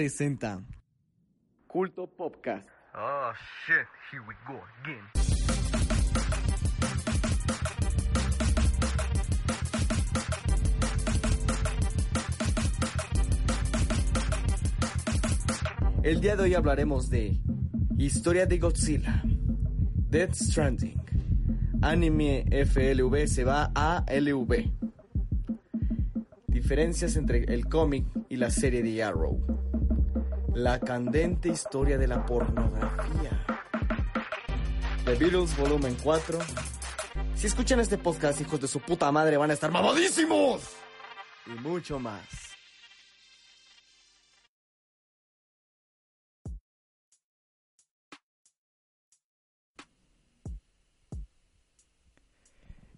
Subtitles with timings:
[0.00, 0.62] presenta
[1.66, 2.66] Culto Podcast.
[2.94, 3.32] Oh
[3.66, 5.04] shit, here we go again.
[16.02, 17.38] El día de hoy hablaremos de
[17.98, 19.20] Historia de Godzilla,
[20.08, 20.96] Death Stranding,
[21.82, 24.64] Anime FLV se va a LV,
[26.46, 29.69] diferencias entre el cómic y la serie de Arrow,
[30.54, 33.44] la candente historia de la pornografía,
[35.04, 36.38] The Beatles Volumen 4.
[37.34, 40.62] Si escuchan este podcast, hijos de su puta madre, van a estar mamadísimos.
[41.46, 42.24] Y mucho más.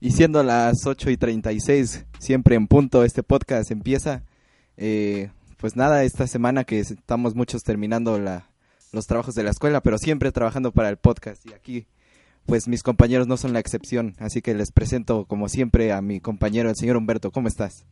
[0.00, 4.24] Y siendo las 8 y 36, siempre en punto, este podcast empieza.
[4.76, 5.30] Eh,
[5.62, 8.50] pues nada, esta semana que estamos muchos terminando la,
[8.90, 11.46] los trabajos de la escuela, pero siempre trabajando para el podcast.
[11.46, 11.86] Y aquí,
[12.46, 14.16] pues mis compañeros no son la excepción.
[14.18, 17.30] Así que les presento, como siempre, a mi compañero, el señor Humberto.
[17.30, 17.86] ¿Cómo estás?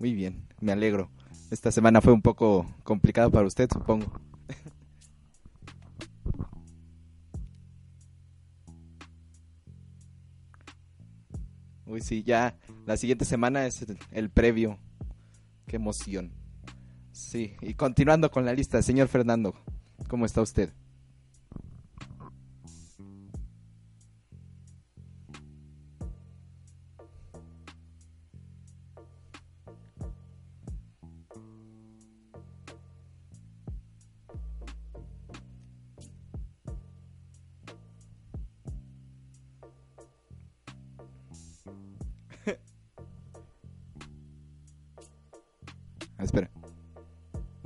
[0.00, 1.12] Muy bien, me alegro.
[1.52, 4.31] Esta semana fue un poco complicado para usted, supongo.
[11.92, 14.78] Uy, sí, ya la siguiente semana es el, el previo.
[15.66, 16.32] Qué emoción.
[17.12, 19.54] Sí, y continuando con la lista, señor Fernando,
[20.08, 20.72] ¿cómo está usted?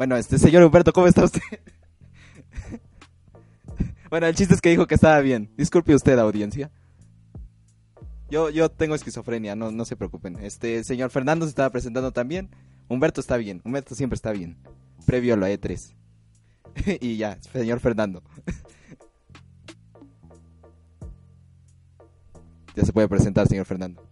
[0.07, 1.41] Bueno, este señor Humberto, ¿cómo está usted?
[4.09, 5.53] bueno, el chiste es que dijo que estaba bien.
[5.57, 6.71] Disculpe usted, audiencia.
[8.31, 10.39] Yo, yo tengo esquizofrenia, no, no se preocupen.
[10.41, 12.51] Este señor Fernando se estaba presentando también.
[12.87, 14.57] Humberto está bien, Humberto siempre está bien.
[15.07, 15.93] Previo a la E3.
[17.01, 18.23] y ya, señor Fernando.
[22.77, 24.06] ya se puede presentar, señor Fernando.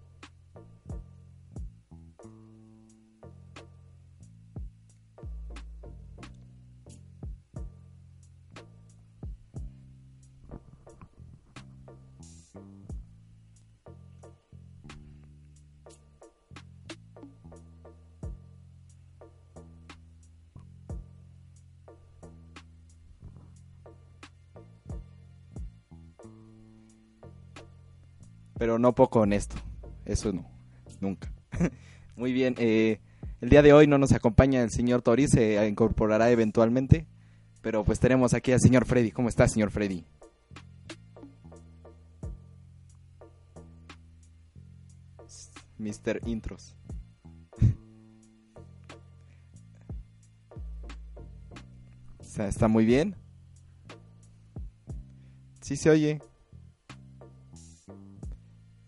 [28.84, 29.56] No poco honesto.
[30.05, 30.45] Eso no,
[31.00, 31.33] nunca.
[32.17, 33.00] Muy bien, eh,
[33.41, 37.06] el día de hoy no nos acompaña el señor Tori, se incorporará eventualmente,
[37.62, 39.11] pero pues tenemos aquí al señor Freddy.
[39.11, 40.05] ¿Cómo está, señor Freddy?
[45.78, 46.21] Mr.
[46.27, 46.77] Intros.
[52.39, 53.16] ¿Está muy bien?
[55.62, 56.21] Sí se oye.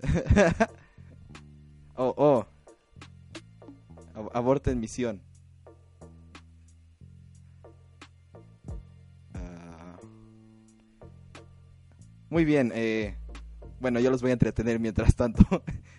[1.96, 2.46] oh, oh.
[4.14, 5.20] Ab- Aborten misión.
[9.34, 9.96] Ah.
[12.30, 13.16] Muy bien, eh,
[13.80, 15.44] bueno, yo los voy a entretener mientras tanto.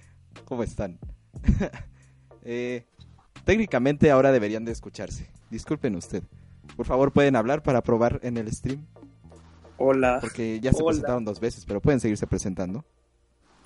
[0.45, 0.99] ¿Cómo están?
[2.49, 2.85] Eh,
[3.43, 5.27] técnicamente ahora deberían de escucharse.
[5.49, 6.23] Disculpen usted.
[6.77, 8.85] Por favor, pueden hablar para probar en el stream.
[9.77, 10.19] Hola.
[10.21, 10.91] Porque ya se Hola.
[10.91, 12.85] presentaron dos veces, pero pueden seguirse presentando.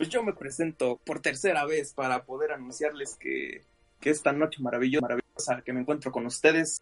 [0.01, 3.61] Pues yo me presento por tercera vez para poder anunciarles que,
[3.99, 6.81] que esta noche maravillosa, maravillosa que me encuentro con ustedes,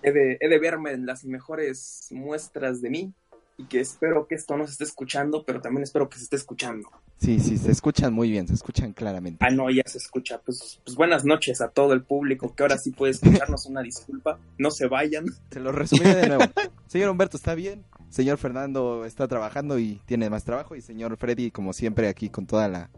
[0.00, 3.14] he de, he de verme en las mejores muestras de mí
[3.56, 6.36] y que espero que esto no se esté escuchando, pero también espero que se esté
[6.36, 6.88] escuchando.
[7.22, 9.44] Sí, sí, se escuchan muy bien, se escuchan claramente.
[9.46, 10.40] Ah, no, ya se escucha.
[10.44, 13.64] Pues, pues buenas noches a todo el público que ahora sí puede escucharnos.
[13.66, 14.40] Una disculpa.
[14.58, 15.26] No se vayan.
[15.52, 16.42] Se lo resumiré de nuevo.
[16.88, 21.50] Señor Humberto está bien, señor Fernando está trabajando y tiene más trabajo, y señor Freddy,
[21.50, 22.90] como siempre, aquí con toda la,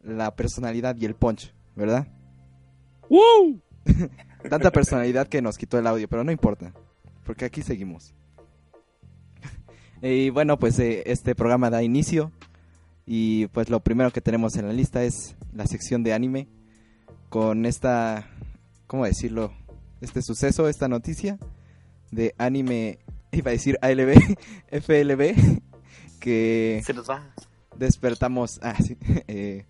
[0.00, 2.06] la personalidad y el punch, ¿verdad?
[3.10, 3.60] ¡Woo!
[4.48, 6.72] Tanta personalidad que nos quitó el audio, pero no importa,
[7.24, 8.14] porque aquí seguimos.
[10.00, 12.32] y bueno, pues eh, este programa da inicio,
[13.06, 16.48] y pues lo primero que tenemos en la lista es la sección de anime,
[17.28, 18.28] con esta,
[18.86, 19.52] ¿cómo decirlo?
[20.00, 21.38] Este suceso, esta noticia
[22.10, 22.98] de anime,
[23.32, 24.14] iba a decir ALB,
[24.70, 25.34] FLB,
[26.20, 27.32] que Se nos va.
[27.76, 28.58] despertamos.
[28.62, 28.96] Ah, sí.
[29.28, 29.64] eh,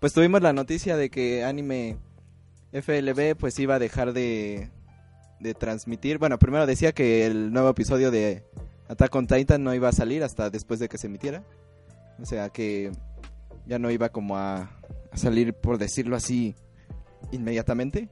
[0.00, 1.96] pues tuvimos la noticia de que anime
[2.72, 4.70] FLB pues iba a dejar de,
[5.40, 6.18] de transmitir.
[6.18, 8.44] Bueno, primero decía que el nuevo episodio de
[8.88, 11.42] Attack on Titan no iba a salir hasta después de que se emitiera.
[12.20, 12.90] O sea que
[13.66, 14.70] ya no iba como a,
[15.14, 16.54] salir, por decirlo así,
[17.32, 18.08] inmediatamente.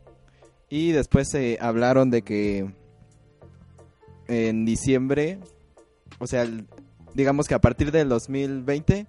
[0.69, 2.75] Y después se hablaron de que
[4.29, 5.39] en diciembre,
[6.19, 6.47] o sea,
[7.15, 9.07] digamos que a partir del 2020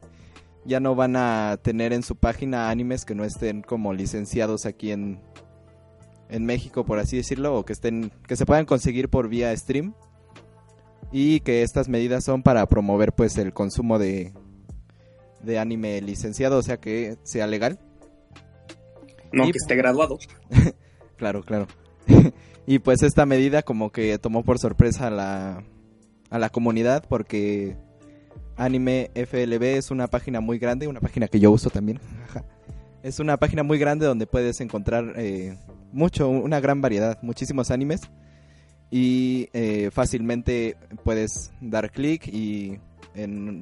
[0.65, 4.91] ya no van a tener en su página animes que no estén como licenciados aquí
[4.91, 5.19] en,
[6.29, 9.93] en México, por así decirlo, o que estén que se puedan conseguir por vía stream
[11.11, 14.33] y que estas medidas son para promover pues el consumo de
[15.41, 17.79] de anime licenciado, o sea que sea legal.
[19.31, 20.17] No, Y- que esté graduado.
[21.17, 21.65] Claro, claro.
[22.67, 25.63] y pues esta medida como que tomó por sorpresa a la,
[26.29, 27.75] a la comunidad porque
[28.55, 31.99] Anime FLB es una página muy grande, una página que yo uso también.
[33.01, 35.57] Es una página muy grande donde puedes encontrar eh,
[35.91, 38.01] mucho, una gran variedad, muchísimos animes.
[38.91, 42.79] Y eh, fácilmente puedes dar clic y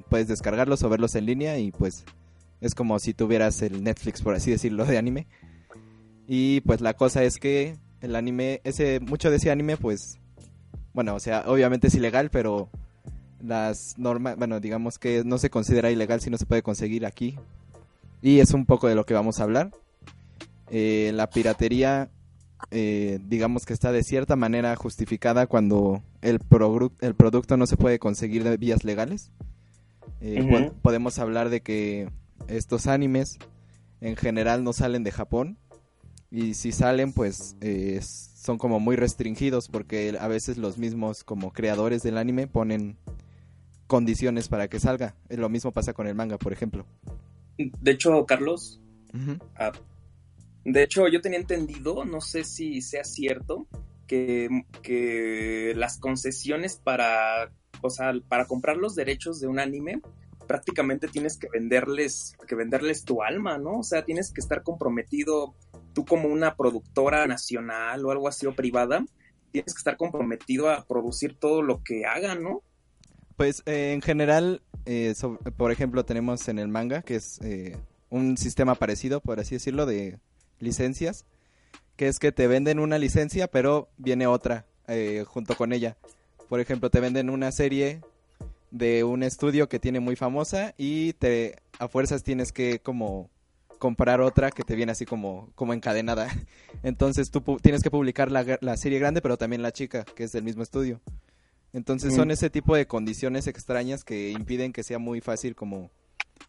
[0.10, 2.06] puedes descargarlos o verlos en línea y pues
[2.62, 5.28] es como si tuvieras el Netflix, por así decirlo, de anime.
[6.28, 10.20] Y pues la cosa es que el anime, ese, mucho de ese anime, pues,
[10.94, 12.70] bueno, o sea, obviamente es ilegal, pero
[13.42, 17.38] las normas, bueno, digamos que no se considera ilegal si no se puede conseguir aquí.
[18.22, 19.72] Y es un poco de lo que vamos a hablar.
[20.72, 22.10] Eh, la piratería,
[22.72, 27.78] eh, digamos que está de cierta manera justificada cuando el, progru- el producto no se
[27.78, 29.32] puede conseguir de vías legales.
[30.22, 32.10] Eh, po- podemos hablar de que
[32.48, 33.38] estos animes
[34.02, 35.58] en general no salen de Japón
[36.32, 41.54] y si salen pues eh, son como muy restringidos porque a veces los mismos como
[41.54, 42.98] creadores del anime ponen
[43.88, 45.16] condiciones para que salga.
[45.30, 46.86] Eh, Lo mismo pasa con el manga, por ejemplo.
[47.58, 48.82] De hecho, Carlos,
[50.66, 53.68] de hecho yo tenía entendido, no sé si sea cierto,
[54.08, 54.50] que,
[54.82, 57.52] que las concesiones para,
[57.82, 60.02] o sea, para comprar los derechos de un anime,
[60.48, 63.80] prácticamente tienes que venderles, que venderles tu alma, ¿no?
[63.80, 65.56] O sea, tienes que estar comprometido
[65.94, 69.06] tú como una productora nacional o algo así o privada,
[69.52, 72.62] tienes que estar comprometido a producir todo lo que hagan, ¿no?
[73.38, 75.14] Pues eh, en general, eh,
[75.58, 77.78] por ejemplo, tenemos en el manga, que es eh,
[78.10, 80.20] un sistema parecido, por así decirlo, de
[80.60, 81.26] licencias,
[81.96, 85.98] que es que te venden una licencia, pero viene otra eh, junto con ella.
[86.50, 88.02] Por ejemplo, te venden una serie
[88.72, 93.30] de un estudio que tiene muy famosa y te a fuerzas tienes que como
[93.80, 96.28] comprar otra que te viene así como, como encadenada.
[96.84, 100.24] Entonces tú pu- tienes que publicar la, la serie grande, pero también la chica, que
[100.26, 101.00] es del mismo estudio.
[101.74, 105.90] Entonces son ese tipo de condiciones extrañas que impiden que sea muy fácil como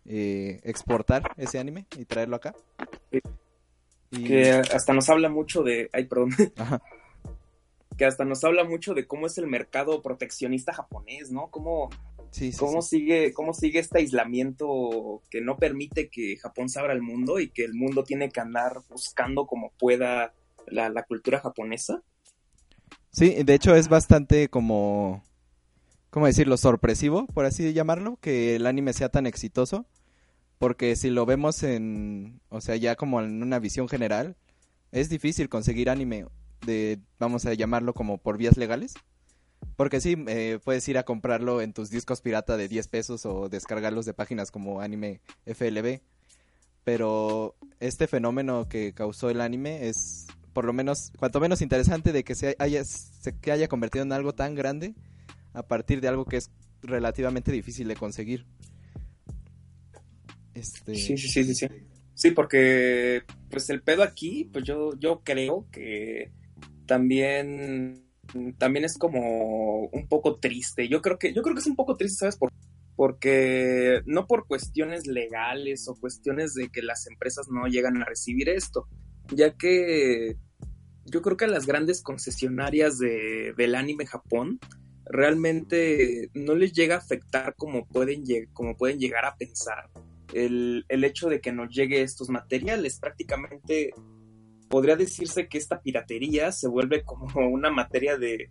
[0.05, 2.55] eh, exportar ese anime y traerlo acá.
[4.19, 6.83] Y- Que hasta nos habla mucho de, ay, perdón, Ajá.
[7.97, 11.49] que hasta nos habla mucho de cómo es el mercado proteccionista japonés, ¿no?
[11.51, 11.91] Cómo,
[12.31, 12.99] Sí, sí, cómo sí.
[12.99, 17.49] sigue, cómo sigue este aislamiento que no permite que Japón se abra al mundo y
[17.49, 20.35] que el mundo tiene que andar buscando como pueda
[20.67, 22.03] la, la cultura japonesa.
[23.11, 25.25] Sí, de hecho es bastante como,
[26.11, 26.59] ¿cómo decirlo?
[26.59, 29.87] Sorpresivo, por así llamarlo, que el anime sea tan exitoso.
[30.59, 34.37] Porque si lo vemos en, o sea, ya como en una visión general,
[34.93, 36.27] es difícil conseguir anime
[36.65, 38.95] de, vamos a llamarlo como por vías legales.
[39.77, 43.49] Porque sí, eh, puedes ir a comprarlo en tus discos pirata de 10 pesos o
[43.49, 46.01] descargarlos de páginas como anime FLB.
[46.85, 52.25] Pero este fenómeno que causó el anime es por lo menos, cuanto menos interesante de
[52.25, 54.95] que se haya, se- que haya convertido en algo tan grande
[55.53, 56.51] a partir de algo que es
[56.83, 58.47] relativamente difícil de conseguir.
[60.57, 61.67] Este, Sí, sí, sí, sí, sí.
[62.15, 66.33] Sí, porque pues el pedo aquí, pues yo, yo creo que
[66.87, 68.07] también,
[68.57, 70.89] también es como un poco triste.
[70.89, 72.37] Yo creo que, yo creo que es un poco triste, ¿sabes?
[72.37, 72.51] Por,
[72.97, 78.49] porque no por cuestiones legales o cuestiones de que las empresas no llegan a recibir
[78.49, 78.89] esto,
[79.31, 80.37] ya que
[81.05, 84.59] yo creo que a las grandes concesionarias de, del anime Japón
[85.05, 89.91] realmente no les llega a afectar como pueden, como pueden llegar a pensar
[90.33, 92.99] el, el hecho de que nos llegue estos materiales.
[93.01, 93.93] Prácticamente
[94.69, 98.51] podría decirse que esta piratería se vuelve como una materia de...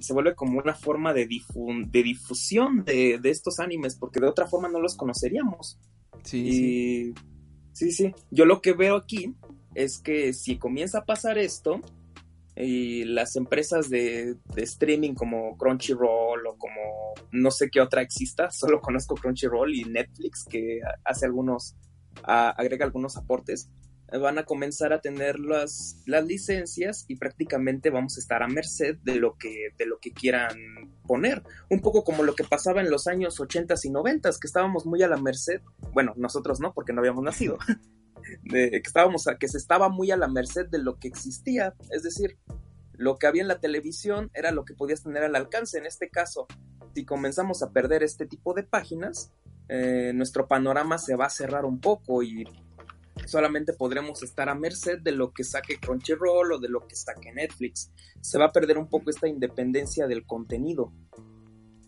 [0.00, 4.28] se vuelve como una forma de, difu- de difusión de, de estos animes, porque de
[4.28, 5.78] otra forma no los conoceríamos.
[6.24, 6.64] sí, sí.
[6.66, 7.14] Y
[7.72, 8.14] sí, sí.
[8.30, 9.34] Yo lo que veo aquí
[9.74, 11.80] es que si comienza a pasar esto,
[12.62, 18.80] y las empresas de, streaming como Crunchyroll o como no sé qué otra exista, solo
[18.80, 21.76] conozco Crunchyroll y Netflix que hace algunos,
[22.22, 23.70] agrega algunos aportes,
[24.18, 28.96] van a comenzar a tener las, las licencias y prácticamente vamos a estar a merced
[29.02, 30.56] de lo que, de lo que quieran
[31.06, 31.42] poner.
[31.68, 35.02] Un poco como lo que pasaba en los años 80 y 90 que estábamos muy
[35.02, 35.60] a la merced,
[35.92, 37.58] bueno, nosotros no, porque no habíamos nacido,
[38.48, 42.38] que estábamos que se estaba muy a la merced de lo que existía, es decir,
[43.00, 45.78] lo que había en la televisión era lo que podías tener al alcance.
[45.78, 46.46] En este caso,
[46.94, 49.32] si comenzamos a perder este tipo de páginas,
[49.68, 52.44] eh, nuestro panorama se va a cerrar un poco y
[53.26, 57.32] solamente podremos estar a merced de lo que saque Crunchyroll o de lo que saque
[57.32, 57.90] Netflix.
[58.20, 60.92] Se va a perder un poco esta independencia del contenido.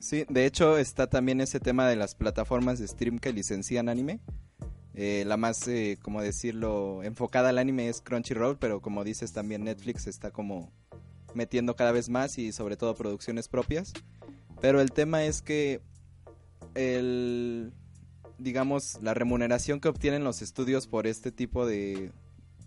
[0.01, 4.21] Sí, de hecho está también ese tema de las plataformas de stream que licencian anime.
[4.95, 9.65] Eh, la más, eh, como decirlo, enfocada al anime es Crunchyroll, pero como dices también
[9.65, 10.71] Netflix está como
[11.35, 13.93] metiendo cada vez más y sobre todo producciones propias.
[14.61, 15.81] Pero el tema es que
[16.75, 17.73] el,
[18.39, 22.13] digamos, la remuneración que obtienen los estudios por este tipo de,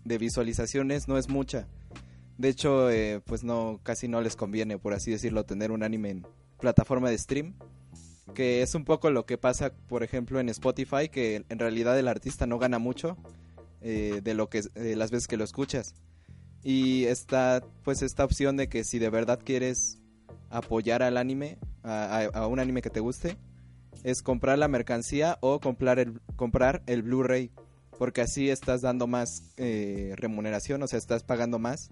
[0.04, 1.68] de visualizaciones no es mucha.
[2.38, 6.10] De hecho, eh, pues no, casi no les conviene, por así decirlo, tener un anime
[6.10, 6.26] en
[6.58, 7.54] plataforma de stream
[8.34, 12.08] que es un poco lo que pasa, por ejemplo, en Spotify, que en realidad el
[12.08, 13.16] artista no gana mucho
[13.80, 15.94] eh, de lo que eh, las veces que lo escuchas.
[16.62, 20.00] Y está pues esta opción de que si de verdad quieres
[20.50, 23.36] apoyar al anime, a, un anime que te guste,
[24.02, 27.52] es comprar la mercancía o comprar el, comprar el Blu-ray,
[27.98, 31.90] porque así estás dando más eh, remuneración, o sea, estás pagando más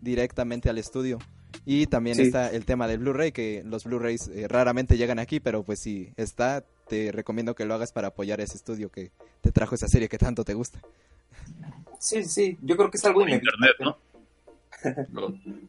[0.00, 1.18] directamente al estudio.
[1.66, 5.62] Y también está el tema del Blu-ray, que los Blu-rays eh, raramente llegan aquí, pero
[5.62, 9.74] pues si está, te recomiendo que lo hagas para apoyar ese estudio que te trajo
[9.74, 10.80] esa serie que tanto te gusta.
[11.98, 13.96] Sí, sí, yo creo que es algo por internet, ¿no?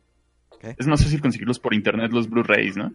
[0.77, 2.91] Es más fácil conseguirlos por internet los Blu-rays, ¿no?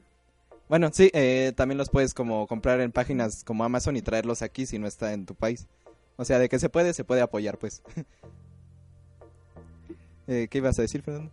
[0.69, 4.67] Bueno, sí, eh, también los puedes como comprar en páginas como Amazon y traerlos aquí
[4.67, 5.69] si no está en tu país.
[6.17, 7.83] O sea, de que se puede, se puede apoyar, pues.
[10.27, 11.31] eh, ¿Qué ibas a decir, Fernando?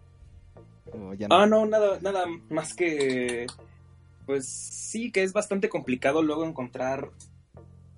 [1.29, 3.47] Ah, no, nada, nada más que.
[4.25, 7.11] Pues sí, que es bastante complicado luego encontrar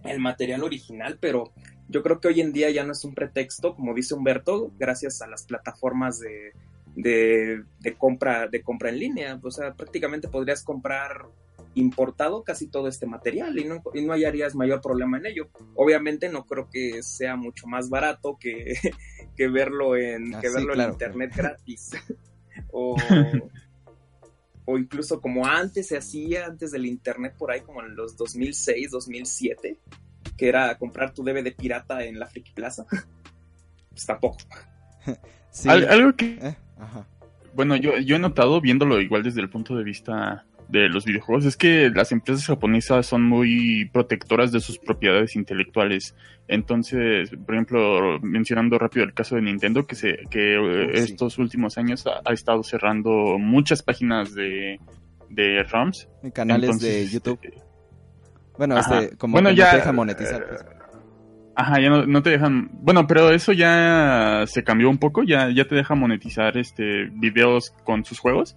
[0.04, 1.52] el material original, pero
[1.88, 5.22] yo creo que hoy en día ya no es un pretexto, como dice Humberto, gracias
[5.22, 6.54] a las plataformas de,
[6.96, 9.40] de, de, compra, de compra en línea.
[9.42, 11.28] O sea, prácticamente podrías comprar
[11.76, 15.50] importado casi todo este material y no, y no hallarías mayor problema en ello.
[15.76, 18.76] Obviamente no creo que sea mucho más barato que,
[19.36, 21.92] que verlo en, que ah, verlo en internet gratis.
[22.72, 22.96] o,
[24.66, 28.92] o incluso como antes se hacía, antes del internet por ahí, como en los 2006,
[28.92, 29.80] 2007,
[30.38, 32.86] que era comprar tu DVD pirata en la Friki Plaza.
[33.90, 34.38] pues tampoco.
[35.66, 36.38] algo que...
[36.42, 36.56] Eh,
[37.54, 41.46] bueno, yo, yo he notado, viéndolo igual desde el punto de vista de los videojuegos
[41.46, 46.16] es que las empresas japonesas son muy protectoras de sus propiedades intelectuales.
[46.48, 51.78] Entonces, por ejemplo, mencionando rápido el caso de Nintendo, que, se, que eh, estos últimos
[51.78, 54.80] años ha, estado cerrando muchas páginas de,
[55.30, 56.08] de ROMs.
[56.34, 57.40] canales de YouTube.
[57.42, 57.64] Este,
[58.58, 60.48] bueno, este, como bueno, ya, no te monetizar.
[60.48, 60.66] Pues.
[61.56, 62.70] Ajá, ya no, te dejan.
[62.74, 65.24] Bueno, pero eso ya se cambió un poco.
[65.24, 68.56] Ya, ya te deja monetizar este videos con sus juegos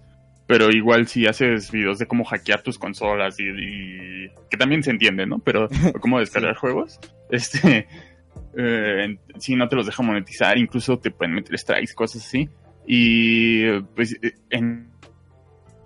[0.53, 5.25] pero igual si haces videos de cómo hackear tus consolas y, que también se entiende,
[5.25, 5.39] ¿no?
[5.39, 5.67] Pero
[5.99, 6.99] cómo descargar juegos,
[7.31, 7.87] este,
[8.55, 12.47] eh, si no te los deja monetizar, incluso te pueden meter strikes, cosas así.
[12.85, 14.91] Y pues eh, en,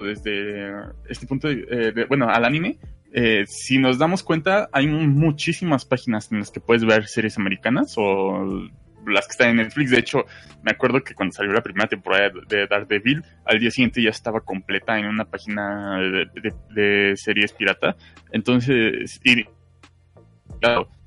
[0.01, 0.69] desde
[1.07, 2.77] este punto, de, eh, bueno, al anime,
[3.13, 7.93] eh, si nos damos cuenta, hay muchísimas páginas en las que puedes ver series americanas
[7.95, 8.67] o
[9.07, 9.91] las que están en Netflix.
[9.91, 10.25] De hecho,
[10.63, 14.41] me acuerdo que cuando salió la primera temporada de Daredevil, al día siguiente ya estaba
[14.41, 17.95] completa en una página de, series pirata.
[18.31, 19.45] Entonces, y,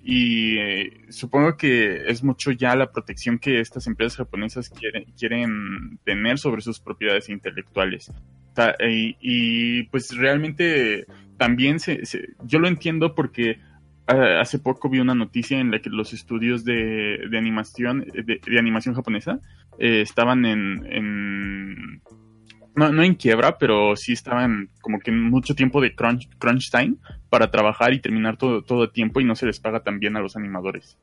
[0.03, 5.99] y eh, supongo que es mucho ya la protección que estas empresas japonesas quieren, quieren
[6.05, 8.11] tener sobre sus propiedades intelectuales.
[9.21, 12.03] Y, pues realmente también se,
[12.45, 13.59] yo lo entiendo porque
[14.11, 19.41] hace poco vi una noticia en la que los estudios de, animación de, animación japonesa
[19.79, 22.03] eh, estaban en,
[22.75, 26.71] no, no, en quiebra, pero sí estaban como que en mucho tiempo de crunch, crunch
[26.71, 26.97] time
[27.29, 30.17] para trabajar y terminar todo, todo el tiempo y no se les paga tan bien
[30.17, 30.99] a los animadores.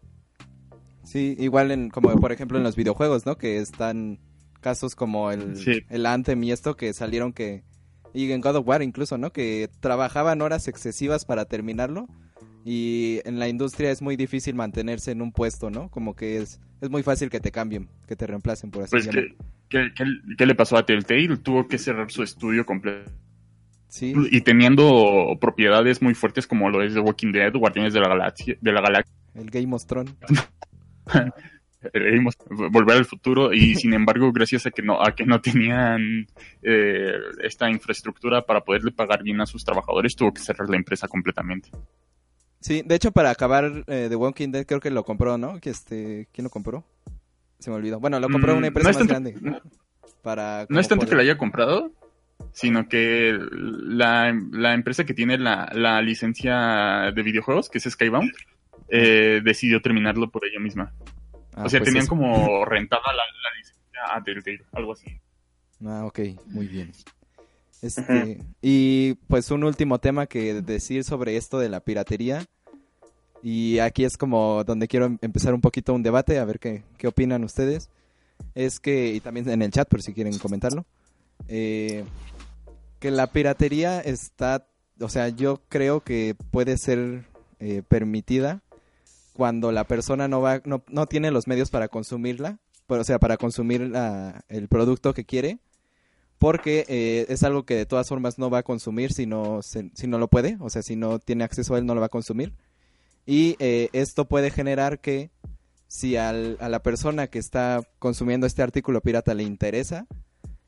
[1.04, 3.38] Sí, igual en, como por ejemplo en los videojuegos, ¿no?
[3.38, 4.20] Que están
[4.60, 7.64] casos como el, el Anthem y esto que salieron que...
[8.14, 9.32] Y en God of War incluso, ¿no?
[9.32, 12.08] Que trabajaban horas excesivas para terminarlo
[12.70, 15.90] y en la industria es muy difícil mantenerse en un puesto, ¿no?
[15.90, 19.08] Como que es, es muy fácil que te cambien, que te reemplacen, por así pues
[19.08, 19.36] ¿qué,
[19.70, 20.06] qué,
[20.38, 21.38] qué le pasó a Telltale?
[21.38, 23.10] Tuvo que cerrar su estudio completo.
[23.88, 28.10] Sí, Y teniendo propiedades muy fuertes como lo es The Walking Dead, Guardianes de la
[28.10, 30.14] Galaxia, de la Galaxia, el Game of Thrones.
[32.50, 36.28] Volver al Futuro, y sin embargo, gracias a que no, a que no tenían
[36.62, 41.08] eh, esta infraestructura para poderle pagar bien a sus trabajadores, tuvo que cerrar la empresa
[41.08, 41.70] completamente.
[42.60, 45.60] Sí, de hecho, para acabar eh, The Walking Dead, creo que lo compró, ¿no?
[45.60, 46.84] Que este, ¿Quién lo compró?
[47.60, 48.00] Se me olvidó.
[48.00, 49.62] Bueno, lo compró Mm, una empresa no es más tanto- grande.
[50.22, 51.92] Para No es tanto que la haya comprado,
[52.52, 58.32] sino que la, la empresa que tiene la, la licencia de videojuegos, que es Skybound,
[58.90, 60.94] eh, decidió terminarlo por ella misma.
[61.54, 62.10] Ah, o sea, pues tenían eso.
[62.10, 65.20] como rentada la, la licencia a Telltale, algo así.
[65.86, 66.92] Ah, ok, muy bien.
[67.82, 72.46] Este, y pues un último tema que decir sobre esto de la piratería.
[73.44, 76.84] Y aquí es como donde quiero em- empezar un poquito un debate, a ver qué,
[76.98, 77.90] qué opinan ustedes.
[78.56, 80.86] Es que, y también en el chat por si quieren comentarlo,
[81.48, 82.04] eh,
[83.00, 84.68] que la piratería está,
[85.00, 87.26] o sea, yo creo que puede ser
[87.60, 88.62] eh, permitida
[89.34, 92.58] cuando la persona no va, no, no tiene los medios para consumirla,
[92.88, 95.60] pero, o sea, para consumir la- el producto que quiere,
[96.40, 100.08] porque eh, es algo que de todas formas no va a consumir si no, si
[100.08, 102.10] no lo puede, o sea, si no tiene acceso a él no lo va a
[102.10, 102.54] consumir.
[103.26, 105.32] Y eh, esto puede generar que
[105.88, 110.06] si al- a la persona que está consumiendo este artículo pirata le interesa,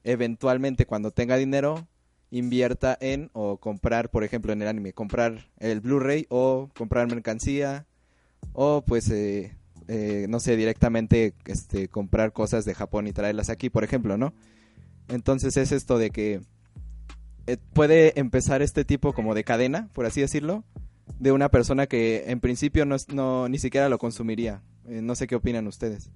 [0.03, 1.87] eventualmente cuando tenga dinero
[2.31, 7.85] invierta en o comprar, por ejemplo, en el anime, comprar el Blu-ray o comprar mercancía
[8.53, 9.55] o pues eh,
[9.87, 14.33] eh, no sé, directamente este comprar cosas de Japón y traerlas aquí, por ejemplo, ¿no?
[15.09, 16.41] Entonces es esto de que
[17.47, 20.63] eh, puede empezar este tipo como de cadena, por así decirlo,
[21.19, 24.61] de una persona que en principio no, no ni siquiera lo consumiría.
[24.87, 26.11] Eh, no sé qué opinan ustedes.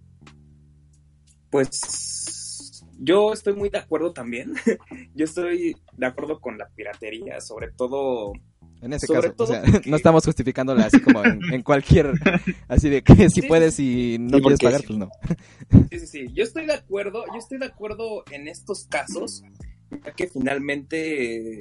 [1.50, 4.54] Pues yo estoy muy de acuerdo también.
[5.16, 8.34] yo estoy de acuerdo con la piratería, sobre todo
[8.84, 11.62] En ese Sobre caso, o todo sea, porque- no estamos justificándola así como en, en
[11.63, 12.12] cualquier,
[12.67, 14.88] así de que si Sí, puedes y no quieres pagar, sí.
[14.88, 15.10] pues no.
[15.89, 16.26] Sí, sí, sí.
[16.34, 19.41] Yo estoy de acuerdo, yo estoy de acuerdo en estos casos,
[20.04, 21.60] ya que finalmente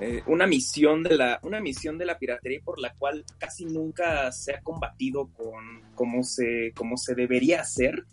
[0.00, 4.30] eh, una misión de la, una misión de la piratería por la cual casi nunca
[4.32, 8.04] se ha combatido con como se, como se debería hacer,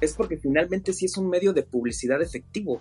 [0.00, 2.80] es porque finalmente sí es un medio de publicidad efectivo,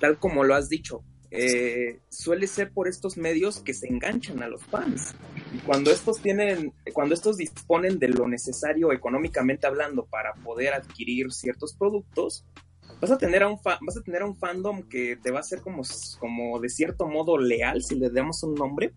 [0.00, 1.02] tal como lo has dicho.
[1.36, 5.14] Eh, suele ser por estos medios que se enganchan a los fans.
[5.54, 11.32] Y cuando estos tienen, cuando estos disponen de lo necesario económicamente hablando para poder adquirir
[11.32, 12.44] ciertos productos,
[13.00, 15.60] vas a tener un fa- vas a tener un fandom que te va a ser
[15.60, 15.82] como,
[16.18, 18.94] como de cierto modo leal, si le damos un nombre,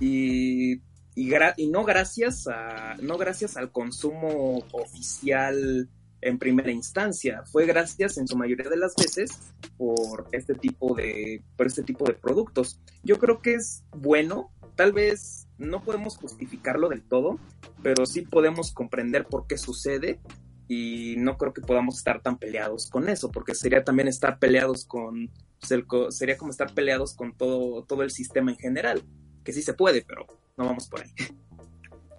[0.00, 0.80] y,
[1.14, 5.88] y no gracias a, no gracias al consumo oficial
[6.20, 9.30] en primera instancia, fue gracias en su mayoría de las veces
[9.76, 12.80] por este tipo de, por este tipo de productos.
[13.02, 17.38] Yo creo que es bueno, tal vez no podemos justificarlo del todo,
[17.82, 20.20] pero sí podemos comprender por qué sucede
[20.68, 24.84] y no creo que podamos estar tan peleados con eso, porque sería también estar peleados
[24.84, 29.02] con, pues, sería como estar peleados con todo, todo el sistema en general,
[29.44, 30.26] que sí se puede, pero
[30.56, 31.10] no vamos por ahí.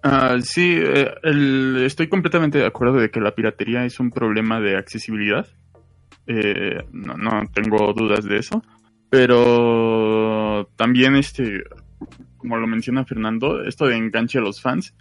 [0.02, 1.14] Ah, sí, eh,
[1.84, 5.46] estoy completamente de acuerdo de que la piratería es un problema de accesibilidad.
[6.26, 8.62] Eh, no, no tengo dudas de eso.
[9.10, 11.64] Pero también, este,
[12.36, 14.94] como lo menciona Fernando, esto de enganche a los fans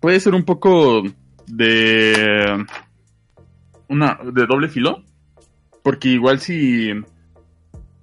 [0.00, 1.02] puede ser un poco
[1.46, 2.64] de
[3.88, 5.04] una de doble filo,
[5.82, 6.90] porque igual si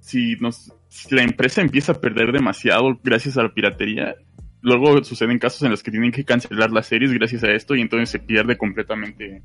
[0.00, 4.14] si nos si la empresa empieza a perder demasiado gracias a la piratería,
[4.60, 7.80] luego suceden casos en los que tienen que cancelar las series gracias a esto y
[7.80, 9.42] entonces se pierde completamente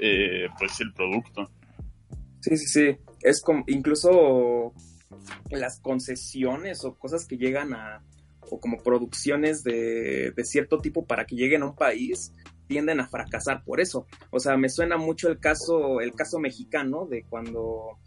[0.00, 1.50] eh, pues el producto.
[2.40, 2.96] Sí, sí, sí.
[3.20, 4.72] Es como incluso
[5.50, 8.02] las concesiones o cosas que llegan a,
[8.50, 12.32] o como producciones de, de cierto tipo para que lleguen a un país,
[12.66, 14.06] tienden a fracasar por eso.
[14.30, 17.98] O sea, me suena mucho el caso, el caso mexicano de cuando,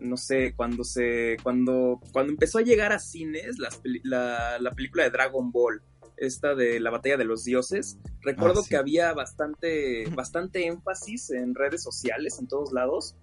[0.00, 5.04] no sé, cuando se, cuando, cuando empezó a llegar a cines las la, la película
[5.04, 5.82] de Dragon Ball,
[6.16, 8.70] esta de la batalla de los dioses, recuerdo Ah, sí.
[8.70, 13.14] que había bastante, bastante énfasis en redes sociales, en todos lados,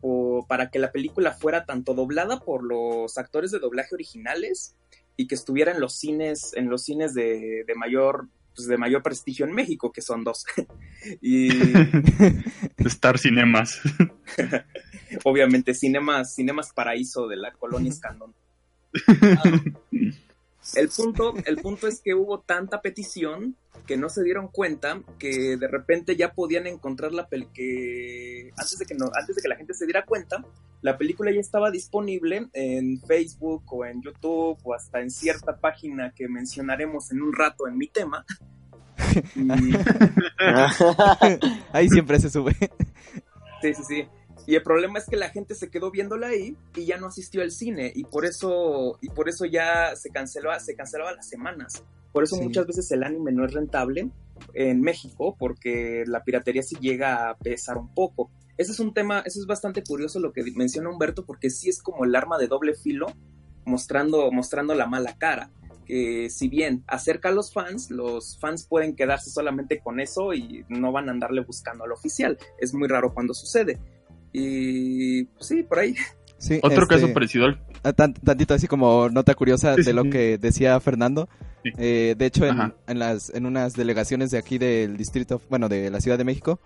[0.00, 4.76] o para que la película fuera tanto doblada por los actores de doblaje originales
[5.16, 9.02] y que estuviera en los cines, en los cines de, de mayor, pues de mayor
[9.02, 10.44] prestigio en México, que son dos.
[11.22, 11.48] y
[12.86, 13.80] Star Cinemas.
[15.22, 18.34] obviamente Cinemas, Cinemas Paraíso de la colonia Escandón.
[20.76, 23.54] El punto, el punto es que hubo tanta petición
[23.86, 28.78] que no se dieron cuenta que de repente ya podían encontrar la película que antes
[28.78, 30.42] de que no, antes de que la gente se diera cuenta,
[30.80, 36.14] la película ya estaba disponible en Facebook o en YouTube o hasta en cierta página
[36.16, 38.24] que mencionaremos en un rato en mi tema.
[41.72, 42.56] Ahí siempre se sube.
[43.60, 44.08] Sí, sí, sí.
[44.46, 47.42] Y el problema es que la gente se quedó viéndola ahí y ya no asistió
[47.42, 51.82] al cine y por eso y por eso ya se canceló, se cancelaba las semanas.
[52.12, 52.42] Por eso Sí.
[52.42, 54.10] muchas veces el anime no es rentable
[54.52, 58.30] en México porque la piratería sí llega a pesar un poco.
[58.56, 61.82] Ese es un tema, eso es bastante curioso lo que menciona Humberto porque sí es
[61.82, 63.06] como el arma de doble filo
[63.64, 65.50] mostrando mostrando la mala cara.
[65.86, 70.64] Que si bien acerca a los fans, los fans pueden quedarse solamente con eso y
[70.68, 72.38] no van a andarle buscando al oficial.
[72.58, 73.78] Es muy raro cuando sucede.
[74.34, 75.94] Y pues, sí, por ahí.
[76.38, 77.60] Sí, Otro este, caso parecido al...
[77.84, 81.28] ah, tan- tantito así como nota curiosa Sí, de sí, lo que decía Fernando.
[81.62, 81.70] Sí.
[81.78, 85.88] Eh, de hecho, en, en las en unas delegaciones de aquí del distrito, bueno, de
[85.90, 86.60] la Ciudad de México,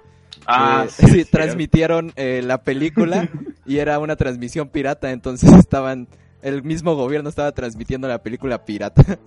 [0.47, 3.29] Ah, eh, sí, sí, transmitieron eh, la película
[3.67, 6.09] y era una transmisión pirata, entonces estaban
[6.43, 9.19] el mismo gobierno estaba transmitiendo la película pirata.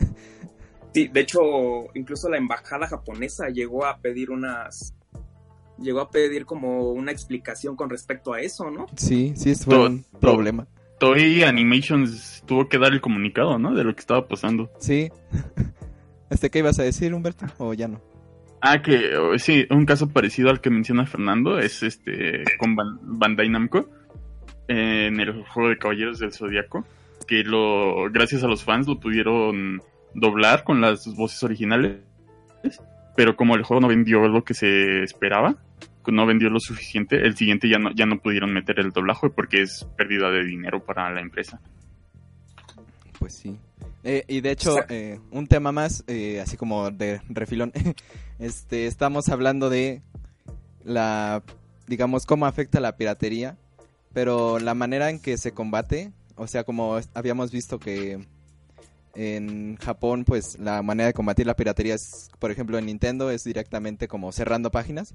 [0.93, 1.39] Sí, de hecho,
[1.93, 4.93] incluso la embajada japonesa llegó a pedir unas.
[5.81, 8.85] Llegó a pedir como una explicación con respecto a eso, ¿no?
[8.95, 10.67] sí, sí, fue Todo- un problema.
[10.99, 13.73] Toei Animations tuvo que dar el comunicado, ¿no?
[13.73, 14.69] De lo que estaba pasando.
[14.79, 15.09] Sí.
[16.29, 17.45] Este, ¿qué ibas a decir, Humberto?
[17.57, 17.99] ¿O ya no?
[18.61, 23.49] Ah, que sí, un caso parecido al que menciona Fernando es este con Ban- Bandai
[23.49, 23.89] Namco
[24.69, 26.85] eh, en el juego de Caballeros del Zodiaco,
[27.27, 29.81] que lo gracias a los fans lo pudieron
[30.13, 31.97] doblar con las voces originales,
[33.15, 35.55] pero como el juego no vendió lo que se esperaba,
[36.07, 39.61] no vendió lo suficiente, el siguiente ya no ya no pudieron meter el doblaje porque
[39.61, 41.61] es pérdida de dinero para la empresa.
[43.19, 43.59] Pues sí.
[44.03, 47.71] Eh, y de hecho, eh, un tema más, eh, así como de refilón,
[48.39, 50.01] este, estamos hablando de
[50.83, 51.43] la,
[51.87, 53.57] digamos, cómo afecta la piratería,
[54.11, 58.25] pero la manera en que se combate, o sea, como habíamos visto que
[59.15, 63.43] en Japón, pues la manera de combatir la piratería es, por ejemplo, en Nintendo es
[63.43, 65.13] directamente como cerrando páginas.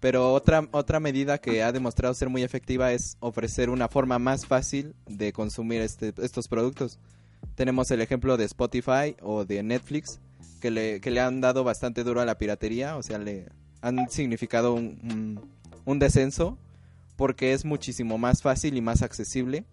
[0.00, 4.46] Pero otra, otra medida que ha demostrado ser muy efectiva es ofrecer una forma más
[4.46, 6.98] fácil de consumir este, estos productos.
[7.54, 10.20] Tenemos el ejemplo de Spotify o de Netflix,
[10.60, 13.46] que le, que le han dado bastante duro a la piratería, o sea, le
[13.80, 15.40] han significado un, un-
[15.86, 16.58] un descenso,
[17.16, 19.64] porque es muchísimo más fácil y más accesible,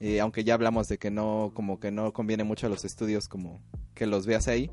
[0.00, 3.28] eh, aunque ya hablamos de que no, como que no conviene mucho a los estudios
[3.28, 3.62] como
[3.94, 4.70] que los veas ahí,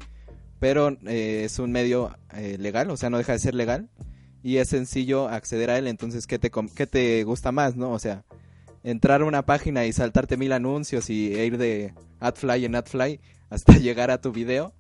[0.60, 3.90] pero eh, es un medio eh, legal, o sea, no deja de ser legal,
[4.42, 7.92] y es sencillo acceder a él, entonces, ¿qué te, qué te gusta más, no?
[7.92, 8.24] O sea,
[8.84, 13.20] entrar a una página y saltarte mil anuncios y e ir de AdFly en AdFly
[13.50, 14.74] hasta llegar a tu video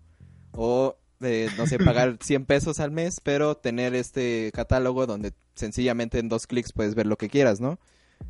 [0.53, 6.19] o eh, no sé pagar 100 pesos al mes pero tener este catálogo donde sencillamente
[6.19, 7.79] en dos clics puedes ver lo que quieras no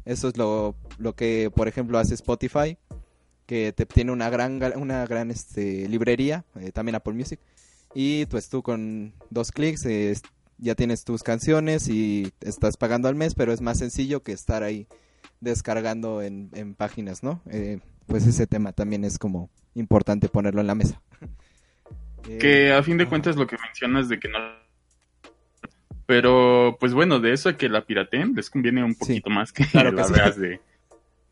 [0.06, 2.78] eso es lo, lo que por ejemplo hace Spotify
[3.46, 7.40] que te tiene una gran una gran este librería eh, también Apple Music
[7.94, 10.14] y pues tú con dos clics eh,
[10.58, 14.64] ya tienes tus canciones y estás pagando al mes pero es más sencillo que estar
[14.64, 14.88] ahí
[15.40, 17.42] descargando en, en páginas, ¿no?
[17.50, 21.02] Eh, pues ese tema también es como importante ponerlo en la mesa.
[22.28, 23.10] Eh, Que a fin de ajá.
[23.10, 24.38] cuentas lo que mencionas de que no...
[26.08, 29.66] Pero pues bueno, de eso a que la pirateen les conviene un poquito más que
[29.66, 30.14] Claro que sí.
[30.14, 30.60] veas de...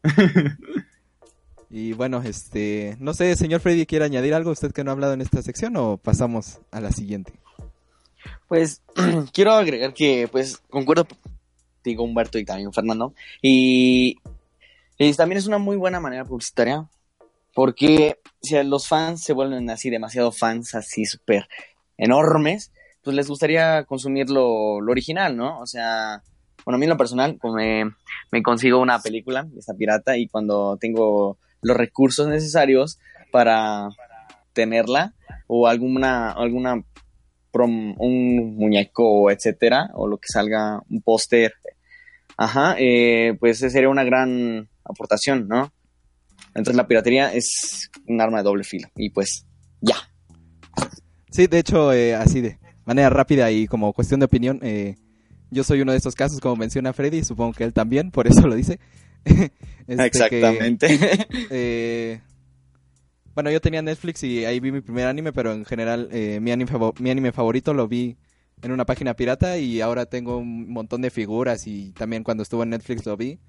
[1.69, 5.13] Y bueno, este, no sé, señor Freddy, ¿quiere añadir algo usted que no ha hablado
[5.13, 7.33] en esta sección o pasamos a la siguiente?
[8.47, 8.81] Pues
[9.33, 14.19] quiero agregar que pues concuerdo contigo Humberto y también Fernando y,
[14.97, 16.88] y también es una muy buena manera publicitaria
[17.53, 21.47] porque si los fans se vuelven así demasiado fans así súper
[21.97, 22.71] enormes
[23.06, 26.22] pues les gustaría consumir lo, original no o sea
[26.65, 27.86] bueno a mí en lo personal pues me,
[28.32, 33.00] me consigo una película esta pirata y cuando tengo los recursos necesarios
[33.32, 33.88] para
[34.52, 35.13] tenerla
[35.48, 36.84] o alguna alguna
[37.54, 41.54] prom- un muñeco, etcétera, o lo que salga, un póster.
[42.38, 45.72] Ajá, eh, pues sería una gran aportación, ¿no?
[46.50, 48.89] Entonces la piratería es un arma de doble filo.
[48.98, 49.46] Y pues,
[49.80, 49.96] ya.
[51.32, 54.95] Sí, de hecho, eh, así de manera rápida y como cuestión de opinión, eh,
[55.52, 58.48] yo soy uno de estos casos, como menciona Freddy, supongo que él también, por eso
[58.48, 58.80] lo dice.
[59.88, 60.88] Este, que, Exactamente.
[61.52, 62.19] eh,
[63.36, 66.52] bueno, yo tenía Netflix y ahí vi mi primer anime, pero en general eh, mi,
[66.52, 68.17] anime mi anime favorito lo vi
[68.63, 72.63] en una página pirata y ahora tengo un montón de figuras y también cuando estuvo
[72.63, 73.39] en Netflix lo vi.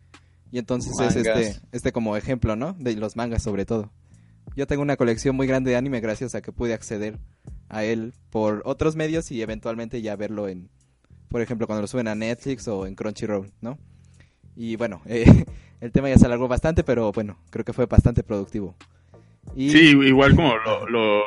[0.50, 2.74] Y entonces es este, este como ejemplo, ¿no?
[2.78, 3.92] De los mangas sobre todo.
[4.56, 7.18] yo tengo una colección muy grande de anime gracias a que pude acceder
[7.68, 10.68] a él por otros medios y eventualmente ya verlo en,
[11.28, 13.78] por ejemplo, cuando lo suben a Netflix o en Crunchyroll, ¿no?
[14.54, 15.44] Y bueno, eh,
[15.80, 18.76] el tema ya se alargó bastante, pero bueno, creo que fue bastante productivo.
[19.54, 19.70] Y...
[19.70, 21.22] Sí, igual como lo, lo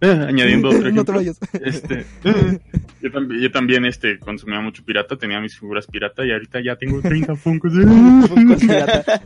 [0.00, 0.88] añadiendo otro
[1.20, 1.20] ejemplo,
[1.64, 2.04] este,
[3.00, 6.76] yo, también, yo también este, consumía mucho pirata, tenía mis figuras pirata y ahorita ya
[6.76, 7.72] tengo 30 Funkos.
[7.72, 9.22] Funkos pirata.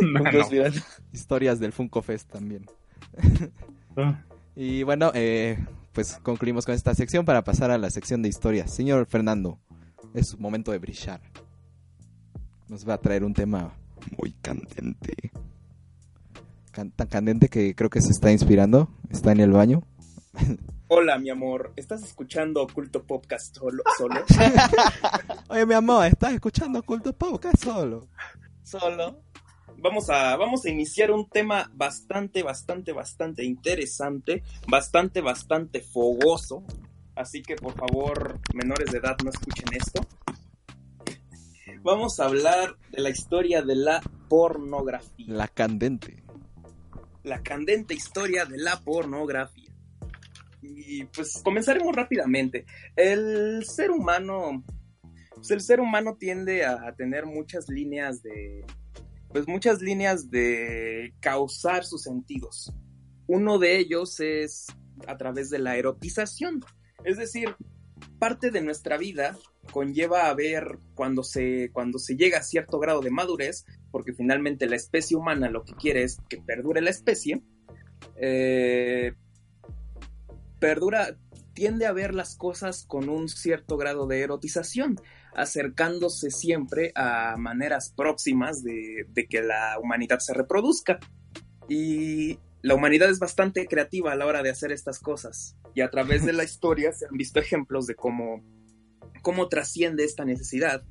[0.00, 0.48] No, Funkos no.
[0.48, 0.80] pirata.
[1.12, 2.66] Historias del Funko Fest también.
[3.96, 4.22] Ah.
[4.56, 5.58] Y bueno, eh,
[5.92, 8.74] pues concluimos con esta sección para pasar a la sección de historias.
[8.74, 9.58] Señor Fernando,
[10.14, 11.20] es su momento de brillar.
[12.68, 13.74] Nos va a traer un tema
[14.18, 15.32] muy candente.
[16.70, 18.88] Can- tan candente que creo que se está inspirando.
[19.10, 19.82] Está en el baño.
[20.88, 21.72] Hola, mi amor.
[21.76, 23.82] ¿Estás escuchando Oculto Podcast solo?
[23.98, 24.20] solo?
[25.48, 28.06] Oye, mi amor, ¿estás escuchando Culto Podcast solo?
[28.62, 29.23] solo.
[29.84, 36.64] Vamos a, vamos a iniciar un tema bastante, bastante, bastante interesante, bastante, bastante fogoso.
[37.14, 40.00] Así que por favor, menores de edad, no escuchen esto.
[41.82, 45.26] Vamos a hablar de la historia de la pornografía.
[45.28, 46.22] La candente.
[47.22, 49.70] la candente historia de la pornografía.
[50.62, 52.64] Y pues comenzaremos rápidamente.
[52.96, 54.64] El ser humano,
[55.34, 58.64] pues el ser humano tiende a tener muchas líneas de,
[59.34, 62.72] pues muchas líneas de causar sus sentidos.
[63.26, 64.68] Uno de ellos es
[65.08, 66.64] a través de la erotización.
[67.02, 67.56] Es decir,
[68.20, 69.36] parte de nuestra vida
[69.72, 74.68] conlleva a ver cuando se, cuando se llega a cierto grado de madurez, porque finalmente
[74.68, 77.42] la especie humana lo que quiere es que perdure la especie,
[78.14, 79.14] eh,
[80.60, 81.18] perdura,
[81.54, 84.94] tiende a ver las cosas con un cierto grado de erotización,
[85.34, 90.98] acercándose siempre a maneras próximas de, de que la humanidad se reproduzca.
[91.68, 95.56] Y la humanidad es bastante creativa a la hora de hacer estas cosas.
[95.74, 98.42] Y a través de la historia se han visto ejemplos de cómo,
[99.20, 100.82] cómo trasciende esta necesidad,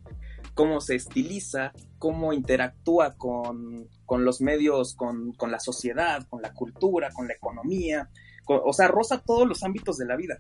[0.54, 6.54] cómo se estiliza, cómo interactúa con, con los medios, con, con, la sociedad, con la
[6.54, 8.10] cultura, con la economía.
[8.46, 10.40] Con, o sea, roza todos los ámbitos de la vida.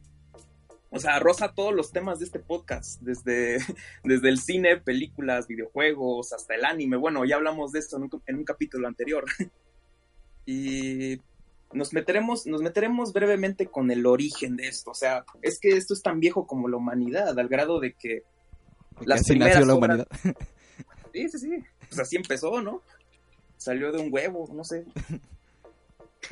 [0.95, 3.57] O sea, roza todos los temas de este podcast, desde,
[4.03, 6.97] desde el cine, películas, videojuegos, hasta el anime.
[6.97, 9.25] Bueno, ya hablamos de esto en un, en un capítulo anterior.
[10.45, 11.19] y
[11.71, 14.91] nos meteremos, nos meteremos brevemente con el origen de esto.
[14.91, 18.21] O sea, es que esto es tan viejo como la humanidad, al grado de que
[19.03, 20.07] las así nació la humanidad.
[20.07, 20.35] Obras...
[21.11, 21.63] Sí, sí, sí.
[21.89, 22.81] Pues así empezó, ¿no?
[23.57, 24.83] Salió de un huevo, no sé.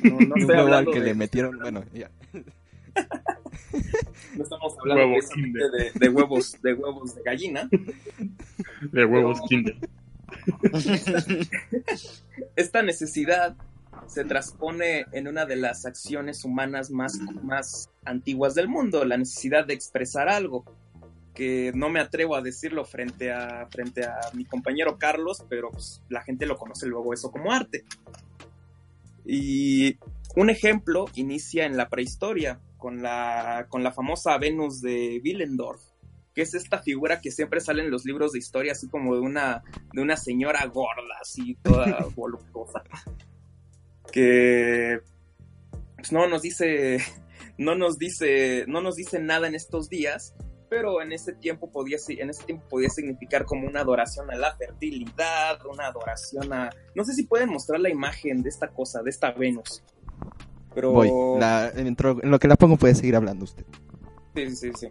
[0.00, 1.06] No, no un huevo al que de...
[1.06, 2.10] le metieron, bueno, ya.
[4.36, 7.68] No estamos hablando Huevo de, de, de, huevos, de huevos de gallina.
[8.92, 9.48] De huevos Pero...
[9.48, 9.76] kinder.
[12.56, 13.56] Esta necesidad
[14.06, 19.66] se transpone en una de las acciones humanas más, más antiguas del mundo, la necesidad
[19.66, 20.64] de expresar algo,
[21.34, 26.02] que no me atrevo a decirlo frente a, frente a mi compañero Carlos, pero pues,
[26.08, 27.84] la gente lo conoce luego eso como arte.
[29.24, 29.96] Y
[30.36, 35.80] un ejemplo inicia en la prehistoria, con la, con la famosa Venus de Willendorf,
[36.34, 39.20] que es esta figura que siempre sale en los libros de historia, así como de
[39.20, 42.82] una, de una señora gorda, así toda voluptuosa
[44.12, 45.00] que
[45.96, 46.98] pues, no nos dice
[47.58, 50.34] no nos dice no nos dice nada en estos días
[50.68, 54.54] pero en ese tiempo podía en ese tiempo podía significar como una adoración a la
[54.56, 59.10] fertilidad una adoración a no sé si pueden mostrar la imagen de esta cosa de
[59.10, 59.82] esta Venus
[60.74, 61.10] pero Voy.
[61.38, 63.64] La, en lo que la pongo puede seguir hablando usted
[64.34, 64.88] sí sí sí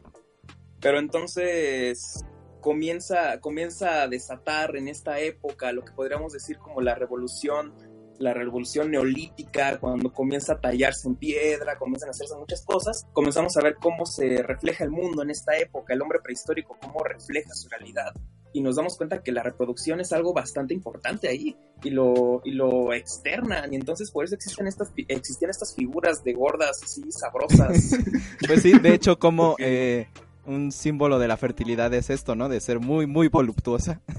[0.80, 2.26] pero entonces
[2.60, 7.74] comienza comienza a desatar en esta época lo que podríamos decir como la revolución
[8.22, 13.58] la revolución neolítica, cuando comienza a tallarse en piedra, comienzan a hacerse muchas cosas, comenzamos
[13.58, 17.54] a ver cómo se refleja el mundo en esta época, el hombre prehistórico, cómo refleja
[17.54, 18.14] su realidad.
[18.54, 22.52] Y nos damos cuenta que la reproducción es algo bastante importante ahí y lo, y
[22.52, 23.74] lo externan.
[23.74, 27.96] Y entonces por eso existen estas, existían estas figuras de gordas así sabrosas.
[28.48, 30.08] pues sí, de hecho, como eh,
[30.46, 32.50] un símbolo de la fertilidad es esto, ¿no?
[32.50, 34.02] De ser muy, muy voluptuosa.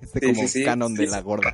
[0.00, 1.52] Este Sí, como sí, sí, canon de la gorda.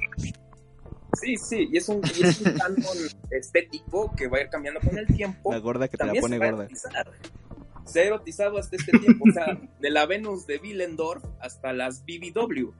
[1.21, 2.97] Sí, sí, y es un, y es un canon
[3.31, 5.53] estético que va a ir cambiando con el tiempo.
[5.53, 6.69] La gorda que te la pone gorda.
[7.87, 12.05] Se ha erotizado hasta este tiempo, o sea, de la Venus de Willendorf hasta las
[12.05, 12.71] BBW.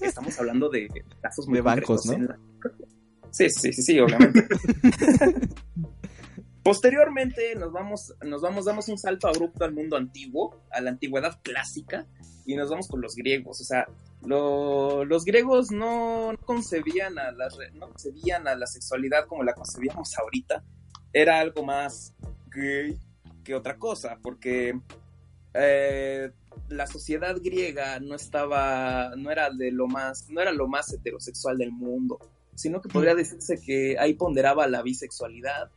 [0.00, 0.88] Estamos hablando de
[1.20, 2.38] casos muy De bancos, la-
[3.30, 4.46] Sí, sí, sí, sí, obviamente.
[6.62, 11.40] Posteriormente nos vamos, nos vamos, damos un salto abrupto al mundo antiguo, a la antigüedad
[11.42, 12.06] clásica,
[12.46, 13.60] y nos vamos con los griegos.
[13.60, 13.86] O sea,
[14.24, 19.54] Lo- los griegos no, no concebían a la, no concebían a la sexualidad como la
[19.54, 20.62] concebíamos ahorita.
[21.12, 22.14] Era algo más
[22.54, 22.96] gay
[23.42, 24.78] que otra cosa, porque
[25.54, 26.30] eh,
[26.68, 31.58] la sociedad griega no estaba, no era de lo más, no era lo más heterosexual
[31.58, 32.18] del mundo,
[32.54, 35.70] sino que podría decirse que ahí ponderaba la bisexualidad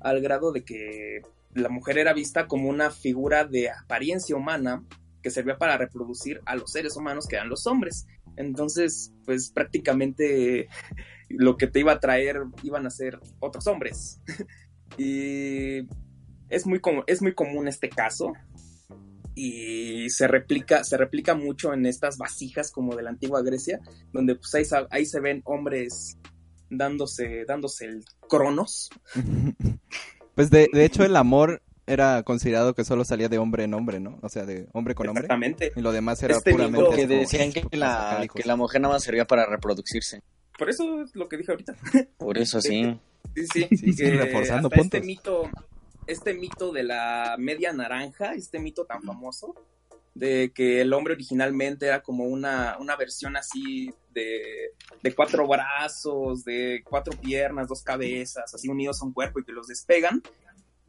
[0.00, 1.22] al grado de que
[1.54, 4.84] la mujer era vista como una figura de apariencia humana
[5.22, 8.06] que servía para reproducir a los seres humanos que eran los hombres.
[8.36, 10.68] Entonces, pues prácticamente
[11.28, 14.20] lo que te iba a traer iban a ser otros hombres.
[14.98, 15.86] y
[16.50, 18.32] es muy, com- es muy común este caso.
[19.34, 23.80] Y se replica, se replica mucho en estas vasijas como de la antigua Grecia,
[24.12, 26.18] donde pues ahí, se ven hombres
[26.68, 28.90] dándose, dándose el cronos.
[30.34, 34.00] Pues de, de hecho el amor era considerado que solo salía de hombre en hombre,
[34.00, 34.18] ¿no?
[34.22, 35.22] O sea, de hombre con hombre.
[35.24, 35.72] Exactamente.
[35.76, 36.96] Y lo demás era Este puramente...
[36.96, 40.22] Que decían que la, que la mujer nada más servía para reproducirse.
[40.56, 41.74] Por eso es lo que dije ahorita.
[42.16, 42.98] Por eso sí.
[43.34, 44.98] Sí, sí, Sí, sí, que reforzando hasta puntos.
[45.00, 45.50] Este mito,
[46.10, 49.54] este mito de la media naranja, este mito tan famoso,
[50.14, 56.44] de que el hombre originalmente era como una, una versión así de, de cuatro brazos,
[56.44, 60.22] de cuatro piernas, dos cabezas, así unidos a un cuerpo y que los despegan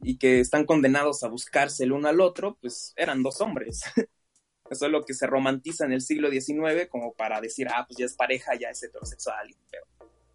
[0.02, 3.84] y que están condenados a buscarse el uno al otro, pues eran dos hombres.
[4.70, 7.98] Eso es lo que se romantiza en el siglo XIX como para decir, ah, pues
[7.98, 9.50] ya es pareja, ya es heterosexual.
[9.50, 9.86] y Pero,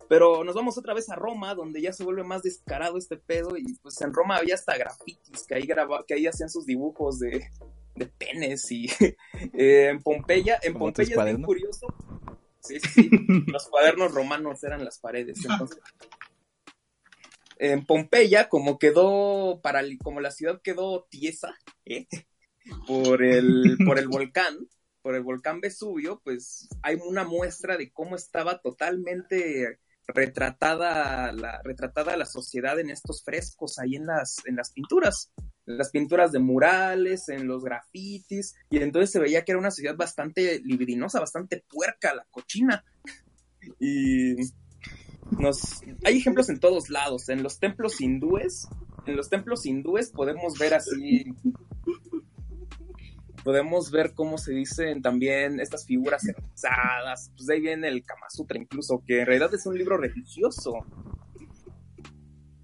[0.09, 3.57] pero nos vamos otra vez a Roma, donde ya se vuelve más descarado este pedo
[3.57, 7.19] y pues en Roma había hasta grafitis, que ahí, graba, que ahí hacían sus dibujos
[7.19, 7.51] de,
[7.95, 8.87] de penes y
[9.55, 11.87] eh, en Pompeya, en Pompeya es bien curioso.
[12.61, 13.11] Sí, sí, sí.
[13.47, 15.39] los cuadernos romanos eran las paredes.
[15.45, 15.79] Entonces,
[17.59, 22.07] en Pompeya, como quedó, para, como la ciudad quedó tiesa, ¿eh?
[22.87, 24.69] por, el, por el volcán,
[25.01, 32.17] por el volcán Vesubio, pues hay una muestra de cómo estaba totalmente retratada la, retratada
[32.17, 35.33] la sociedad en estos frescos, ahí en las, en las pinturas,
[35.67, 39.71] en las pinturas de murales, en los grafitis, y entonces se veía que era una
[39.71, 42.85] sociedad bastante libidinosa, bastante puerca, la cochina.
[43.81, 44.37] Y
[46.05, 48.69] hay ejemplos en todos lados, en los templos hindúes,
[49.07, 51.25] en los templos hindúes podemos ver así
[53.47, 58.29] podemos ver cómo se dicen también estas figuras erotizadas, pues de ahí viene el Kama
[58.29, 60.85] Sutra incluso, que en realidad es un libro religioso.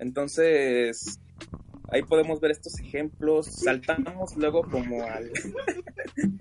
[0.00, 1.20] Entonces,
[1.88, 5.30] ahí podemos ver estos ejemplos, saltamos luego como al...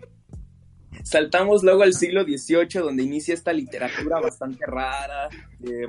[1.03, 5.29] saltamos luego al siglo XVIII, donde inicia esta literatura bastante rara.
[5.63, 5.85] eh,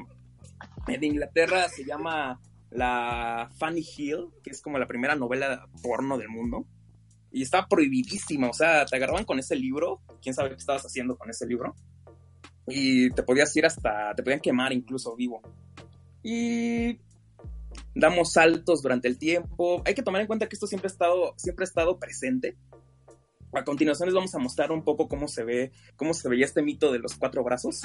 [0.88, 2.38] en Inglaterra se llama
[2.68, 6.66] la Fanny Hill, que es como la primera novela porno del mundo
[7.33, 11.16] y estaba prohibidísima, o sea, te agarraban con ese libro, quién sabe qué estabas haciendo
[11.16, 11.75] con ese libro,
[12.66, 15.40] y te podías ir hasta, te podían quemar incluso vivo.
[16.23, 17.01] Y
[17.95, 21.35] damos saltos durante el tiempo, hay que tomar en cuenta que esto siempre ha estado,
[21.37, 22.57] siempre ha estado presente.
[23.55, 26.62] A continuación les vamos a mostrar un poco cómo se ve, cómo se veía este
[26.62, 27.83] mito de los cuatro brazos.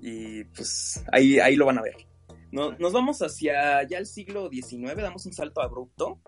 [0.00, 1.96] Y pues ahí, ahí lo van a ver.
[2.52, 6.20] No- nos vamos hacia ya el siglo XIX, damos un salto abrupto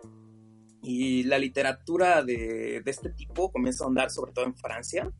[0.87, 5.11] y la literatura de, de este tipo comienza a andar sobre todo en Francia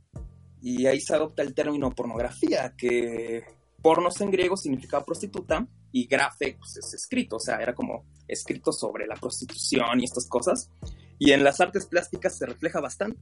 [0.61, 3.43] y ahí se adopta el término pornografía, que
[3.81, 8.71] pornos en griego significa prostituta y grafe pues, es escrito, o sea, era como escrito
[8.71, 10.71] sobre la prostitución y estas cosas.
[11.19, 13.19] Y en las artes plásticas se refleja bastante.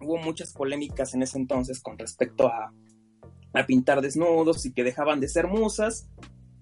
[0.00, 2.72] Hubo muchas polémicas en ese entonces con respecto a,
[3.52, 6.08] a pintar desnudos y que dejaban de ser musas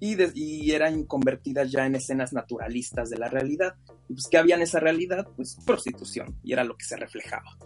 [0.03, 3.77] y, eran convertidas ya en escenas naturalistas de la realidad.
[4.09, 5.29] Y pues, ¿qué había en esa realidad?
[5.37, 7.57] Pues prostitución, y era lo que se reflejaba.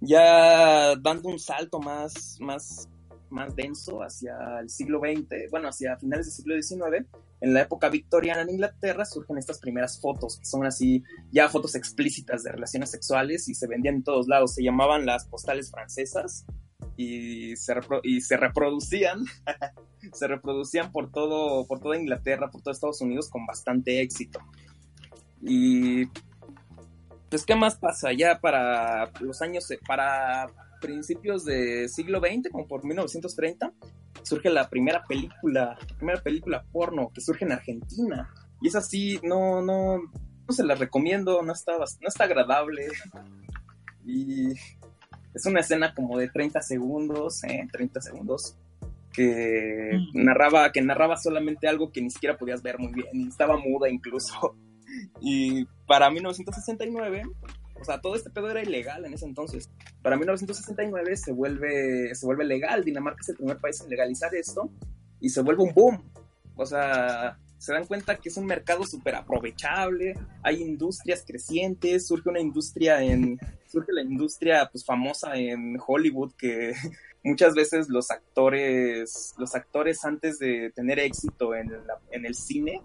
[0.00, 2.88] Ya dando un salto más, más,
[3.28, 7.06] más denso hacia el siglo XX, bueno, hacia finales del siglo XIX,
[7.40, 11.74] en la época victoriana en Inglaterra surgen estas primeras fotos, que son así, ya fotos
[11.74, 16.46] explícitas de relaciones sexuales y se vendían en todos lados, se llamaban las postales francesas
[16.96, 19.24] y se, repro- y se reproducían
[20.12, 24.40] se reproducían por todo por toda Inglaterra, por todo Estados Unidos con bastante éxito.
[25.42, 26.06] Y
[27.28, 30.48] pues qué más pasa ya para los años para
[30.80, 33.72] principios de siglo XX, como por 1930,
[34.22, 38.32] surge la primera película, la primera película porno que surge en Argentina.
[38.60, 42.88] Y es así, no no no se la recomiendo, no está no está agradable.
[44.04, 44.52] Y
[45.34, 47.68] es una escena como de 30 segundos, ¿eh?
[47.70, 48.56] 30 segundos,
[49.12, 53.88] que narraba, que narraba solamente algo que ni siquiera podías ver muy bien, estaba muda
[53.88, 54.56] incluso.
[55.20, 57.22] Y para 1969
[57.80, 59.70] O sea, todo este pedo era ilegal en ese entonces.
[60.02, 62.84] Para 1969 se vuelve, se vuelve legal.
[62.84, 64.68] Dinamarca es el primer país en legalizar esto
[65.20, 66.02] y se vuelve un boom.
[66.56, 72.30] O sea, se dan cuenta que es un mercado súper aprovechable, hay industrias crecientes, surge
[72.30, 76.72] una industria en, surge la industria pues famosa en Hollywood que
[77.22, 82.80] muchas veces los actores, los actores antes de tener éxito en, la- en el cine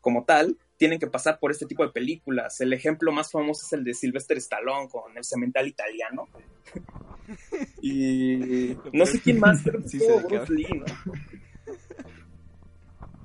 [0.00, 2.60] como tal, tienen que pasar por este tipo de películas.
[2.60, 6.28] El ejemplo más famoso es el de Sylvester Stallone con El Cemental Italiano.
[7.82, 10.84] y no sé quién más, que Sí estuvo Bruce Lee, ¿no?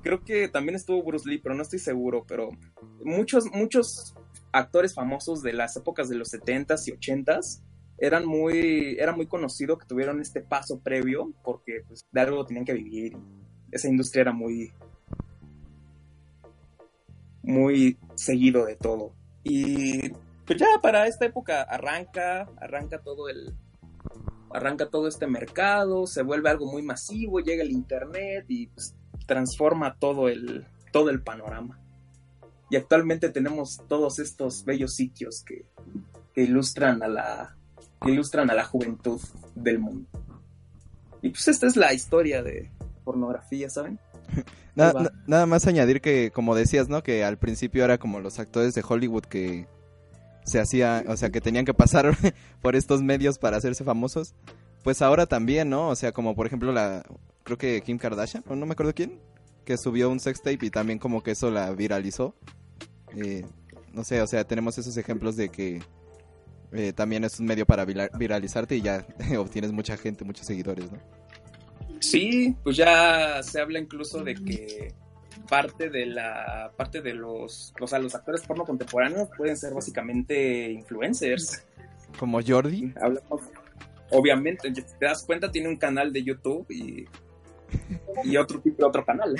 [0.02, 2.24] Creo que también estuvo Bruce Lee, pero no estoy seguro.
[2.26, 2.50] Pero
[3.04, 4.14] muchos, muchos
[4.50, 7.60] actores famosos de las épocas de los 70s y 80s
[7.98, 12.64] eran muy, era muy conocido que tuvieron este paso previo porque pues, de algo tenían
[12.64, 13.16] que vivir.
[13.70, 14.72] Esa industria era muy,
[17.42, 19.14] muy seguido de todo.
[19.44, 20.10] Y
[20.44, 23.54] pues ya para esta época arranca, arranca todo el,
[24.50, 28.94] arranca todo este mercado, se vuelve algo muy masivo, llega el internet y pues,
[29.26, 31.80] transforma todo el, todo el panorama.
[32.70, 35.66] Y actualmente tenemos todos estos bellos sitios que,
[36.34, 37.56] que ilustran a la
[38.02, 39.20] que ilustran a la juventud
[39.54, 40.08] del mundo.
[41.22, 42.70] Y pues esta es la historia de
[43.04, 43.98] pornografía, ¿saben?
[44.74, 45.02] Na- Ahí va.
[45.04, 47.02] na- nada más añadir que, como decías, ¿no?
[47.02, 49.66] Que al principio era como los actores de Hollywood que
[50.44, 52.16] se hacía, o sea, que tenían que pasar
[52.62, 54.34] por estos medios para hacerse famosos.
[54.82, 55.88] Pues ahora también, ¿no?
[55.88, 57.04] O sea, como por ejemplo la,
[57.44, 59.20] creo que Kim Kardashian, o no me acuerdo quién,
[59.64, 62.34] que subió un sex tape y también como que eso la viralizó.
[63.14, 63.44] Eh,
[63.92, 65.82] no sé, o sea, tenemos esos ejemplos de que
[66.72, 69.06] eh, también es un medio para vira- viralizarte y ya
[69.38, 70.98] obtienes mucha gente, muchos seguidores, ¿no?
[72.00, 74.92] Sí, pues ya se habla incluso de que
[75.48, 80.70] parte de la parte de los o sea, los actores porno contemporáneos pueden ser básicamente
[80.72, 81.64] influencers.
[82.18, 82.92] Como Jordi.
[83.00, 83.42] Hablamos
[84.10, 87.06] obviamente, te das cuenta tiene un canal de YouTube y
[88.24, 89.34] y otro tipo otro canal.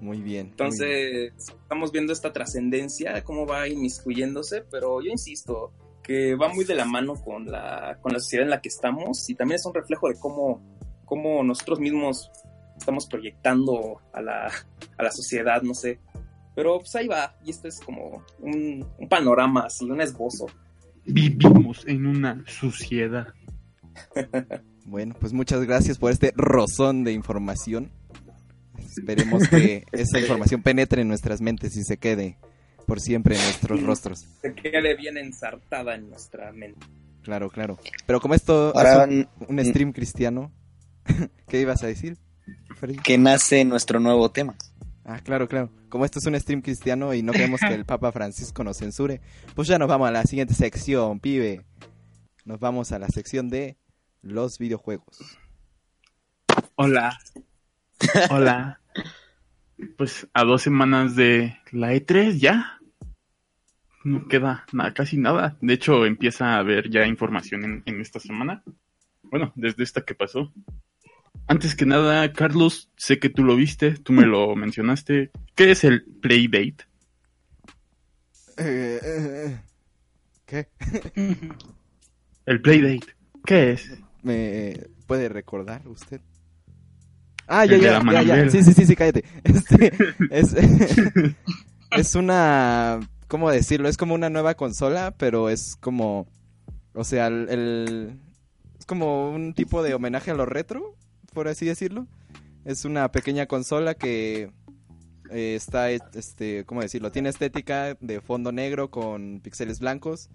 [0.00, 0.18] Muy bien.
[0.18, 0.46] muy bien.
[0.48, 5.72] Entonces, estamos viendo esta trascendencia, cómo va inmiscuyéndose, pero yo insisto
[6.06, 9.28] que va muy de la mano con la, con la sociedad en la que estamos
[9.28, 10.62] y también es un reflejo de cómo,
[11.04, 12.30] cómo nosotros mismos
[12.78, 14.52] estamos proyectando a la,
[14.96, 15.98] a la sociedad, no sé.
[16.54, 20.46] Pero pues ahí va, y esto es como un, un panorama así, un esbozo.
[21.04, 23.28] Vivimos en una suciedad.
[24.88, 27.90] Bueno, pues muchas gracias por este rozón de información.
[28.78, 32.38] Esperemos que esa información penetre en nuestras mentes y se quede
[32.86, 34.26] por siempre en nuestros rostros.
[34.40, 36.86] Se quede bien ensartada en nuestra mente.
[37.22, 37.78] Claro, claro.
[38.06, 40.52] Pero como esto Ahora es un, un stream cristiano,
[41.48, 42.16] ¿qué ibas a decir?
[42.76, 42.96] Freddy?
[42.98, 44.54] que nace nuestro nuevo tema.
[45.04, 45.70] Ah, claro, claro.
[45.88, 49.20] Como esto es un stream cristiano y no queremos que el Papa Francisco nos censure,
[49.54, 51.64] pues ya nos vamos a la siguiente sección, pibe.
[52.44, 53.76] Nos vamos a la sección de
[54.22, 55.38] los videojuegos.
[56.74, 57.18] Hola.
[58.30, 58.80] Hola.
[59.96, 62.75] Pues a dos semanas de la E3 ya.
[64.06, 65.56] No queda nada, casi nada.
[65.60, 68.62] De hecho, empieza a haber ya información en, en esta semana.
[69.24, 70.52] Bueno, desde esta que pasó.
[71.48, 75.32] Antes que nada, Carlos, sé que tú lo viste, tú me lo mencionaste.
[75.56, 76.84] ¿Qué es el Playdate?
[78.58, 79.60] Eh, eh,
[80.46, 80.68] ¿Qué?
[82.46, 83.12] El Playdate.
[83.44, 83.92] ¿Qué es?
[84.22, 86.20] ¿Me puede recordar usted?
[87.48, 88.50] Ah, ya, ya, ya, ya.
[88.50, 89.24] Sí, sí, sí, sí, cállate.
[89.42, 89.92] Este,
[90.30, 90.54] es,
[91.90, 93.88] es una, ¿cómo decirlo?
[93.88, 96.26] Es como una nueva consola, pero es como,
[96.94, 98.20] o sea, el,
[98.78, 100.94] es como un tipo de homenaje a lo retro,
[101.32, 102.06] por así decirlo.
[102.64, 104.50] Es una pequeña consola que
[105.30, 107.12] eh, está, este, ¿cómo decirlo?
[107.12, 110.28] Tiene estética de fondo negro con píxeles blancos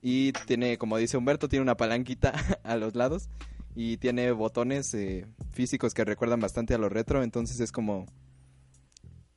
[0.00, 2.32] y tiene, como dice Humberto, tiene una palanquita
[2.64, 3.28] a los lados
[3.74, 8.06] y tiene botones eh, físicos que recuerdan bastante a lo retro, entonces es como...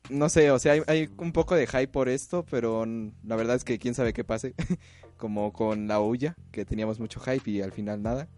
[0.08, 3.56] No sé, o sea, hay, hay un poco de hype por esto, pero la verdad
[3.56, 4.54] es que quién sabe qué pase.
[5.16, 8.28] como con la Ouya, que teníamos mucho hype y al final nada.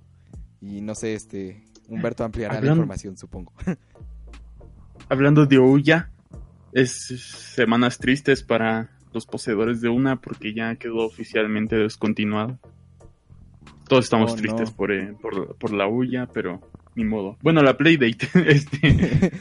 [0.60, 1.64] Y no sé, este...
[1.88, 3.54] Humberto ampliará la información, supongo.
[5.08, 6.10] Hablando de Ouya,
[6.72, 6.92] es
[7.54, 12.58] semanas tristes para los poseedores de una porque ya quedó oficialmente descontinuado.
[13.88, 14.76] Todos estamos Oh, tristes no.
[14.76, 16.60] por, eh, por, por la Ouya, pero
[16.94, 17.38] ni modo.
[17.40, 19.32] Bueno, la Playdate este,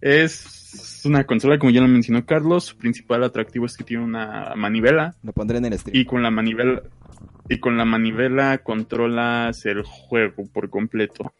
[0.00, 0.59] es
[1.04, 2.64] una consola, como ya lo mencionó Carlos.
[2.64, 5.96] Su principal atractivo es que tiene una manivela Lo pondré en el stream.
[5.96, 6.82] y con la manivela
[7.48, 11.32] y con la manivela controlas el juego por completo.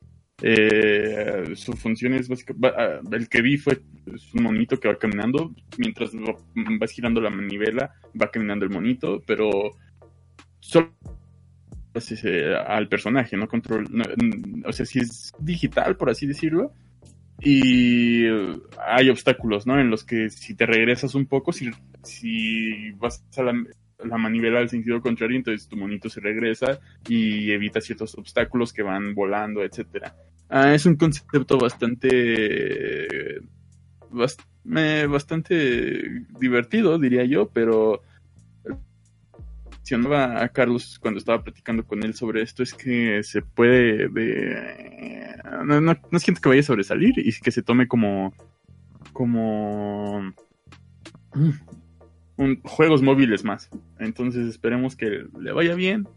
[0.43, 2.71] Eh, su función es básicamente
[3.13, 3.79] el que vi fue
[4.13, 6.35] es un monito que va caminando mientras va-
[6.79, 9.51] vas girando la manivela va caminando el monito pero
[10.61, 10.95] solo
[11.93, 12.25] pues,
[12.67, 14.05] al personaje, no control, no,
[14.65, 16.73] o sea, si es digital, por así decirlo,
[17.43, 18.25] y
[18.87, 19.81] hay obstáculos, ¿no?
[19.81, 21.71] En los que si te regresas un poco, si,
[22.03, 23.55] si vas a la,
[24.05, 28.83] la manivela al sentido contrario, entonces tu monito se regresa y evita ciertos obstáculos que
[28.83, 30.15] van volando, etcétera.
[30.49, 33.41] Ah, es un concepto bastante
[34.11, 38.03] bas- me- bastante divertido, diría yo, pero
[39.81, 45.37] mencionaba a Carlos cuando estaba platicando con él sobre esto es que se puede de
[45.65, 48.35] no, no, no siento que vaya a sobresalir y que se tome como
[49.13, 50.33] como
[51.35, 51.51] mm,
[52.37, 56.09] un, juegos móviles más entonces esperemos que le vaya bien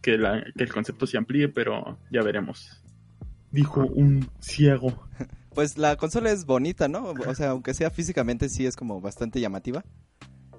[0.00, 2.82] que, la, que el concepto se amplíe pero ya veremos
[3.50, 5.06] dijo un ciego
[5.56, 7.14] Pues la consola es bonita, ¿no?
[7.26, 9.82] O sea, aunque sea físicamente, sí es como bastante llamativa.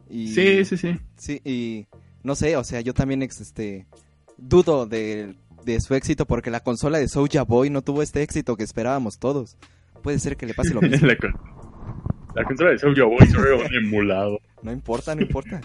[0.10, 0.30] Y...
[0.30, 1.86] sí sí sí Sí, y
[2.28, 3.88] no sé, o sea, yo también este
[4.38, 5.34] dudo de,
[5.66, 9.18] de su éxito porque la consola de Soulja Boy no tuvo este éxito que esperábamos
[9.18, 9.58] todos.
[10.04, 11.08] Puede ser que le pase lo mismo.
[11.08, 11.34] la, con-
[12.36, 15.62] la consola de Soulja Boy se un emulado No importa, no importa.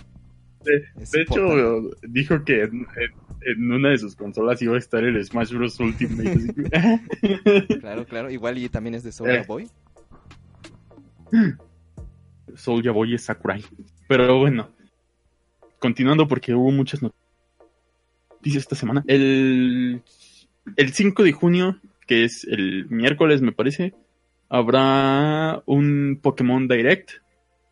[0.64, 5.22] De, hecho, dijo que en, en- en una de sus consolas iba a estar el
[5.24, 5.78] Smash Bros.
[5.80, 6.54] Ultimate.
[7.80, 8.30] Claro, claro.
[8.30, 9.44] Igual y también es de Soulja Eh.
[9.48, 9.68] Boy.
[12.54, 13.64] Soulja Boy es Sakurai.
[14.08, 14.68] Pero bueno,
[15.82, 19.04] continuando porque hubo muchas noticias esta semana.
[19.08, 20.00] El,
[20.76, 23.92] el 5 de junio, que es el miércoles me parece,
[24.48, 27.10] habrá un Pokémon Direct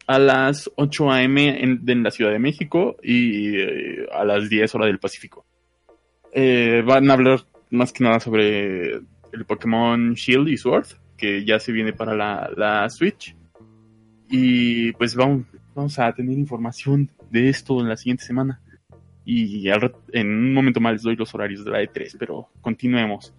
[0.09, 1.63] a las 8 a.m.
[1.63, 5.47] En, la Ciudad de México y eh, a las 10 horas del Pacífico.
[6.33, 7.41] Eh, van a hablar
[7.71, 10.87] más que nada sobre el Pokémon Shield y Sword,
[11.17, 13.37] que ya se viene para la, Switch.
[14.29, 18.61] Y pues vamos a tener información de esto en la siguiente semana.
[19.25, 23.35] Y al en un momento más les doy los horarios de la E3, pero continuemos.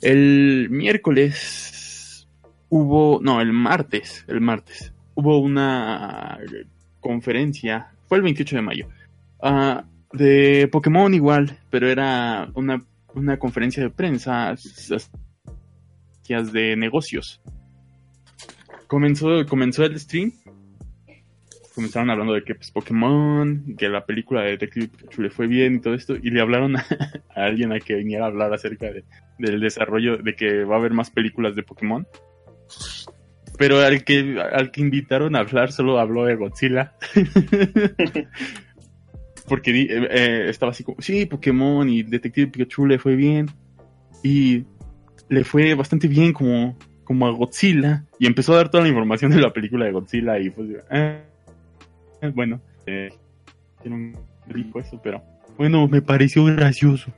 [0.00, 2.28] El miércoles
[2.68, 6.38] hubo, no, el martes, el martes, hubo una
[7.00, 8.88] conferencia, fue el 28 de mayo,
[9.40, 12.84] ah, de Pokémon igual, pero era una,
[13.14, 14.54] una conferencia de prensa
[16.52, 17.40] de negocios
[18.92, 20.32] comenzó, comenzó el stream.
[21.74, 25.76] Comenzaron hablando de que pues, Pokémon, que la película de Detective Pikachu le fue bien
[25.76, 26.84] y todo esto, y le hablaron a,
[27.34, 29.04] alguien a que viniera a hablar acerca de-
[29.38, 32.06] del desarrollo, de que va a haber más películas de Pokémon.
[33.58, 36.94] Pero al que, al que invitaron a hablar solo habló de Godzilla.
[39.48, 43.50] Porque eh, eh, estaba así como, sí, Pokémon y Detective Pikachu le fue bien.
[44.22, 44.64] Y
[45.28, 48.04] le fue bastante bien como, como a Godzilla.
[48.18, 51.22] Y empezó a dar toda la información de la película de Godzilla y pues, eh,
[52.34, 53.10] bueno, eh,
[53.80, 55.22] tiene un rico eso, pero
[55.56, 57.12] bueno, me pareció gracioso.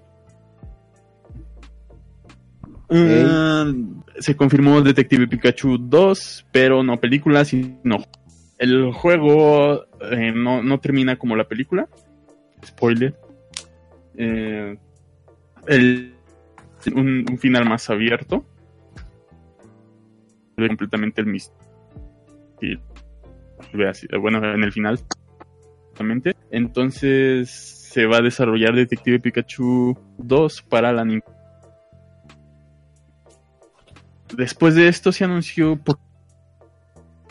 [2.91, 3.73] Ah,
[4.19, 8.05] se confirmó Detective Pikachu 2, pero no película, sino
[8.59, 11.89] el juego eh, no, no termina como la película.
[12.65, 13.15] Spoiler.
[14.17, 14.77] Eh,
[15.67, 16.15] el,
[16.95, 18.45] un, un final más abierto.
[20.57, 21.64] Completamente el misterio.
[23.89, 24.99] Así, Bueno, en el final.
[26.51, 31.37] Entonces se va a desarrollar Detective Pikachu 2 para la Nintendo.
[34.37, 35.81] Después de esto se anunció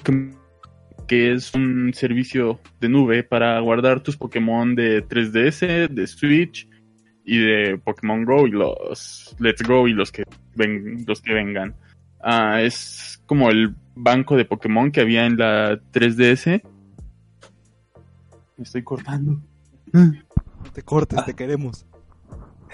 [0.03, 6.67] que- es un servicio de nube para guardar tus Pokémon de 3DS, de Switch
[7.25, 10.23] y de Pokémon Go y los Let's Go y los que
[11.05, 11.75] los que vengan.
[12.23, 16.61] Ah, es como el banco de Pokémon que había en la 3DS.
[18.57, 19.41] Me estoy cortando.
[19.91, 21.85] No te cortes, te queremos.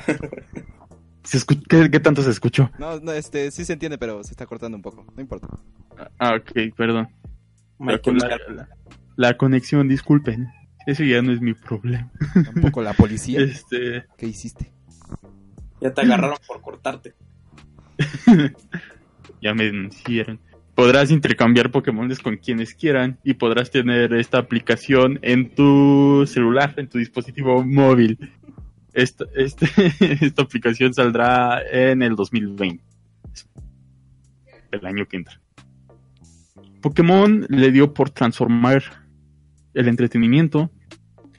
[1.24, 2.72] ¿Se escu- ¿Qué, qué tanto se escuchó?
[2.80, 5.06] No, no, este, sí se entiende, pero se está cortando un poco.
[5.16, 5.48] No importa.
[6.18, 7.10] Ah, ok, perdón.
[7.80, 8.68] La-
[9.16, 10.48] la conexión, disculpen.
[10.86, 12.10] Eso ya no es mi problema.
[12.46, 13.40] Tampoco la policía.
[13.44, 14.72] Este, ¿Qué hiciste?
[15.82, 17.14] Ya te agarraron por cortarte.
[19.42, 20.40] ya me denunciaron.
[20.76, 26.88] Podrás intercambiar Pokémones con quienes quieran y podrás tener esta aplicación en tu celular, en
[26.88, 28.18] tu dispositivo móvil.
[28.94, 29.68] Esta, este,
[30.26, 32.84] esta aplicación saldrá en el 2020.
[34.72, 35.42] El año que entra.
[36.82, 38.84] Pokémon le dio por transformar
[39.74, 40.72] el entretenimiento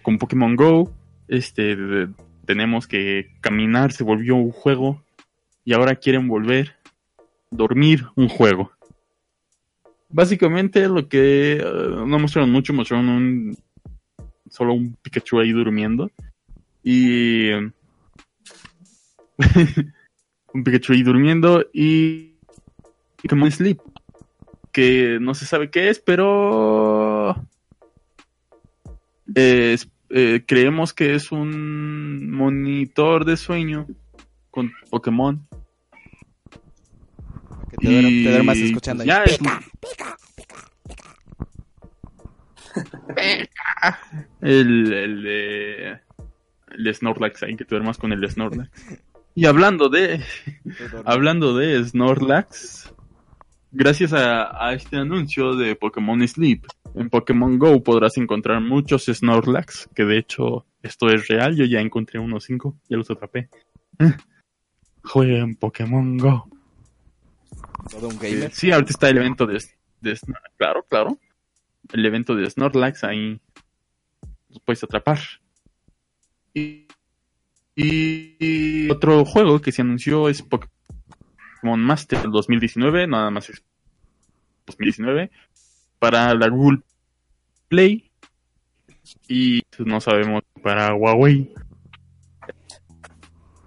[0.03, 0.93] con Pokémon Go.
[1.29, 1.77] Este,
[2.45, 5.03] tenemos que caminar, se volvió un juego
[5.65, 6.80] y ahora quieren volver
[7.51, 8.73] dormir un juego.
[10.09, 13.57] Básicamente lo que eh, no mostraron mucho, mostraron un
[14.49, 16.11] solo un Pikachu ahí durmiendo
[16.83, 17.51] y
[20.53, 22.35] un Pikachu ahí durmiendo y
[23.23, 23.79] Pokémon Sleep,
[24.73, 27.37] que no se sabe qué es, pero
[29.35, 33.87] es- eh, creemos que es un monitor de sueño
[34.51, 35.47] con Pokémon.
[37.81, 39.03] Y te duermas escuchando.
[39.03, 39.09] ahí.
[39.09, 39.39] Ya es-
[44.41, 45.99] el, el de
[46.77, 48.71] el Snorlax ahí que te duermas con el Snorlax.
[49.35, 50.21] Y hablando de
[51.05, 52.93] hablando de Snorlax,
[53.73, 56.65] gracias a, a este anuncio de Pokémon Sleep,
[56.95, 61.81] en Pokémon Go podrás encontrar muchos Snorlax, que de hecho esto es real, yo ya
[61.81, 63.49] encontré unos 5, ya los atrapé.
[65.03, 66.49] Juega en Pokémon Go.
[67.91, 68.53] Todo un gamer.
[68.53, 69.63] Sí, ahorita está el evento de,
[70.01, 70.19] de
[70.57, 71.19] Claro, claro.
[71.93, 73.41] El evento de Snorlax, ahí
[74.49, 75.19] los puedes atrapar.
[76.55, 76.87] Y,
[77.77, 83.63] y- y otro juego que se anunció es Pokémon Master 2019, nada más es
[84.67, 85.31] 2019,
[85.99, 86.81] para la Google
[87.69, 88.11] Play.
[89.29, 91.53] Y pues, no sabemos para Huawei.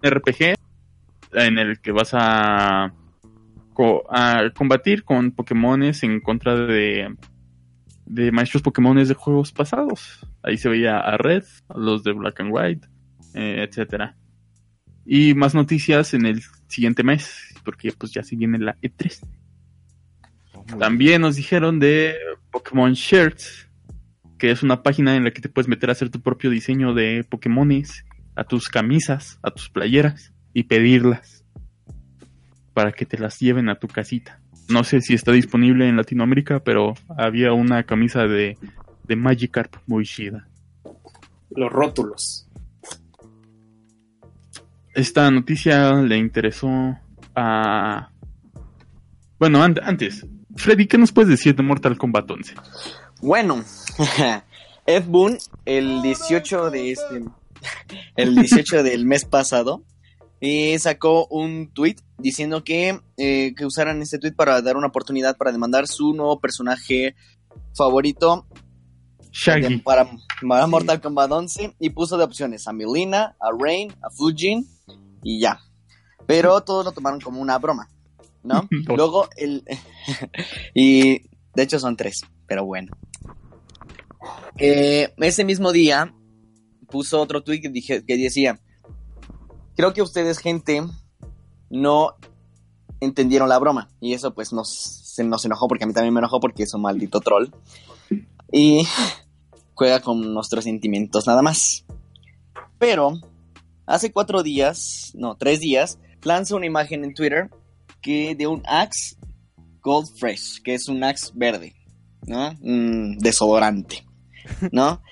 [0.02, 0.56] RPG
[1.34, 2.94] en el que vas a
[3.74, 7.16] co- a combatir con Pokémones en contra de,
[8.06, 10.26] de maestros Pokémones de juegos pasados.
[10.44, 12.88] Ahí se veía a Red, a los de Black and White,
[13.34, 14.16] eh, etcétera.
[15.06, 19.20] Y más noticias en el siguiente mes, porque pues ya se viene la E3.
[20.54, 22.16] Oh, muy También nos dijeron de
[22.52, 23.70] Pokémon Shirts,
[24.38, 26.94] que es una página en la que te puedes meter a hacer tu propio diseño
[26.94, 28.06] de Pokémones,
[28.36, 31.43] a tus camisas, a tus playeras y pedirlas
[32.74, 34.40] para que te las lleven a tu casita.
[34.70, 38.58] No sé si está disponible en Latinoamérica, pero había una camisa de,
[39.04, 40.48] de Magikarp muy chida.
[41.56, 42.48] Los rótulos.
[44.94, 46.98] Esta noticia le interesó
[47.36, 48.10] a...
[49.40, 52.56] Bueno, an- antes, Freddy, ¿qué nos puedes decir de Mortal Kombat 11?
[53.22, 53.64] Bueno,
[54.86, 57.24] Ed Boon, el 18 de este,
[58.16, 59.84] el 18 del mes pasado,
[60.42, 65.36] eh, sacó un tweet diciendo que, eh, que usaran este tweet para dar una oportunidad
[65.38, 67.16] para demandar su nuevo personaje
[67.76, 68.48] favorito
[69.30, 69.80] Shaggy.
[69.80, 70.10] para,
[70.48, 74.66] para Mortal Kombat 11 y puso de opciones a Milena, a Rain, a Fujin
[75.22, 75.60] y ya.
[76.26, 77.90] Pero todos lo tomaron como una broma,
[78.42, 78.70] ¿no?
[78.88, 79.66] Luego el
[80.74, 81.24] y
[81.56, 82.96] de hecho son tres, pero bueno.
[84.58, 86.16] Eh, ese mismo día
[86.90, 88.62] puso otro tweet que, dije, que decía,
[89.76, 90.84] creo que ustedes gente
[91.74, 92.16] no
[93.02, 96.20] entendieron la broma y eso pues nos, se nos enojó porque a mí también me
[96.20, 97.48] enojó porque es un maldito troll
[98.52, 98.88] y
[99.74, 101.86] juega con nuestros sentimientos nada más.
[102.78, 103.14] Pero
[103.86, 107.50] hace cuatro días, no, tres días, lanza una imagen en Twitter
[108.02, 109.18] que de un Axe
[109.82, 111.74] Gold Fresh, que es un Axe verde,
[112.28, 112.52] ¿no?
[112.62, 114.06] Un desodorante,
[114.72, 115.02] ¿no?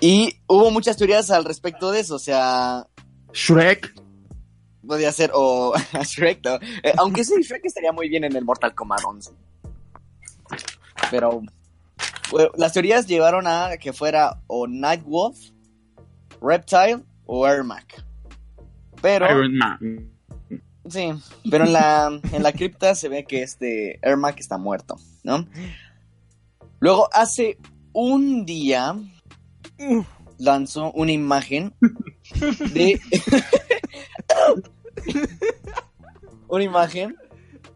[0.00, 2.86] Y hubo muchas teorías al respecto de eso, o sea,
[3.32, 3.92] Shrek.
[4.88, 6.54] Podía ser o Shrek, ¿no?
[6.82, 9.30] Eh, aunque sí, Shrek estaría muy bien en el Mortal Kombat 11.
[11.10, 11.42] Pero
[12.30, 15.38] bueno, las teorías llevaron a que fuera o Nightwolf,
[16.42, 18.04] Reptile o Ermac.
[19.00, 20.10] Pero Iron Man.
[20.88, 21.12] Sí,
[21.50, 25.46] pero en la, en la cripta se ve que este Ermac está muerto, ¿no?
[26.80, 27.58] Luego, hace
[27.92, 28.96] un día
[30.38, 31.74] lanzó una imagen
[32.72, 33.00] de...
[36.48, 37.16] una imagen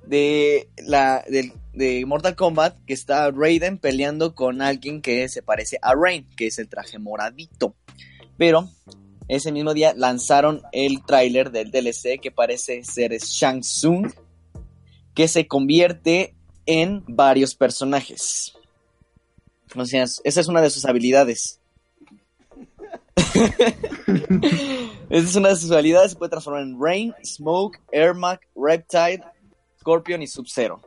[0.06, 1.24] de la
[1.72, 6.46] de Mortal Kombat que está Raiden peleando con alguien que se parece a Rain, que
[6.46, 7.74] es el traje moradito.
[8.36, 8.68] Pero
[9.28, 14.12] ese mismo día lanzaron el tráiler del DLC que parece ser Shang Tsung,
[15.14, 16.34] que se convierte
[16.66, 18.54] en varios personajes.
[19.74, 21.61] O esa es una de sus habilidades.
[25.10, 29.22] esa es una de sus habilidades, se puede transformar en Rain, Smoke, Ermac, Reptile,
[29.80, 30.80] Scorpion y Sub-Zero.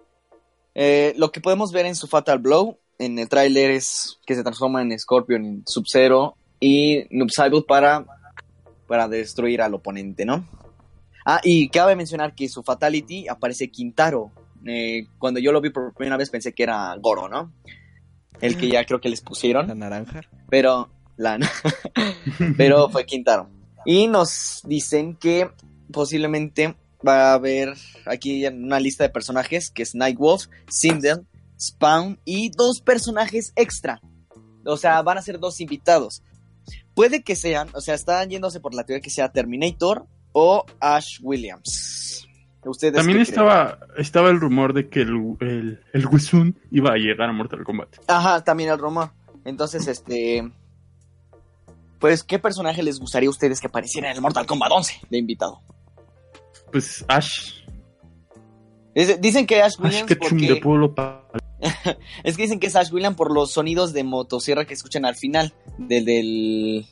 [0.74, 4.44] Eh, lo que podemos ver en su Fatal Blow en el tráiler es que se
[4.44, 8.06] transforma en Scorpion, en Sub-Zero y Noob Saibot para
[8.88, 10.48] para destruir al oponente, ¿no?
[11.26, 14.32] Ah, y cabe mencionar que su Fatality aparece Quintaro.
[14.66, 17.52] Eh, cuando yo lo vi por primera vez pensé que era Goro, ¿no?
[18.42, 20.22] El que ya creo que les La pusieron, naranja.
[20.50, 21.40] pero la
[22.58, 23.50] pero fue Quintaro.
[23.86, 25.50] Y nos dicen que
[25.92, 27.74] posiblemente va a haber
[28.06, 31.26] aquí una lista de personajes que es Nightwolf, Sindel,
[31.60, 34.02] Spawn y dos personajes extra.
[34.66, 36.24] O sea, van a ser dos invitados.
[36.96, 41.20] puede que sean, o sea, están yéndose por la teoría que sea Terminator o Ash
[41.22, 42.28] Williams.
[42.64, 47.30] ¿Ustedes También estaba, estaba el rumor de que el, el, el Wisun iba a llegar
[47.30, 47.98] a Mortal Kombat.
[48.08, 49.12] Ajá, también el rumor.
[49.44, 50.52] Entonces, este...
[52.00, 55.18] Pues, ¿qué personaje les gustaría a ustedes que apareciera en el Mortal Kombat 11 de
[55.18, 55.62] invitado?
[56.72, 57.64] Pues Ash,
[58.94, 60.56] Es- dicen que Ash Ash Williams Ketchum de.
[60.58, 60.94] Pueblo
[62.24, 65.16] Es que dicen que es Ash Williams por los sonidos de motosierra que escuchan al
[65.16, 66.86] final del...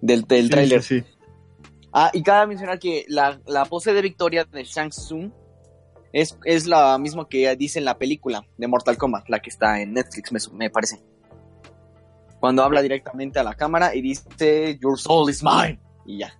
[0.00, 0.82] Del, del, del Sí, tráiler.
[0.82, 1.06] sí, sí.
[1.92, 5.32] Ah, y cabe mencionar que la, la pose de victoria de Shang Tsung
[6.12, 9.80] es, es la misma que dice en la película de Mortal Kombat, la que está
[9.80, 11.00] en Netflix, me, me parece.
[12.40, 15.80] Cuando habla directamente a la cámara y dice, Your soul is mine.
[16.06, 16.32] Y ya.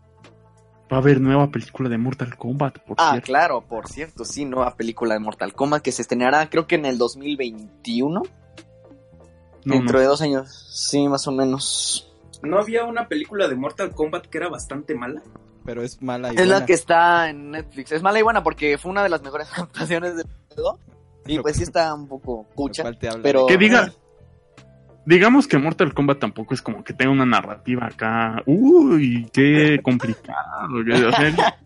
[0.91, 3.27] Va a haber nueva película de Mortal Kombat, por Ah, cierto.
[3.27, 6.87] claro, por cierto, sí, nueva película de Mortal Kombat que se estrenará creo que en
[6.87, 8.23] el 2021.
[9.65, 10.01] No, dentro no.
[10.01, 12.11] de dos años, sí, más o menos.
[12.43, 15.23] ¿No había una película de Mortal Kombat que era bastante mala?
[15.65, 16.67] Pero es mala y Es la buena.
[16.67, 17.93] que está en Netflix.
[17.93, 20.79] Es mala y buena porque fue una de las mejores adaptaciones del juego.
[21.27, 22.85] Y pues sí está un poco cucha.
[23.23, 23.93] pero- Que diga,
[25.09, 28.43] digamos que Mortal Kombat tampoco es como que tenga una narrativa acá.
[28.47, 30.85] Uy, qué complicado.
[30.85, 31.57] que- o sea,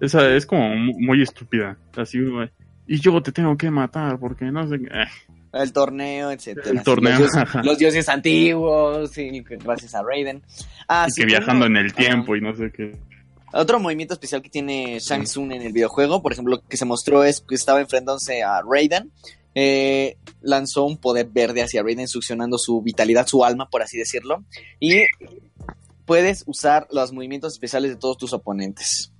[0.00, 1.76] esa es como mu- muy estúpida.
[1.96, 2.18] Así,
[2.86, 4.78] y yo te tengo que matar porque no sé.
[4.78, 4.86] qué.
[4.86, 5.06] Eh,
[5.52, 6.70] El torneo, etcétera.
[6.70, 10.42] El torneo, Los dioses, los dioses antiguos, sí, gracias a Raiden.
[10.88, 12.96] Ah, y sí, que viajando en el tiempo y no sé qué.
[13.52, 17.22] Otro movimiento especial que tiene Shang Tsung en el videojuego, por ejemplo, que se mostró
[17.22, 19.12] es que estaba enfrentándose a Raiden.
[19.54, 24.44] Eh, lanzó un poder verde hacia Raiden, succionando su vitalidad, su alma, por así decirlo.
[24.80, 25.02] Y
[26.04, 29.12] puedes usar los movimientos especiales de todos tus oponentes.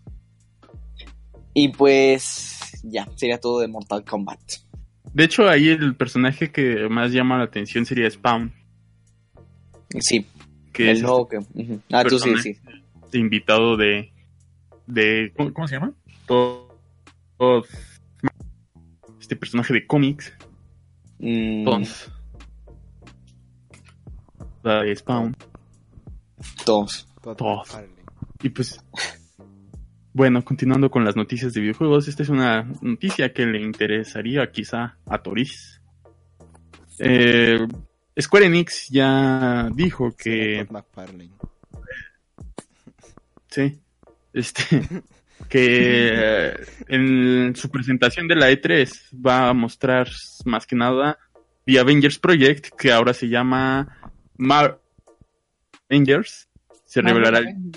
[1.55, 4.41] Y pues ya, sería todo de Mortal Kombat.
[5.12, 8.53] De hecho, ahí el personaje que más llama la atención sería Spawn.
[10.01, 10.26] Sí,
[10.72, 11.39] Que el es nuevo que...
[11.39, 11.80] ujú.
[11.93, 12.57] Ah, tú sí, sí.
[13.05, 14.12] este invitado de.
[14.89, 15.93] de ¿cómo, cómo se llama?
[16.26, 16.74] Todo-
[19.25, 20.33] este personaje de cómics.
[21.18, 22.12] Mm, Tons.
[24.62, 25.37] La de Spawn.
[26.64, 26.89] Todd.
[27.25, 27.95] McFarlane.
[28.43, 28.81] Y pues.
[30.12, 34.97] Bueno, continuando con las noticias de videojuegos, esta es una noticia que le interesaría quizá
[35.07, 35.81] a Toris.
[36.99, 37.66] Eh,
[38.20, 40.66] Square Enix ya dijo que.
[43.49, 43.81] Sí.
[44.33, 45.03] Este.
[45.49, 46.55] que eh,
[46.89, 48.91] en su presentación de la E3
[49.25, 50.09] va a mostrar
[50.45, 51.19] más que nada
[51.67, 53.97] The Avengers Project, que ahora se llama
[54.37, 54.81] Mar
[55.89, 56.49] Avengers.
[56.85, 57.39] Se revelará.
[57.39, 57.73] el-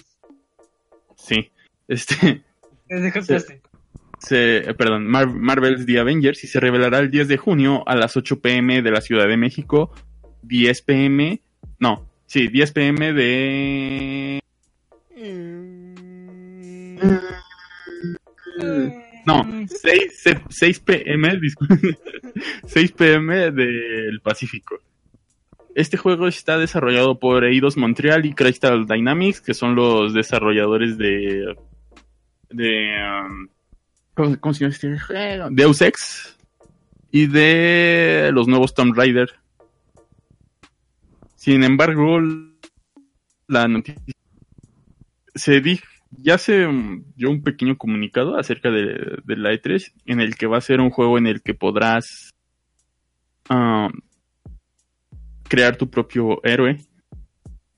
[1.15, 1.51] Sí.
[1.87, 2.43] Este.
[4.19, 7.95] Se, eh, perdón, Mar- Marvel's The Avengers y se revelará el 10 de junio a
[7.95, 9.93] las 8 pm de la Ciudad de México,
[10.41, 11.39] 10 pm,
[11.79, 14.39] no, sí, 10 pm de...
[19.25, 21.97] No, 6, 6 pm, disculpe,
[22.65, 24.79] 6 pm del Pacífico.
[25.75, 31.55] Este juego está desarrollado por Eidos Montreal y Crystal Dynamics, que son los desarrolladores de...
[32.49, 32.95] de
[33.29, 33.47] um,
[34.13, 35.49] ¿cómo, cómo se llama este juego?
[35.51, 36.37] Deus Ex
[37.11, 39.29] y de los nuevos Tomb Raider.
[41.35, 42.19] Sin embargo,
[43.47, 44.01] la noticia
[45.35, 45.85] se dijo,
[46.17, 50.47] ya se mm, dio un pequeño comunicado acerca de, de la E3 en el que
[50.47, 52.31] va a ser un juego en el que podrás
[53.49, 53.89] ah,
[55.47, 56.77] crear tu propio héroe.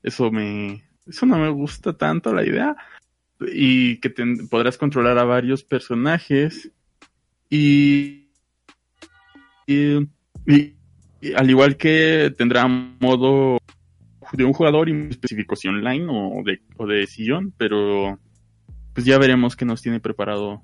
[0.02, 2.76] Eso me, eso no me gusta tanto la idea
[3.52, 4.10] y que
[4.50, 6.70] podrás controlar a varios personajes
[7.48, 8.26] y-
[9.66, 10.06] y
[11.36, 13.58] al igual que tendrá modo
[14.32, 18.18] de un jugador y específico si online o de, o de sillón, pero
[18.94, 20.62] pues ya veremos qué nos tiene preparado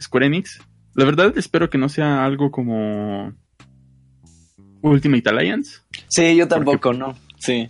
[0.00, 0.60] Square Enix.
[0.94, 3.32] La verdad espero que no sea algo como
[4.82, 7.16] Ultimate Alliance, Sí, yo tampoco, ¿no?
[7.38, 7.68] Sí.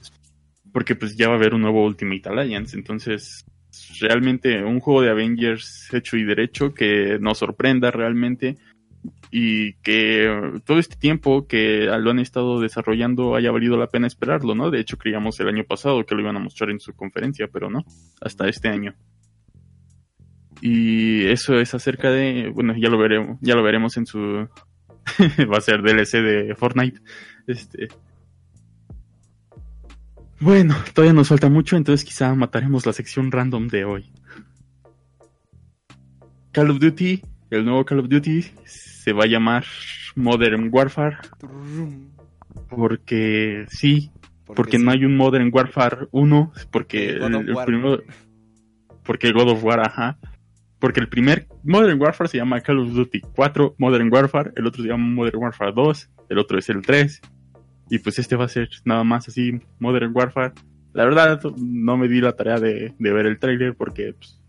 [0.73, 3.45] porque pues ya va a haber un nuevo Ultimate Alliance, entonces
[4.01, 8.57] realmente un juego de Avengers hecho y derecho que nos sorprenda realmente
[9.31, 14.55] y que todo este tiempo que lo han estado desarrollando haya valido la pena esperarlo,
[14.55, 14.71] ¿no?
[14.71, 17.71] De hecho creíamos el año pasado que lo iban a mostrar en su conferencia, pero
[17.71, 17.85] no,
[18.21, 18.95] hasta este año.
[20.61, 24.19] Y eso es acerca de, bueno, ya lo veremos, ya lo veremos en su
[25.53, 27.01] va a ser DLC de Fortnite.
[27.47, 27.89] Este
[30.41, 34.13] bueno, todavía nos falta mucho, entonces quizá mataremos la sección random de hoy.
[36.53, 39.65] Call of Duty, el nuevo Call of Duty, se va a llamar
[40.15, 41.17] Modern Warfare.
[42.69, 44.13] Porque sí,
[44.45, 48.03] porque, no hay un Modern Warfare 1, porque el, primero,
[49.03, 50.19] porque God of War, ajá.
[50.79, 54.83] Porque el primer Modern Warfare se llama Call of Duty 4 Modern Warfare, el otro
[54.83, 57.21] se llama Modern Warfare 2, el otro es el 3.
[57.91, 60.53] Y pues este va a ser nada más así Modern Warfare.
[60.93, 64.41] La verdad no me di la tarea de, de ver el trailer porque pues,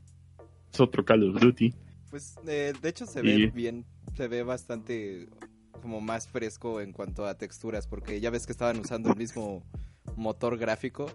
[0.72, 1.74] es otro Call of Duty.
[2.12, 5.28] Pues eh, de hecho se Y- ve bien, se ve bastante
[5.82, 9.64] como más fresco en cuanto a texturas, porque ya ves que estaban usando el mismo
[10.18, 11.10] motor gráfico,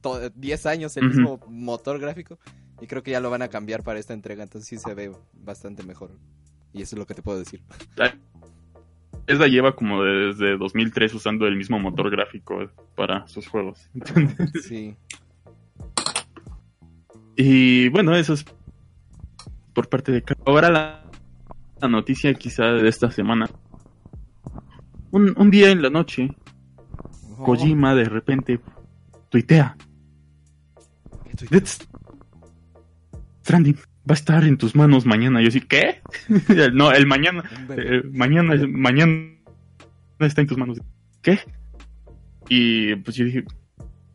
[0.00, 2.38] to- 10 años el mismo motor gráfico,
[2.80, 5.12] y creo que ya lo van a cambiar para esta entrega, entonces sí se ve
[5.32, 6.10] bastante mejor.
[6.72, 7.62] Y eso es lo que te puedo decir.
[9.26, 13.90] Esa lleva como desde 2003 usando el mismo motor gráfico para sus juegos.
[14.62, 14.96] Sí.
[17.36, 18.44] Y bueno, eso es
[19.72, 20.24] por parte de...
[20.44, 21.04] Ahora la,
[21.80, 23.48] la noticia quizá de esta semana.
[25.12, 26.30] Un, un día en la noche,
[27.36, 28.60] Kojima de repente
[29.30, 29.76] tuitea.
[31.50, 31.84] Death
[33.48, 35.40] Stranding va a estar en tus manos mañana.
[35.40, 36.02] Yo sí, ¿qué?
[36.74, 37.44] no, el mañana.
[37.78, 39.32] Eh, mañana, mañana
[40.20, 40.80] está en tus manos.
[41.22, 41.40] ¿Qué?
[42.50, 43.44] Y pues yo dije,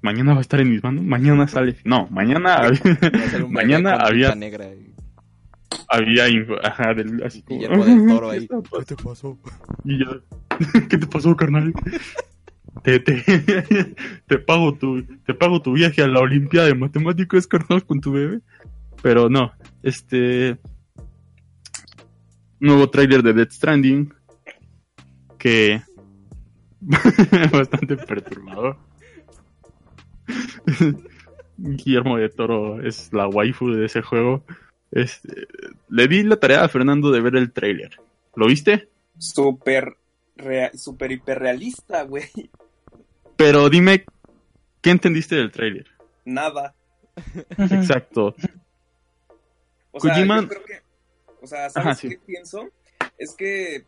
[0.03, 1.03] mañana va a estar en mis manos.
[1.03, 1.77] Mañana sale.
[1.84, 2.61] No, mañana
[3.49, 4.93] mañana había- negra y-
[5.89, 8.47] había info- ajá, del, así como, del Toro ¿qué ahí.
[8.47, 8.86] pasando?
[8.86, 9.39] te pasó?
[9.84, 10.21] Y yo,
[10.89, 11.73] ¿qué te pasó, carnal?
[12.84, 13.23] Te, te,
[14.27, 18.11] te pago tu, te pago tu viaje a la Olimpiada de Matemáticas, carnal, con tu
[18.11, 18.39] bebé.
[19.04, 19.51] Pero no,
[19.84, 20.58] este
[22.62, 24.14] nuevo tráiler de Death Stranding
[25.38, 25.82] que
[27.51, 28.78] bastante perturbador.
[31.58, 34.45] Guillermo de Toro es la waifu de ese juego.
[34.89, 35.47] Este,
[35.89, 37.99] le di la tarea a Fernando de ver el tráiler.
[38.36, 38.88] ¿Lo viste?
[39.18, 39.97] Súper,
[40.76, 42.30] súper hiperrealista, güey.
[43.36, 44.06] Pero dime,
[44.82, 45.88] ¿qué entendiste del tráiler?
[46.24, 46.74] Nada.
[47.58, 48.34] Exacto.
[49.93, 50.81] O sea, Kojima- yo creo que,
[51.41, 52.09] o sea, ¿sabes Ajá, sí.
[52.09, 52.67] qué pienso?
[53.17, 53.85] Es que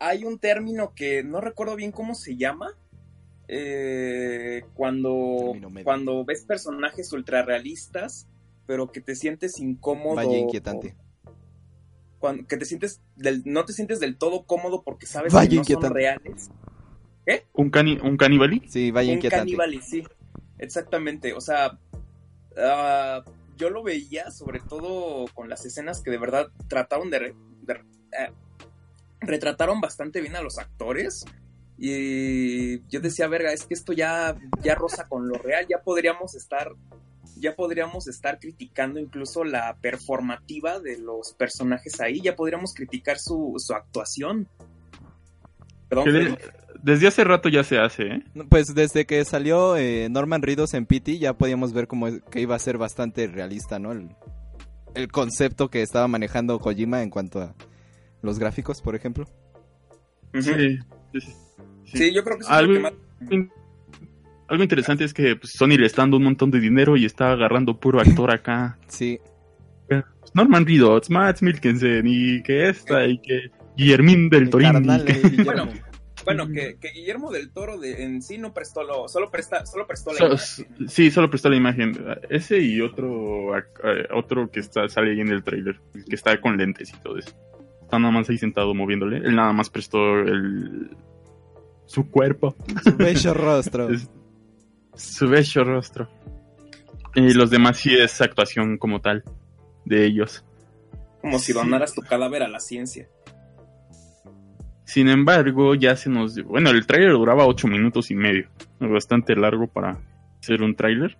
[0.00, 2.74] hay un término que no recuerdo bien cómo se llama.
[3.50, 8.28] eh, cuando, cuando ves personajes ultra realistas,
[8.66, 10.16] pero que te sientes incómodo.
[10.16, 10.94] Vaya inquietante.
[12.18, 15.72] cuando- que te sientes del, no te sientes del todo cómodo porque sabes Vaya que
[15.74, 16.50] no son reales.
[17.54, 18.62] ¿Un, cani un caníbali?
[18.68, 19.56] Sí, vaya un inquietante.
[19.56, 20.04] caníbal, sí.
[20.58, 21.32] Exactamente.
[21.32, 21.78] O sea,
[22.58, 23.22] ah,
[23.58, 27.74] yo lo veía sobre todo con las escenas que de verdad trataron de, re- de-
[28.18, 28.32] eh,
[29.20, 31.24] retrataron bastante bien a los actores.
[31.76, 36.34] Y yo decía, verga, es que esto ya, ya roza con lo real, ya podríamos
[36.34, 36.72] estar,
[37.36, 43.54] ya podríamos estar criticando incluso la performativa de los personajes ahí, ya podríamos criticar su,
[43.58, 44.48] su actuación.
[45.88, 46.04] Perdón.
[46.82, 48.24] Desde hace rato ya se hace, ¿eh?
[48.48, 52.54] Pues desde que salió eh, Norman Reedus en PT ya podíamos ver como que iba
[52.54, 53.92] a ser bastante realista, ¿no?
[53.92, 54.10] El,
[54.94, 57.54] el concepto que estaba manejando Kojima en cuanto a
[58.22, 59.26] los gráficos, por ejemplo.
[60.34, 60.78] Sí, sí,
[61.20, 61.32] sí.
[61.84, 62.92] Sí, yo creo que Algo, que más...
[64.48, 67.32] algo interesante es que pues, Sony le está dando un montón de dinero y está
[67.32, 68.78] agarrando puro actor acá.
[68.88, 69.18] Sí,
[70.34, 74.86] Norman Reedus, Matt Milkensen y que esta y que Guillermín del el Torini.
[76.24, 79.86] Bueno, que, que Guillermo del Toro de, en sí no prestó lo, solo presta, solo
[79.86, 80.26] prestó la So-
[80.66, 80.88] imagen.
[80.88, 81.92] sí, solo prestó la imagen.
[82.28, 83.62] Ese y otro eh,
[84.12, 87.30] otro que está sale ahí en el trailer, que está con lentes y todo eso.
[87.82, 89.18] Está nada más ahí sentado moviéndole.
[89.18, 90.90] Él nada más prestó el
[91.86, 92.54] su cuerpo,
[92.84, 93.88] Su bello rostro.
[93.92, 94.10] Es-
[94.94, 96.08] su bello rostro.
[97.14, 99.24] Y los demás sí es actuación como tal
[99.84, 100.44] de ellos.
[101.22, 103.08] Como si donaras tu cadáver a la ciencia.
[104.88, 106.42] Sin embargo, ya se nos...
[106.44, 108.48] Bueno, el tráiler duraba ocho minutos y medio.
[108.80, 109.98] Bastante largo para
[110.40, 111.18] ser un tráiler.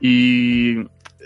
[0.00, 0.76] Y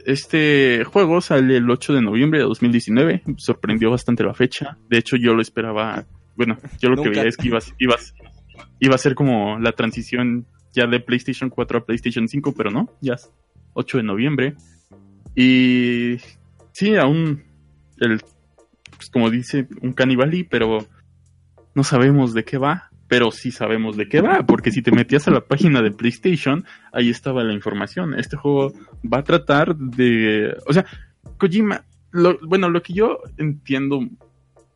[0.04, 3.22] este juego sale el 8 de noviembre de 2019.
[3.36, 4.78] Sorprendió bastante la fecha.
[4.88, 6.04] De hecho, yo lo esperaba...
[6.34, 9.70] Bueno, yo lo que veía es que iba, iba, a- iba a ser como la
[9.70, 13.30] transición ya de PlayStation 4 a PlayStation 5, pero no, ya es
[13.74, 14.56] 8 de noviembre.
[15.36, 16.16] Y
[16.72, 17.44] sí, aún
[18.00, 18.20] el,
[18.96, 20.84] pues como dice, un canibali, pero
[21.74, 25.28] no sabemos de qué va, pero sí sabemos de qué va, porque si te metías
[25.28, 28.18] a la página de PlayStation, ahí estaba la información.
[28.18, 28.72] Este juego
[29.04, 30.86] va a tratar de, o sea,
[31.38, 34.00] Kojima, lo, bueno, lo que yo entiendo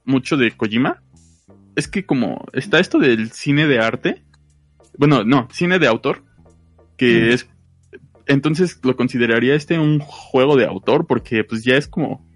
[0.05, 1.03] mucho de Kojima
[1.77, 4.23] es que como está esto del cine de arte,
[4.97, 6.23] bueno, no, cine de autor,
[6.97, 7.49] que es
[8.27, 12.28] entonces lo consideraría este un juego de autor porque pues ya es como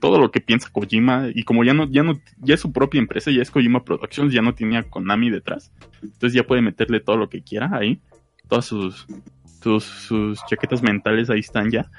[0.00, 2.98] todo lo que piensa Kojima y como ya no, ya no, ya es su propia
[3.00, 5.72] empresa, ya es Kojima Productions, ya no tenía Konami detrás,
[6.02, 8.00] entonces ya puede meterle todo lo que quiera ahí,
[8.48, 9.06] todas sus,
[9.62, 11.90] sus, sus chaquetas mentales ahí están ya.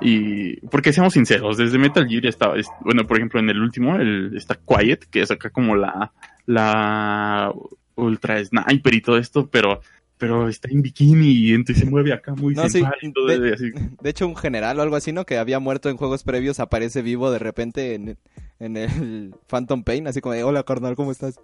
[0.00, 3.96] Y porque seamos sinceros, desde Metal Gear estaba, es- bueno, por ejemplo, en el último,
[3.96, 6.12] el, está Quiet, que es acá como la,
[6.46, 7.52] la
[7.94, 9.80] Ultra Sniper y todo esto, pero,
[10.22, 13.72] pero está en bikini y entonces se mueve acá muy No, sensual todo de- así.
[14.00, 15.26] De hecho, un general o algo así, ¿no?
[15.26, 18.16] Que había muerto en juegos previos, aparece vivo de repente en,
[18.60, 21.40] en el Phantom Pain, así como de, hola carnal, ¿cómo estás?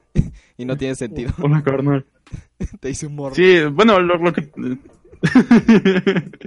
[0.57, 1.33] y no tiene sentido.
[1.43, 2.07] Hola, carnal.
[2.81, 3.35] Te hice un morro.
[3.35, 4.49] Sí, bueno, lo, lo que...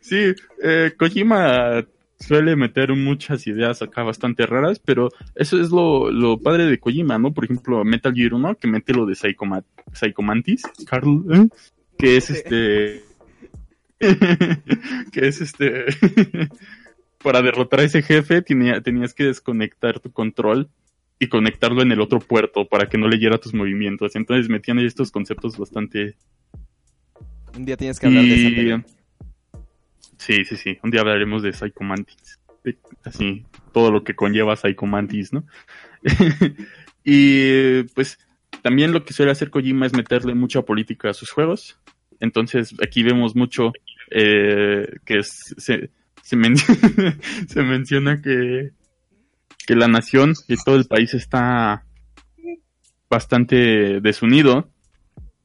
[0.00, 1.84] sí, eh, Kojima
[2.22, 7.18] suele meter muchas ideas acá bastante raras, pero eso es lo, lo padre de Kojima,
[7.18, 7.34] ¿no?
[7.34, 11.48] Por ejemplo, Metal Gear 1, que mete lo de Psychoma- Psychomantis, Carl, ¿eh?
[11.98, 13.02] que es este...
[15.12, 15.86] que es este...
[17.22, 20.68] Para derrotar a ese jefe tenía, tenías que desconectar tu control
[21.20, 24.16] y conectarlo en el otro puerto para que no leyera tus movimientos.
[24.16, 26.16] Entonces metían ahí estos conceptos bastante...
[27.56, 28.84] Un día tienes que hablar de esa.
[30.24, 30.78] Sí, sí, sí.
[30.82, 32.38] Un día hablaremos de Psychomantis.
[32.64, 35.44] De- Así, todo lo que conlleva Psychomantis, ¿no?
[37.04, 38.18] y pues
[38.62, 41.78] también lo que suele hacer Kojima es meterle mucha política a sus juegos.
[42.20, 43.72] Entonces aquí vemos mucho
[44.10, 45.90] eh, que se,
[46.22, 46.56] se, men-
[47.48, 48.70] se menciona que,
[49.66, 51.84] que la nación y todo el país está
[53.10, 54.68] bastante desunido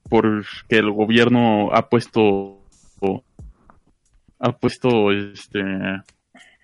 [0.09, 2.63] porque el gobierno ha puesto
[4.39, 5.61] ha puesto este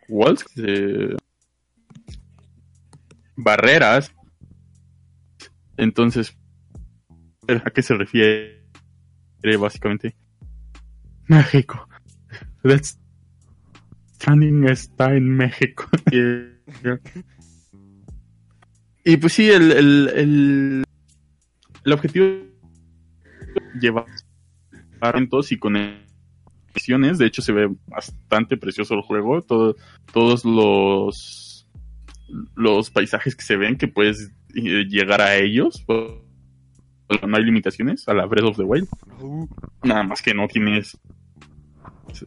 [0.07, 1.15] walls eh,
[3.36, 4.13] barreras.
[5.78, 6.38] Entonces
[7.47, 8.63] a qué se refiere
[9.59, 10.15] básicamente
[11.28, 11.88] México.
[12.63, 12.99] Let's
[14.15, 15.86] Stranding está en México.
[19.05, 20.84] Y pues sí el el, el,
[21.84, 22.26] el objetivo
[23.78, 24.05] llevar
[25.51, 25.59] y
[26.88, 29.76] de hecho se ve bastante precioso el juego todo,
[30.12, 31.68] todos los
[32.56, 35.86] los paisajes que se ven que puedes eh, llegar a ellos
[37.22, 38.88] no hay limitaciones a la Breath of the Wild.
[39.84, 40.98] Nada más que no tienes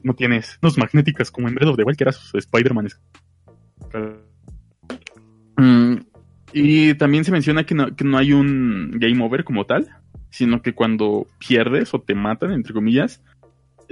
[0.03, 2.89] no tienes unos magnéticas como en Breath of the Wild que eras Spider-Man.
[5.57, 5.97] Mm,
[6.53, 9.89] y también se menciona que no, que no hay un game over como tal
[10.31, 13.23] sino que cuando pierdes o te matan entre comillas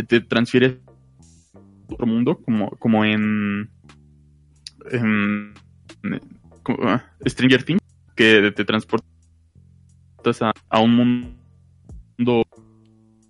[0.02, 0.78] te transfieres
[1.54, 3.70] a otro mundo como como en,
[4.90, 5.54] en,
[6.62, 7.82] como, ah, Stranger Things
[8.14, 9.04] que te transportas
[10.40, 11.36] a, a un
[12.16, 12.44] mundo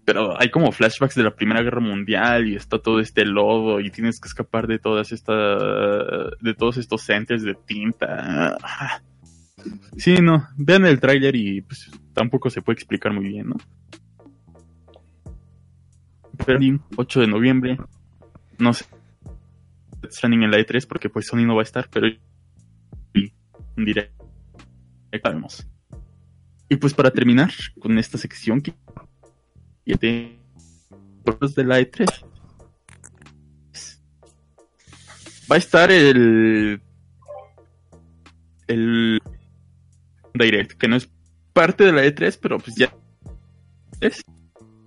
[0.04, 3.90] pero hay como flashbacks de la Primera Guerra Mundial y está todo este lodo y
[3.90, 8.56] tienes que escapar de todas estas de todos estos centers de tinta.
[8.62, 9.02] Ah.
[9.96, 13.56] Sí, no, vean el tráiler y pues tampoco se puede explicar muy bien, ¿no?
[16.40, 17.78] Stranding, 8 de noviembre.
[18.58, 18.86] No sé.
[20.10, 22.06] Stranding en la E3 porque pues Sony no va a estar, pero
[23.76, 24.24] un directo
[25.22, 25.66] vemos.
[26.68, 28.74] Y pues para terminar con esta sección que
[29.84, 32.06] de la E3
[35.50, 36.80] va a estar el
[38.66, 39.20] el
[40.32, 41.10] Direct que no es
[41.52, 42.94] parte de la E3 pero pues ya
[44.00, 44.22] es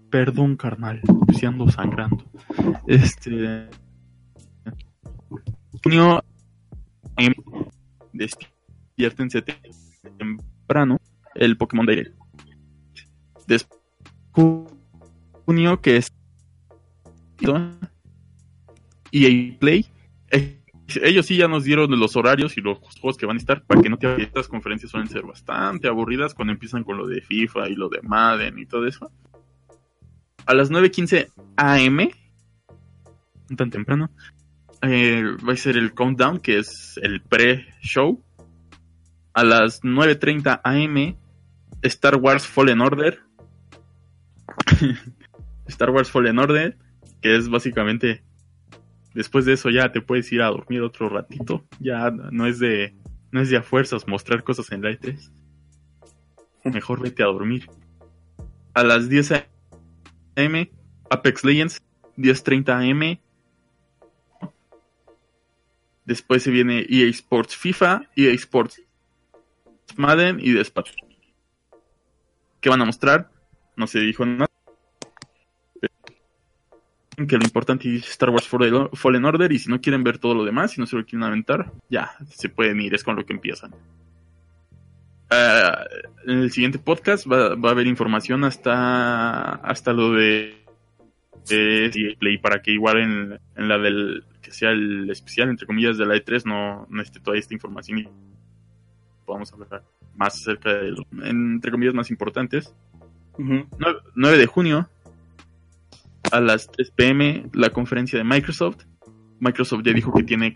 [0.09, 1.01] perdón carnal
[1.39, 2.23] ya ando sangrando.
[2.87, 3.69] Este
[5.83, 6.23] junio
[7.17, 7.33] em,
[8.13, 9.43] despiértense
[10.17, 10.97] temprano
[11.35, 12.15] el Pokémon Direct
[13.47, 13.79] después
[15.45, 16.13] junio que es
[19.11, 19.85] EA Play
[20.31, 20.61] eh,
[21.01, 23.81] ellos sí ya nos dieron los horarios y los juegos que van a estar para
[23.81, 27.69] que no te estas conferencias suelen ser bastante aburridas cuando empiezan con lo de FIFA
[27.69, 29.11] y lo de Madden y todo eso
[30.47, 32.09] a las 9.15 am
[33.55, 34.09] tan temprano
[34.81, 38.23] eh, va a ser el countdown que es el pre-show
[39.33, 41.15] a las 9.30 am
[41.83, 43.27] Star Wars Fallen Order
[45.67, 46.77] Star Wars Fallen Order,
[47.21, 48.23] que es básicamente
[49.13, 52.95] después de eso ya te puedes ir a dormir otro ratito, ya no es de
[53.31, 55.31] no es de a fuerzas mostrar cosas en la E3.
[56.65, 57.69] Mejor vete a dormir.
[58.73, 59.31] A las 10
[60.37, 60.69] am
[61.09, 61.81] Apex Legends
[62.15, 63.19] 10:30 am
[66.05, 68.81] Después se viene EA Sports FIFA, EA Sports
[69.97, 70.93] Madden y despacho.
[72.61, 73.29] ¿Qué van a mostrar?
[73.75, 74.47] No se dijo nada.
[77.27, 80.35] que lo importante es Star Wars Fallen Fallen Order y si no quieren ver todo
[80.35, 83.25] lo demás, si no se lo quieren aventar, ya, se pueden ir, es con lo
[83.25, 83.73] que empiezan.
[85.29, 85.85] Ah,
[86.25, 90.63] en el siguiente podcast va, va a haber información hasta, hasta lo de,
[91.49, 95.97] de Play para que igual en, en la del que sea el especial entre comillas
[95.97, 98.07] de la E3 no, no esté toda esta información y
[99.25, 99.83] podamos hablar
[100.15, 102.73] más acerca de los entre comillas más importantes.
[103.33, 103.67] Ujú.
[103.77, 104.89] 9, 9 de junio
[106.31, 108.85] a las 3 pm la conferencia de Microsoft.
[109.39, 110.53] Microsoft ya dijo que tiene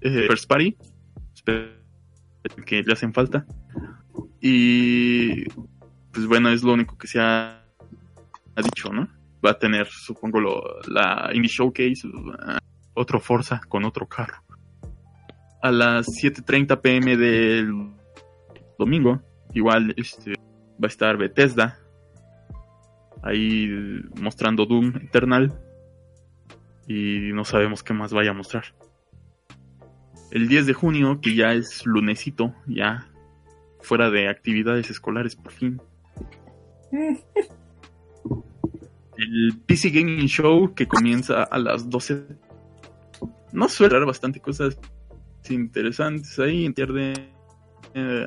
[0.00, 0.76] eh, First Party
[2.64, 3.46] que le hacen falta
[4.40, 5.44] y
[6.12, 7.64] pues bueno es lo único que se ha,
[8.54, 9.08] ha dicho, ¿no?
[9.44, 12.58] Va a tener supongo lo, la Indie Showcase uh,
[12.94, 14.42] otro Forza con otro carro
[15.62, 17.72] a las 7.30 pm del
[18.78, 19.20] domingo
[19.54, 21.78] igual este va a estar Bethesda
[23.22, 23.68] ahí
[24.20, 25.52] mostrando Doom Eternal
[26.86, 28.64] y no sabemos qué más vaya a mostrar.
[30.30, 33.08] El 10 de junio, que ya es lunesito, ya
[33.80, 35.80] fuera de actividades escolares por fin.
[39.16, 42.24] El PC Gaming Show que comienza a las 12.
[43.52, 44.78] No suele haber bastante cosas
[45.48, 47.14] interesantes ahí, pierde
[47.94, 48.26] eh,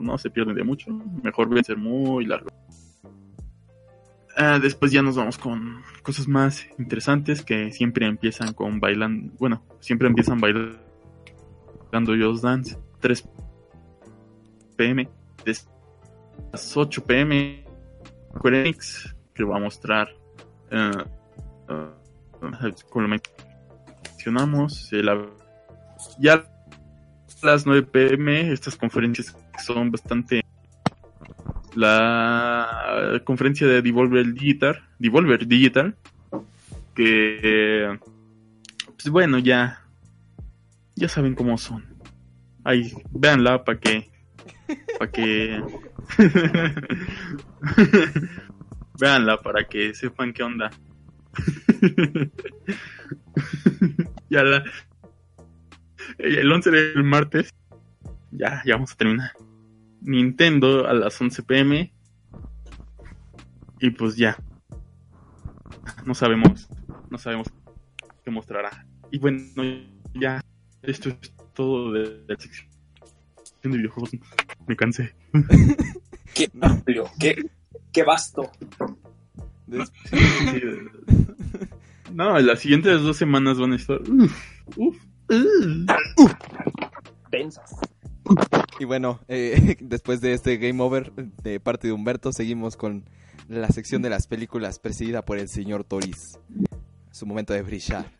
[0.00, 0.90] no se pierden de mucho,
[1.22, 2.48] mejor deben ser muy largo.
[4.36, 9.62] Ah, después ya nos vamos con cosas más interesantes que siempre empiezan con bailando, bueno,
[9.80, 10.78] siempre empiezan bailando
[11.92, 13.28] Just Dance, 3
[14.76, 15.08] pm,
[15.44, 15.56] de
[16.52, 17.64] las 8 pm,
[19.34, 20.08] que va a mostrar,
[20.70, 20.90] eh,
[21.68, 25.02] eh, como mencionamos, eh,
[26.18, 26.34] ya
[27.42, 30.42] a las 9 pm, estas conferencias son bastante
[31.74, 35.96] la conferencia de Devolver Digital, Devolver Digital,
[36.94, 37.98] que
[39.02, 39.82] pues bueno, ya
[41.00, 41.82] ya saben cómo son.
[42.62, 44.10] Ahí, véanla para que
[44.98, 45.62] para que
[49.00, 50.70] véanla para que sepan qué onda.
[54.28, 54.62] ya la
[56.18, 57.54] el 11 del martes
[58.30, 59.32] ya ya vamos a terminar.
[60.02, 61.94] Nintendo a las 11 pm.
[63.80, 64.36] Y pues ya.
[66.04, 66.68] No sabemos.
[67.08, 67.48] No sabemos
[68.22, 68.86] qué mostrará.
[69.10, 69.40] Y bueno,
[70.14, 70.42] ya.
[70.82, 72.68] Esto es todo de, la sección
[73.62, 74.10] de videojuegos.
[74.66, 75.14] Me cansé.
[76.34, 77.50] Qué amplio, qué,
[77.92, 78.50] qué vasto.
[80.10, 80.16] Sí,
[82.12, 84.00] no, las siguientes dos semanas van a estar.
[84.02, 84.32] Uf,
[84.76, 84.96] uf,
[86.16, 86.34] uf.
[87.30, 87.70] Tensas.
[88.78, 93.04] Y bueno, eh, después de este Game Over de parte de Humberto, seguimos con
[93.48, 96.38] la sección de las películas presidida por el señor Toris.
[97.10, 98.19] Su momento de brillar.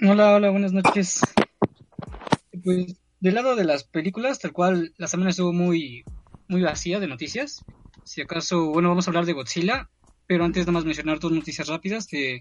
[0.00, 1.20] Hola, hola, buenas noches.
[2.62, 6.04] Pues del lado de las películas, tal cual la semana estuvo muy,
[6.46, 7.64] muy vacía de noticias.
[8.04, 9.90] Si acaso, bueno, vamos a hablar de Godzilla,
[10.28, 12.38] pero antes nada más mencionar dos noticias rápidas que,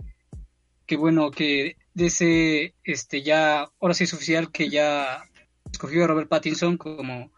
[0.85, 5.23] que bueno, que DC, este, ya, ahora sí es oficial que ya
[5.71, 7.31] escogió a Robert Pattinson como,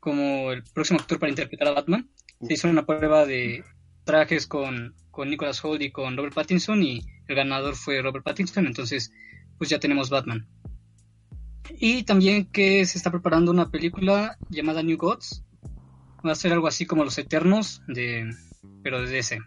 [0.00, 2.10] como el próximo actor para interpretar a Batman.
[2.46, 3.64] Se hizo una prueba de
[4.04, 8.66] trajes con, con Nicholas Hoult y con Robert Pattinson y el ganador fue Robert Pattinson,
[8.66, 9.12] entonces
[9.58, 10.46] pues ya tenemos Batman.
[11.78, 15.42] Y también que se está preparando una película llamada New Gods.
[16.26, 18.30] Va a ser algo así como Los Eternos, de,
[18.82, 19.38] pero de DC.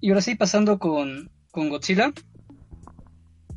[0.00, 2.12] Y ahora sí, pasando con, con Godzilla.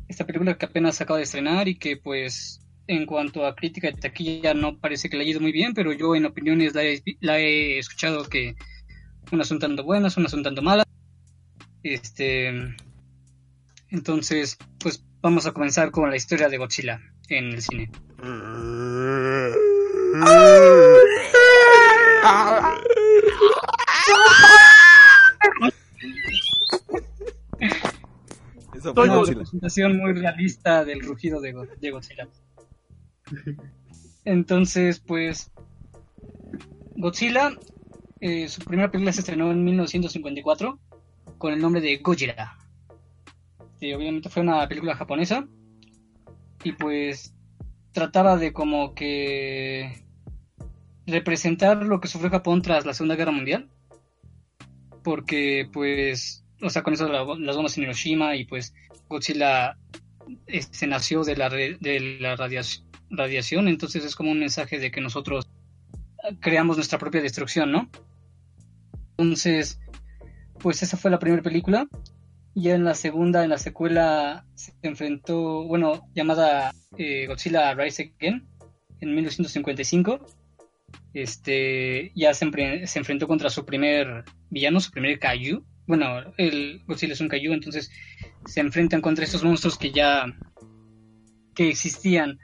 [0.08, 4.00] Esta película que apenas acaba de estrenar y que pues en cuanto a crítica de
[4.00, 7.02] taquilla no parece que le haya ido muy bien, pero yo en opiniones la he,
[7.20, 8.56] la he escuchado que
[9.30, 10.86] unas son tanto buenas, unas son tanto malas.
[11.82, 12.48] Este,
[13.90, 17.90] entonces, pues vamos a comenzar con la historia de Godzilla en el cine.
[28.74, 29.34] Eso fue Una Godzilla.
[29.38, 32.28] representación muy realista del rugido de, Go- de Godzilla.
[34.24, 35.50] Entonces, pues,
[36.96, 37.50] Godzilla,
[38.20, 40.78] eh, su primera película se estrenó en 1954
[41.38, 42.56] con el nombre de Gojira.
[43.80, 45.46] Y obviamente fue una película japonesa
[46.64, 47.34] y pues
[47.92, 50.04] trataba de como que
[51.06, 53.70] representar lo que sufrió Japón tras la Segunda Guerra Mundial.
[55.02, 58.74] Porque pues, o sea, con eso las bombas en Hiroshima y pues
[59.08, 59.78] Godzilla
[60.46, 65.00] este, nació de la, de la radiación, radiación, entonces es como un mensaje de que
[65.00, 65.48] nosotros
[66.40, 67.88] creamos nuestra propia destrucción, ¿no?
[69.16, 69.80] Entonces,
[70.58, 71.88] pues esa fue la primera película.
[72.54, 78.48] Ya en la segunda, en la secuela, se enfrentó, bueno, llamada eh, Godzilla Rise Again,
[79.00, 80.26] en 1955.
[81.14, 85.64] Este, ya se, se enfrentó contra su primer villano, su primer Kaiju.
[85.86, 87.90] Bueno, el Godzilla es un Kaiju, entonces
[88.44, 90.26] se enfrentan contra estos monstruos que ya
[91.54, 92.38] que existían.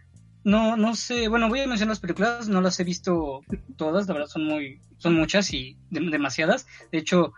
[0.45, 3.41] No, no sé, bueno, voy a mencionar las películas, no las he visto
[3.77, 6.67] todas, la verdad son muy, son muchas y de- demasiadas.
[6.93, 7.33] De hecho,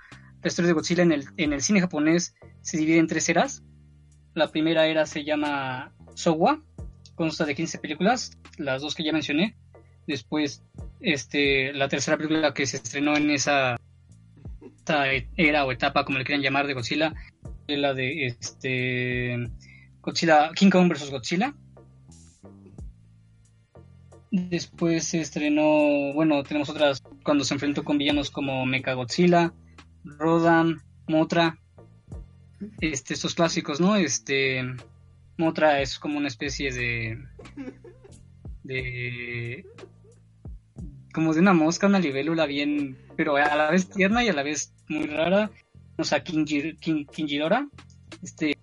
[0.46, 3.64] la historia de Godzilla en el, en el cine japonés se divide en tres eras.
[4.32, 6.62] La primera era se llama Sowa,
[7.16, 9.56] consta de 15 películas, las dos que ya mencioné.
[10.06, 10.62] Después,
[11.00, 13.74] este, la tercera película que se estrenó en esa,
[15.36, 17.12] era o etapa, como le quieran llamar, de Godzilla,
[17.66, 19.50] es la de este
[20.00, 21.10] Godzilla, King Kong vs.
[21.10, 21.56] Godzilla.
[24.30, 29.52] Después se estrenó, bueno, tenemos otras cuando se enfrentó con villanos como Mechagodzilla,
[30.18, 31.58] Rodan, Motra,
[32.80, 33.96] este, estos clásicos, ¿no?
[33.96, 34.62] Este,
[35.36, 37.18] Motra es como una especie de,
[38.62, 39.66] de,
[41.12, 44.42] como de una mosca, una libélula bien, pero a la vez tierna y a la
[44.42, 45.50] vez muy rara.
[45.98, 47.68] O sea, Kinjir, Kin- Kinjirora,
[48.22, 48.56] este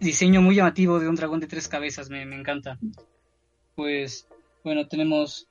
[0.00, 2.78] diseño muy llamativo de un dragón de tres cabezas, me, me encanta.
[3.76, 4.26] Pues,
[4.64, 5.48] bueno, tenemos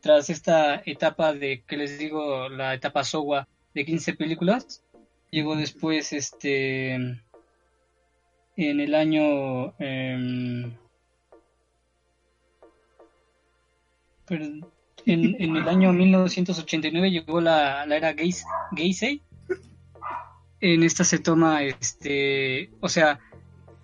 [0.00, 4.82] tras esta etapa de, que les digo, la etapa Sowa de 15 películas,
[5.30, 7.20] llegó después este en
[8.56, 10.72] el año em,
[15.06, 18.44] en, el año 1989 llegó la, la era Geis-
[18.74, 19.22] Geisei.
[20.60, 23.18] En esta se toma este o sea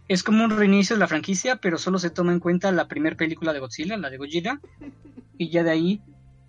[0.09, 3.17] es como un reinicio de la franquicia pero solo se toma en cuenta la primera
[3.17, 4.61] película de Godzilla la de Gojira
[5.39, 6.03] y ya de ahí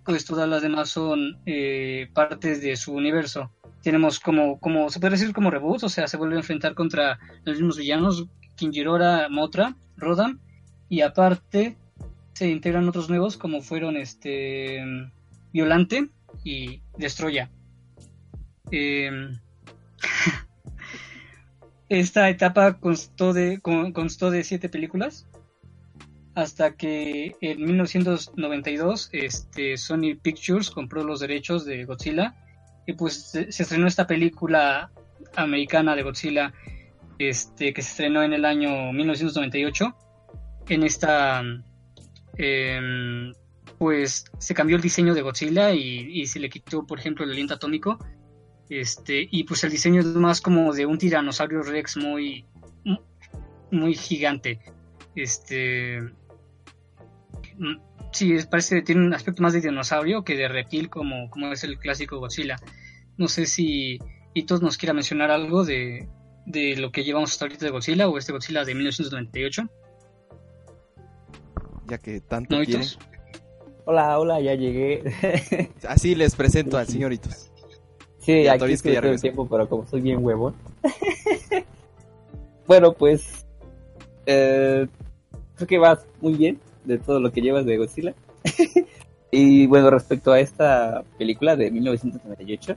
[0.04, 3.50] pues todas las demás son eh, partes de su universo
[3.82, 7.18] tenemos como, como, se puede decir como reboot, o sea, se vuelve a enfrentar contra
[7.44, 8.26] los mismos villanos,
[8.56, 10.40] Kinjirora, Motra, Rodan,
[10.88, 11.76] y aparte
[12.34, 14.84] se integran otros nuevos como fueron este
[15.52, 16.08] Violante
[16.44, 17.50] y Destroya.
[18.70, 19.10] Eh,
[21.88, 25.26] esta etapa constó de, con- constó de siete películas
[26.34, 32.36] hasta que en 1992 este, Sony Pictures compró los derechos de Godzilla
[32.86, 34.92] y pues se, estrenó esta película
[35.34, 36.52] americana de Godzilla
[37.18, 39.96] este, que se estrenó en el año 1998.
[40.68, 41.42] En esta,
[42.36, 43.32] em,
[43.78, 47.32] pues se cambió el diseño de Godzilla y, y se le quitó, por ejemplo, el
[47.32, 47.98] aliento atómico.
[48.68, 52.44] Este, y pues el diseño es más como de un tiranosaurio rex muy,
[53.70, 54.60] muy gigante.
[55.14, 56.00] Este,
[57.58, 57.76] mm,
[58.12, 61.78] sí, parece tiene un aspecto más de dinosaurio que de reptil como, como es el
[61.78, 62.56] clásico Godzilla.
[63.16, 63.98] No sé si
[64.34, 66.08] Hitos nos quiera mencionar algo de,
[66.46, 69.68] de lo que llevamos hasta ahorita de Godzilla o este Godzilla de 1998.
[71.88, 72.64] Ya que tanto ¿No?
[73.86, 75.02] Hola, hola, ya llegué.
[75.88, 77.50] Así les presento al señoritos.
[78.28, 80.54] Sí, Y a aquí ya todo el tiempo, pero como soy bien huevón.
[82.66, 83.46] bueno, pues.
[84.26, 84.86] eh,
[85.54, 88.14] creo que vas muy bien de todo lo que llevas de Godzilla.
[89.30, 92.76] y bueno, respecto a esta película de 1998,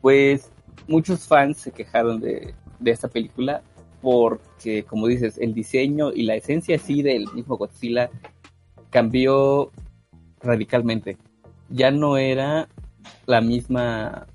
[0.00, 0.50] pues
[0.88, 3.62] muchos fans se quejaron de, de esta película
[4.00, 8.10] porque, como dices, el diseño y la esencia así del mismo Godzilla
[8.90, 9.70] cambió
[10.40, 11.18] radicalmente.
[11.68, 12.68] Ya no era
[13.26, 14.26] la misma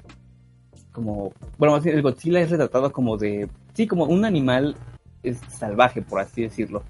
[0.97, 4.75] como bueno más bien el Godzilla es retratado como de sí como un animal
[5.21, 6.81] es salvaje por así decirlo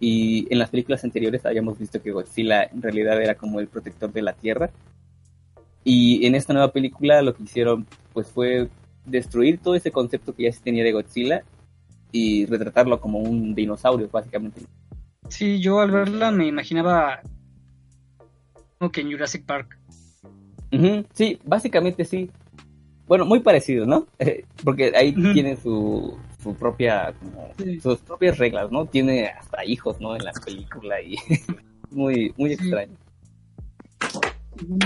[0.00, 4.12] y en las películas anteriores habíamos visto que Godzilla en realidad era como el protector
[4.12, 4.70] de la tierra
[5.84, 8.68] y en esta nueva película lo que hicieron pues fue
[9.04, 11.44] destruir todo ese concepto que ya se tenía de Godzilla
[12.10, 14.62] y retratarlo como un dinosaurio básicamente
[15.28, 17.20] Sí, yo al verla me imaginaba
[18.78, 19.78] como que en Jurassic Park.
[21.12, 22.30] Sí, básicamente sí.
[23.06, 24.06] Bueno, muy parecido, ¿no?
[24.64, 27.80] Porque ahí tiene su, su propia, como, Sí.
[27.80, 28.86] sus propias reglas, ¿no?
[28.86, 30.16] Tiene hasta hijos, ¿no?
[30.16, 31.16] En la película y
[31.90, 32.54] muy, muy Sí.
[32.54, 32.96] extraño.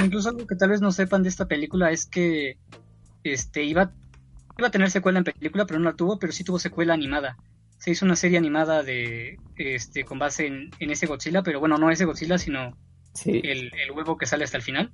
[0.05, 2.56] Incluso algo que tal vez no sepan de esta película es que
[3.22, 3.92] este iba,
[4.59, 7.36] iba a tener secuela en película, pero no la tuvo, pero sí tuvo secuela animada.
[7.78, 11.78] Se hizo una serie animada de este con base en, en ese Godzilla, pero bueno,
[11.78, 12.76] no ese Godzilla, sino
[13.12, 13.40] Sí.
[13.42, 14.92] el, el huevo que sale hasta el final.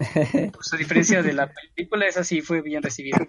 [0.52, 3.28] Pues a diferencia de la película, esa sí fue bien recibida.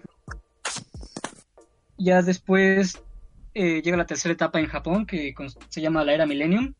[1.98, 3.02] Ya después
[3.54, 5.34] eh, llega la tercera etapa en Japón, que
[5.68, 6.74] se llama la era Millennium.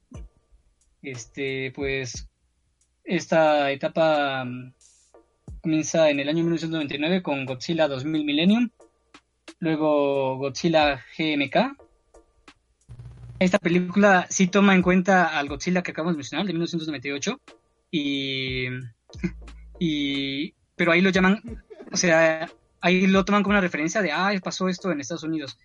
[1.03, 2.29] Este, pues,
[3.05, 4.73] esta etapa mm,
[5.61, 8.71] comienza en el año 1999 con Godzilla 2000 Millennium,
[9.59, 11.77] luego Godzilla GMK.
[13.39, 17.41] Esta película sí toma en cuenta al Godzilla que acabamos de mencionar, de 1998,
[17.91, 18.67] y,
[19.85, 21.43] y pero ahí lo llaman,
[21.91, 22.49] o sea,
[22.81, 25.59] ahí lo toman como una referencia de, ah, pasó esto en Estados Unidos,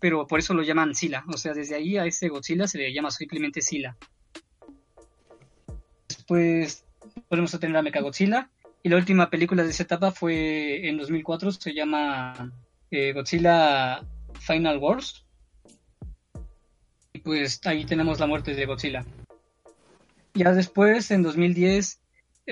[0.00, 2.94] pero por eso lo llaman Sila, o sea, desde ahí a ese Godzilla se le
[2.94, 3.94] llama simplemente Sila.
[6.08, 6.86] Después
[7.28, 8.48] podemos tener a Mechagodzilla,
[8.82, 12.52] y la última película de esa etapa fue en 2004, se llama
[12.90, 14.00] eh, Godzilla
[14.40, 15.26] Final Wars.
[17.12, 19.04] Y pues ahí tenemos la muerte de Godzilla.
[20.32, 21.98] Ya después, en 2010, eh,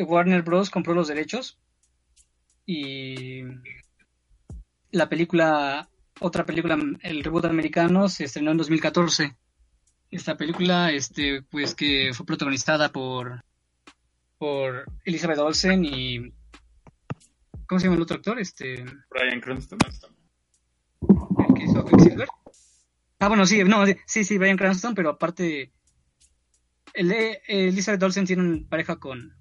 [0.02, 0.70] Warner Bros.
[0.70, 1.58] compró los derechos
[2.66, 3.42] y
[4.90, 5.88] la película,
[6.20, 9.36] otra película, el reboot americano, se estrenó en 2014.
[10.10, 13.42] Esta película, este, pues que fue protagonizada por
[14.38, 16.32] por Elizabeth Olsen y
[17.66, 18.38] ¿cómo se llama el otro actor?
[18.38, 19.78] Este Brian Cranston.
[19.88, 22.28] el que hizo Quicksilver.
[23.20, 25.72] Ah, bueno, sí, no, sí, sí, Brian Cranston, pero aparte
[26.92, 29.34] el, eh, Elizabeth Olsen tiene una pareja con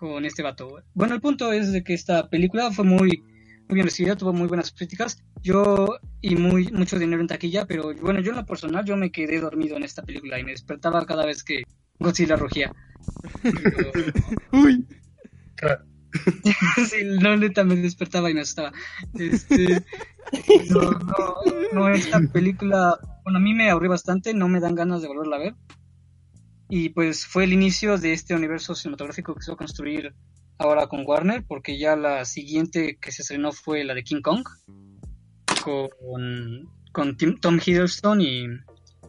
[0.00, 0.82] con este vato.
[0.94, 3.22] Bueno, el punto es de que esta película fue muy
[3.68, 5.22] muy bien recibida, tuvo muy buenas críticas.
[5.42, 9.12] Yo y muy mucho dinero en taquilla, pero bueno, yo en lo personal yo me
[9.12, 11.62] quedé dormido en esta película y me despertaba cada vez que
[11.98, 12.72] Godzilla rugía.
[14.52, 14.86] Uy.
[16.88, 18.72] sí, no, neta me despertaba y me asustaba.
[19.14, 19.84] Este,
[20.70, 21.34] no, no,
[21.72, 25.36] no, esta película, bueno, a mí me aburrió bastante, no me dan ganas de volverla
[25.36, 25.54] a ver.
[26.70, 30.14] Y pues fue el inicio de este universo cinematográfico que se va a construir
[30.56, 34.44] ahora con Warner, porque ya la siguiente que se estrenó fue la de King Kong,
[35.64, 38.44] con, con Tom Hiddleston y,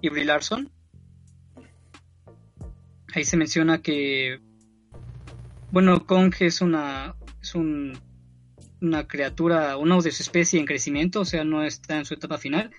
[0.02, 0.72] y Brie Larson.
[3.14, 4.40] Ahí se menciona que,
[5.72, 8.00] bueno, Kong es una, es un,
[8.82, 12.38] una criatura, uno de su especie en crecimiento, o sea, no está en su etapa
[12.38, 12.72] final.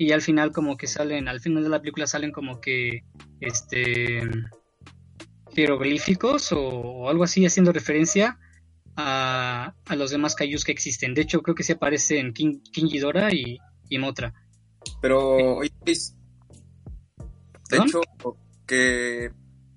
[0.00, 3.04] Y al final como que salen, al final de la película salen como que,
[3.38, 4.22] este,
[5.54, 8.38] jeroglíficos o, algo así, haciendo referencia
[8.96, 11.12] a, a, los demás Kaijus que existen.
[11.12, 13.58] De hecho, creo que se aparecen King, King Ghidorah y,
[13.90, 14.32] y Motra.
[15.02, 16.16] Pero, oye, Luis,
[17.68, 18.00] de hecho,
[18.66, 19.30] que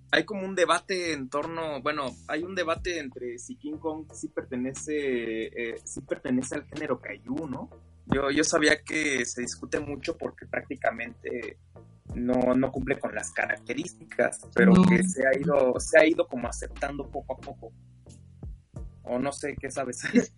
[0.10, 4.30] hay como un debate en torno, bueno, hay un debate entre si King Kong sí
[4.30, 7.93] pertenece, eh, sí pertenece al género Kaiju, ¿no?
[8.07, 11.57] Yo, yo sabía que se discute mucho porque prácticamente
[12.15, 14.84] no, no cumple con las características, pero No.
[14.84, 17.71] que se ha ido, se ha ido como aceptando poco a poco.
[19.03, 20.01] O no sé qué sabes.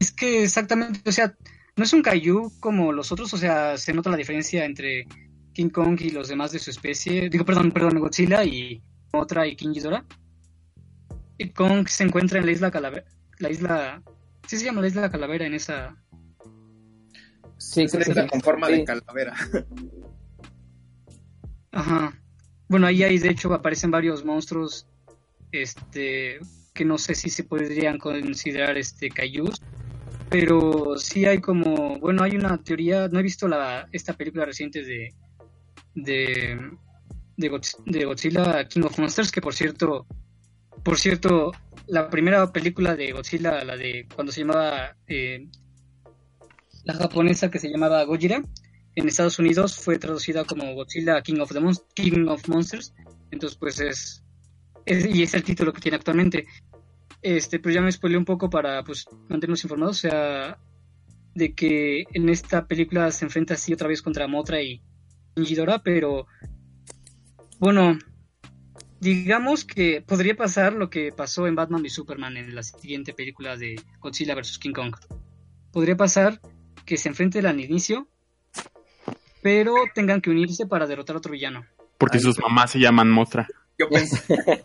[0.00, 1.34] Es que exactamente, o sea,
[1.76, 5.06] no es un kaiju como los otros, o sea, se nota la diferencia entre
[5.54, 7.30] King Kong y los demás de su especie.
[7.30, 8.82] Digo, perdón, perdón, Godzilla y
[9.12, 10.04] otra y King Ghidorah.
[11.38, 13.06] Y Kong se encuentra en la isla Calavera,
[13.38, 14.02] la isla,
[14.46, 15.96] sí se llama la isla Calavera en esa,
[17.72, 18.74] Sí, Es creo que con forma Sí.
[18.74, 19.34] de calavera.
[21.72, 22.20] Ajá.
[22.68, 24.86] Bueno, ahí hay, de hecho, aparecen varios monstruos,
[25.52, 26.38] este,
[26.72, 29.60] que no sé si se podrían considerar, este, kaijus,
[30.30, 34.82] pero sí hay como, bueno, hay una teoría, no he visto la, esta película reciente
[34.82, 35.14] de,
[35.94, 36.58] de,
[37.36, 40.06] de Godzilla King of Monsters, que por cierto,
[40.82, 41.52] por cierto,
[41.86, 45.48] la primera película de Godzilla, la de cuando se llamaba, eh,
[46.84, 48.42] la japonesa que se llamaba Gojira,
[48.96, 51.60] en Estados Unidos fue traducida como Godzilla King of, the
[51.94, 52.94] King of Monsters.
[53.30, 54.24] Entonces, pues es,
[54.86, 56.46] Y es el título que tiene actualmente.
[57.20, 59.96] Este, pues ya me spoileé un poco para pues mantenernos informados.
[59.96, 60.58] O sea,
[61.34, 64.80] de que en esta película se enfrenta así otra vez contra Motra y
[65.36, 66.26] Ghidorah, pero.
[67.58, 67.98] Bueno.
[69.00, 73.54] Digamos que podría pasar lo que pasó en Batman y Superman en la siguiente película
[73.54, 74.58] de Godzilla vs.
[74.58, 74.94] King Kong.
[75.70, 76.40] Podría pasar
[76.84, 78.06] que se enfrenten al inicio,
[79.42, 81.64] pero tengan que unirse para derrotar a otro villano.
[81.98, 83.46] Porque Ay, sus mamás se llaman Motra.
[83.78, 84.22] Yo pensé.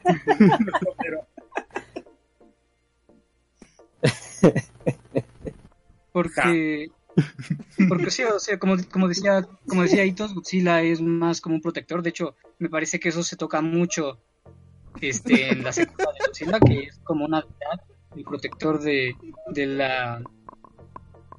[6.11, 6.89] Porque,
[7.87, 11.61] porque sí, o sea, como, como decía, como decía Itos, Godzilla es más como un
[11.61, 12.01] protector.
[12.01, 14.19] De hecho, me parece que eso se toca mucho
[15.01, 17.85] este, en la secuela de Godzilla, que es como una deidad,
[18.15, 19.15] el protector de,
[19.51, 20.21] de la,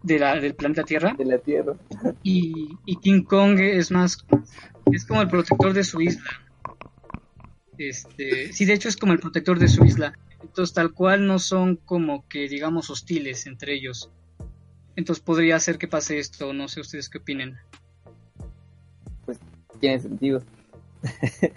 [0.02, 1.14] de la del planeta Tierra.
[1.16, 1.74] De la Tierra.
[2.22, 4.24] y, y King Kong es más
[4.92, 6.30] es como el protector de su isla
[7.78, 11.38] este sí de hecho es como el protector de su isla entonces tal cual no
[11.38, 14.10] son como que digamos hostiles entre ellos
[14.96, 17.58] entonces podría ser que pase esto no sé ustedes qué opinen
[19.80, 20.42] Tiene sentido.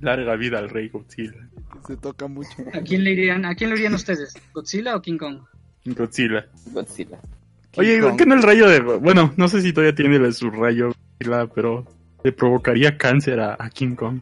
[0.00, 1.48] Larga vida al rey Godzilla.
[1.86, 2.50] Se toca mucho.
[2.72, 4.34] ¿A quién le irían, a quién le irían ustedes?
[4.52, 5.40] ¿Godzilla o King Kong?
[5.84, 6.46] Godzilla.
[6.72, 7.18] Godzilla.
[7.76, 8.16] Oye, Kong.
[8.16, 8.80] ¿qué no el rayo de...
[8.80, 11.86] Bueno, no sé si todavía tiene el- su rayo, Godzilla, pero
[12.22, 14.20] le provocaría cáncer a, a King Kong.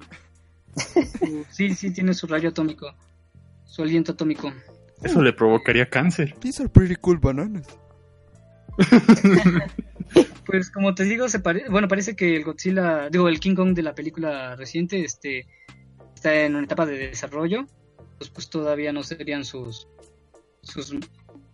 [1.51, 2.94] Sí, sí, tiene su rayo atómico.
[3.66, 4.51] Su aliento atómico.
[5.02, 6.34] Eso le provocaría cáncer.
[6.40, 7.66] These are pretty cool bananas.
[10.44, 13.74] Pues como te digo, se pare- bueno, parece que el Godzilla, digo, el King Kong
[13.74, 15.47] de la película reciente, este,
[16.14, 17.66] está en una etapa de desarrollo.
[18.18, 19.86] Pues, pues todavía no serían sus,
[20.62, 20.94] sus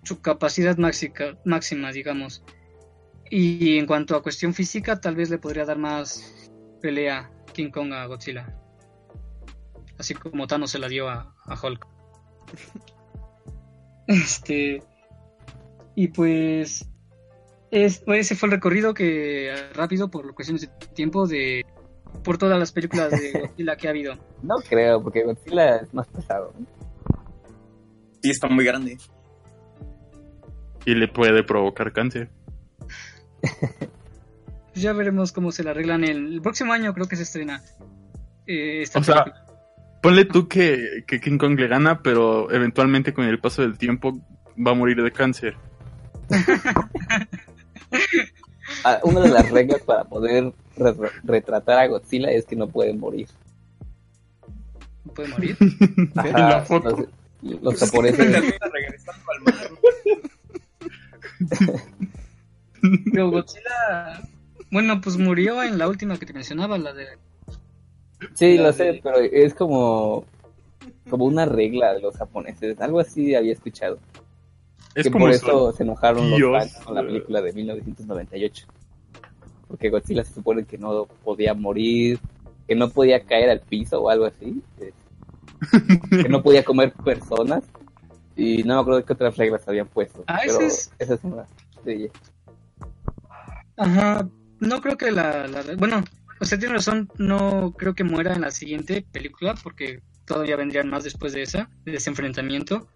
[0.03, 2.43] su capacidad máxica, máxima, digamos.
[3.31, 6.51] Y en cuanto a cuestión física, tal vez le podría dar más
[6.81, 8.55] pelea King Kong a Godzilla.
[9.99, 11.87] Así como Thanos se la dio a, a Hulk.
[14.07, 14.83] Este.
[15.95, 16.89] Y pues.
[17.70, 21.66] Es, pues, ese fue el recorrido que rápido por cuestiones de tiempo de
[22.25, 24.15] por todas las películas de Godzilla que ha habido.
[24.43, 26.55] No creo, porque Godzilla es más pesado.
[28.23, 28.97] Sí, está muy grande.
[30.89, 32.31] Y le puede provocar cáncer.
[33.40, 33.52] Pues
[34.74, 37.62] ya veremos cómo se la arreglan el, el próximo año creo que se estrena
[38.47, 39.27] eh, esta O sea.
[40.01, 44.19] Ponle tú que, que King Kong le gana, pero eventualmente con el paso del tiempo
[44.56, 45.56] va a morir de cáncer.
[48.85, 52.93] Ah, una de las reglas para poder re- retratar a Godzilla es que no puede
[52.93, 53.27] morir.
[55.06, 55.56] ¿No puede morir.
[56.15, 57.09] Ajá, En la foto.
[57.40, 58.55] Los, los japoneses.
[63.12, 64.23] Pero Godzilla
[64.70, 67.06] bueno, pues murió en la última que te mencionaba, la de
[68.35, 70.24] Sí, La lo de- sé, pero es como
[71.09, 72.78] como una regla de los japoneses.
[72.81, 73.98] Algo así había escuchado.
[74.94, 76.40] Es que como por eso se enojaron Dios.
[76.40, 78.66] los fans con la película de 1998.
[79.69, 82.19] Porque Godzilla se supone que no podía morir,
[82.66, 84.62] que no podía caer al piso o algo así.
[84.81, 84.93] eh,
[86.10, 87.65] que no podía comer personas.
[88.39, 90.23] Y no me acuerdo qué otras reglas habían puesto.
[90.28, 91.44] Ah, pero es- esa es una
[91.85, 92.12] de ellas.
[93.77, 94.28] Ajá,
[94.60, 96.05] no creo que la, la- Bueno,
[96.40, 101.05] usted tiene razón, no creo que muera en la siguiente película, porque todavía vendrían más
[101.05, 102.86] después de esa, de ese enfrentamiento.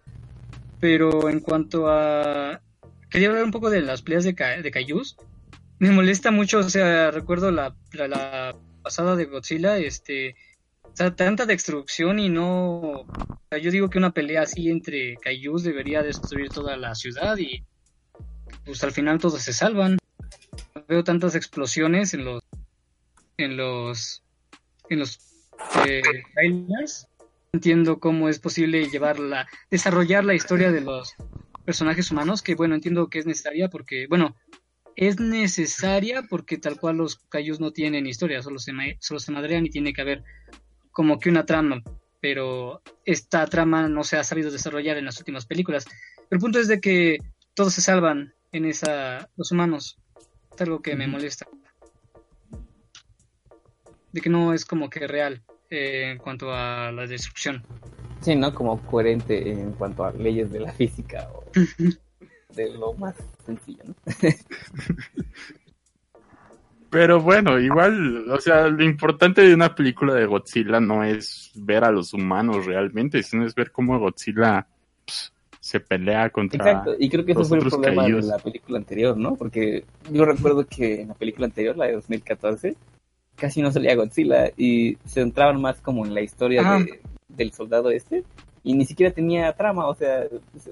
[0.79, 2.61] Pero en cuanto a...
[3.09, 5.17] Quería hablar un poco de las peleas de, Ka- de Kaijus.
[5.79, 10.35] Me molesta mucho, o sea, recuerdo la, la, la pasada de Godzilla, este...
[10.93, 13.05] O sea, tanta destrucción y no...
[13.61, 17.63] yo digo que una pelea así entre Kaijus debería destruir toda la ciudad y...
[18.65, 19.97] Pues al final todos se salvan
[20.87, 22.43] veo tantas explosiones en los
[23.37, 24.23] en los
[24.89, 25.19] en los
[25.87, 26.01] eh,
[26.33, 27.07] trailers.
[27.51, 31.15] entiendo cómo es posible llevar la desarrollar la historia de los
[31.65, 34.35] personajes humanos que bueno entiendo que es necesaria porque bueno
[34.95, 39.65] es necesaria porque tal cual los Kaijus no tienen historia solo se solo se madrean
[39.65, 40.23] y tiene que haber
[40.93, 41.83] como que una trama
[42.21, 45.85] pero esta trama no se ha sabido desarrollar en las últimas películas
[46.29, 47.17] el punto es de que
[47.53, 49.97] todos se salvan en esa los humanos
[50.55, 51.47] es algo que me molesta.
[54.11, 57.65] De que no es como que real eh, en cuanto a la destrucción.
[58.21, 58.53] Sí, ¿no?
[58.53, 61.43] Como coherente en cuanto a leyes de la física o
[62.55, 63.15] de lo más
[63.45, 63.95] sencillo, ¿no?
[66.93, 71.83] Pero bueno, igual, o sea, lo importante de una película de Godzilla no es ver
[71.83, 74.67] a los humanos realmente, sino es ver cómo Godzilla
[75.03, 76.69] pues, se pelea contra...
[76.69, 78.25] Exacto, y creo que ese fue el problema caídos.
[78.27, 79.35] de la película anterior, ¿no?
[79.35, 82.75] Porque yo recuerdo que en la película anterior, la de 2014,
[83.35, 87.89] casi no salía Godzilla y se centraban más como en la historia de- del soldado
[87.89, 88.23] este
[88.63, 90.25] y ni siquiera tenía trama, o sea,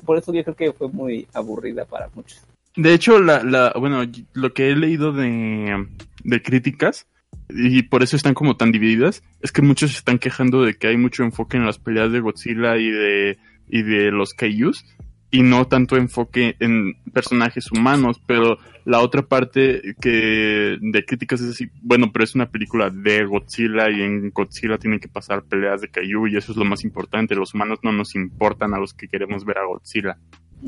[0.05, 2.41] por eso yo creo que fue muy aburrida para muchos.
[2.75, 4.03] De hecho, la, la, bueno,
[4.33, 5.87] lo que he leído de,
[6.23, 7.07] de críticas,
[7.49, 10.87] y por eso están como tan divididas, es que muchos se están quejando de que
[10.87, 13.37] hay mucho enfoque en las peleas de Godzilla y de,
[13.67, 14.85] y de los Kaijus,
[15.31, 21.51] y no tanto enfoque en personajes humanos, pero la otra parte que de críticas es
[21.51, 25.81] así, bueno, pero es una película de Godzilla y en Godzilla tienen que pasar peleas
[25.81, 28.93] de Kaiju y eso es lo más importante, los humanos no nos importan a los
[28.93, 30.17] que queremos ver a Godzilla.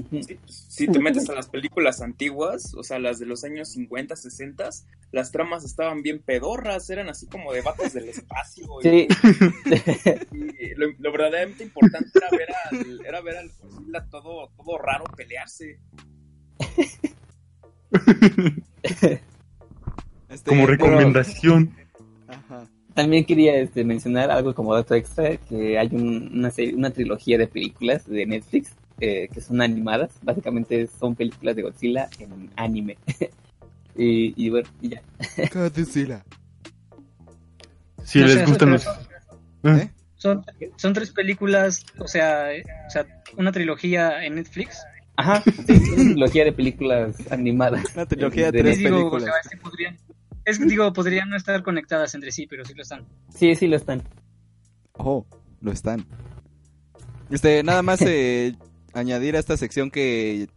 [0.10, 4.16] Si, si te metes a las películas antiguas, o sea, las de los años 50,
[4.16, 4.70] 60,
[5.12, 8.66] las tramas estaban bien pedorras, eran así como de vatos del espacio.
[8.82, 9.08] y- Sí,
[10.60, 15.04] y lo, lo verdaderamente importante era ver al, era ver al Godzilla todo, todo raro
[15.16, 15.80] pelearse.
[20.30, 21.76] Este, Como pero- recomendación.
[22.28, 22.68] Ajá.
[22.94, 27.38] También quería este, mencionar algo como dato extra, que hay un- una, serie- una trilogía
[27.40, 28.72] de películas de Netflix
[29.04, 30.12] eh, que son animadas.
[30.22, 32.98] Básicamente son películas de Godzilla en anime.
[33.98, 35.02] y, y bueno, y ya.
[35.54, 36.24] Godzilla.
[38.04, 38.84] Si No les gustan los...
[38.84, 39.14] son-
[39.66, 39.92] Ah, ¿Eh?
[40.18, 40.46] Son,
[40.78, 42.48] son tres películas, o sea,
[42.88, 43.06] o sea,
[43.38, 44.78] una trilogía en Netflix.
[45.16, 47.84] Ajá, sí, una trilogía de películas animadas.
[47.96, 49.24] Una trilogía de De- tres o películas.
[49.24, 49.98] sea, sí podrían,
[50.46, 53.06] es que digo, podrían no estar conectadas entre sí, pero sí lo están.
[53.34, 54.02] Sí, sí lo están.
[54.94, 55.26] Oh,
[55.62, 56.06] lo están.
[57.30, 58.56] Este, nada más eh,
[58.94, 60.48] añadir a esta sección que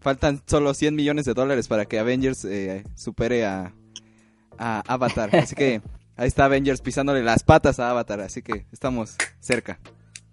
[0.00, 3.72] faltan solo 100 millones de dólares para que Avengers eh, supere a,
[4.58, 5.34] a Avatar.
[5.36, 5.80] Así que
[6.16, 9.78] ahí está Avengers pisándole las patas a Avatar, así que estamos cerca.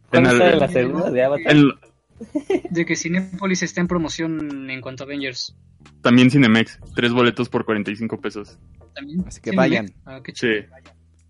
[0.10, 1.48] ¿Cuál En el- está la segunda de Avatar?
[1.52, 1.74] El-
[2.72, 5.56] De que Cinepolis está en promoción en cuanto a Avengers.
[6.02, 8.58] también Cinemex, tres boletos por 45 pesos.
[8.96, 9.24] También.
[9.28, 9.94] Así que vayan.
[10.06, 10.48] Ah, qué Sí,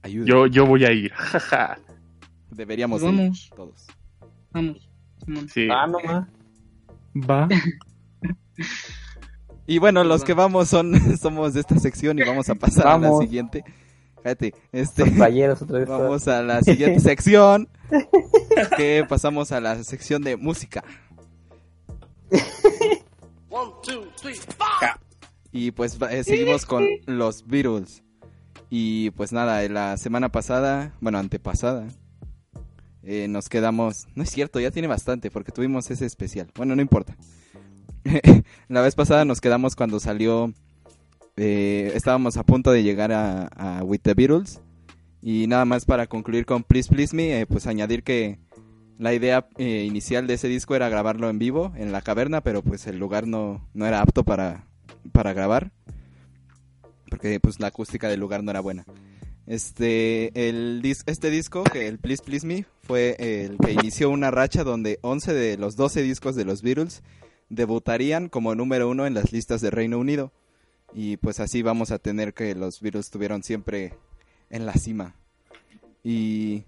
[0.01, 0.25] Ayuda.
[0.25, 1.11] yo, yo voy a ir.
[1.15, 1.77] jaja.
[2.51, 3.87] Deberíamos Pues ir todos.
[4.51, 4.86] Vamos.
[5.53, 5.67] Sí.
[5.71, 6.27] Ah, no más.
[7.15, 7.47] Va.
[9.69, 12.97] Y bueno, los que vamos son somos de esta sección y vamos a pasar a
[12.97, 13.65] la siguiente.
[14.23, 15.89] Fíjate, este Compañeros otra vez.
[15.89, 17.67] Vamos a la siguiente sección.
[18.77, 20.83] Que pasamos a la sección de música.
[25.51, 28.03] Y pues eh, seguimos con los Beatles.
[28.69, 31.87] Y pues nada, la semana pasada, bueno, antepasada,
[33.07, 34.05] eh, nos quedamos...
[34.15, 36.51] No es cierto, ya tiene bastante porque tuvimos ese especial.
[36.55, 37.15] Bueno, no importa.
[38.67, 40.53] la vez pasada nos quedamos cuando salió...
[41.37, 44.59] eh, estábamos a punto de llegar a, With the Beatles.
[45.21, 48.39] Y nada más para concluir con Please Please Me, eh, pues añadir que
[48.99, 52.61] la idea eh, inicial de ese disco era grabarlo en vivo en la caverna, pero
[52.61, 54.67] pues el lugar no, no era apto para,
[55.13, 55.71] para grabar.
[57.09, 58.85] Porque pues la acústica del lugar no era buena.
[59.47, 64.29] Este, el dis- este disco, que el Please Please Me, fue el que inició una
[64.29, 67.01] racha donde 11 de los 12 discos de los Beatles
[67.49, 70.33] debutarían como número uno en las listas de Reino Unido.
[70.93, 73.93] Y pues así vamos a tener que los Beatles estuvieron siempre
[74.49, 75.15] en la cima.
[76.03, 76.63] Y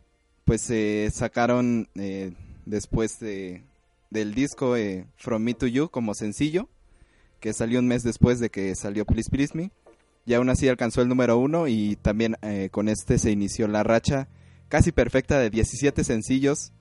[0.45, 2.31] pues eh, sacaron eh,
[2.65, 3.64] después de,
[4.10, 6.69] del disco eh, From Me to You como sencillo,
[7.41, 9.72] que salió un mes después de que salió Please Please Me.
[10.30, 13.81] Y aún así alcanzó el número uno y también eh, con este se inició la
[13.81, 14.27] racha
[14.68, 16.72] casi perfecta de 17 sencillos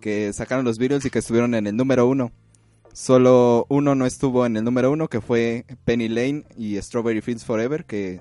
[0.00, 2.32] que sacaron los Beatles y que estuvieron en el número uno.
[2.92, 7.44] Solo uno no estuvo en el número uno, que fue Penny Lane y Strawberry Fields
[7.44, 8.20] Forever, que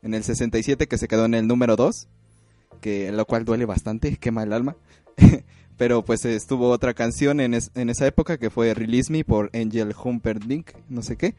[0.00, 2.08] en el 67 que se quedó en el número 2,
[2.80, 4.76] que lo cual duele bastante, quema el alma.
[5.76, 9.50] Pero pues estuvo otra canción en, es- en esa época que fue Release Me por
[9.52, 11.34] Angel Humperdinck, no sé qué.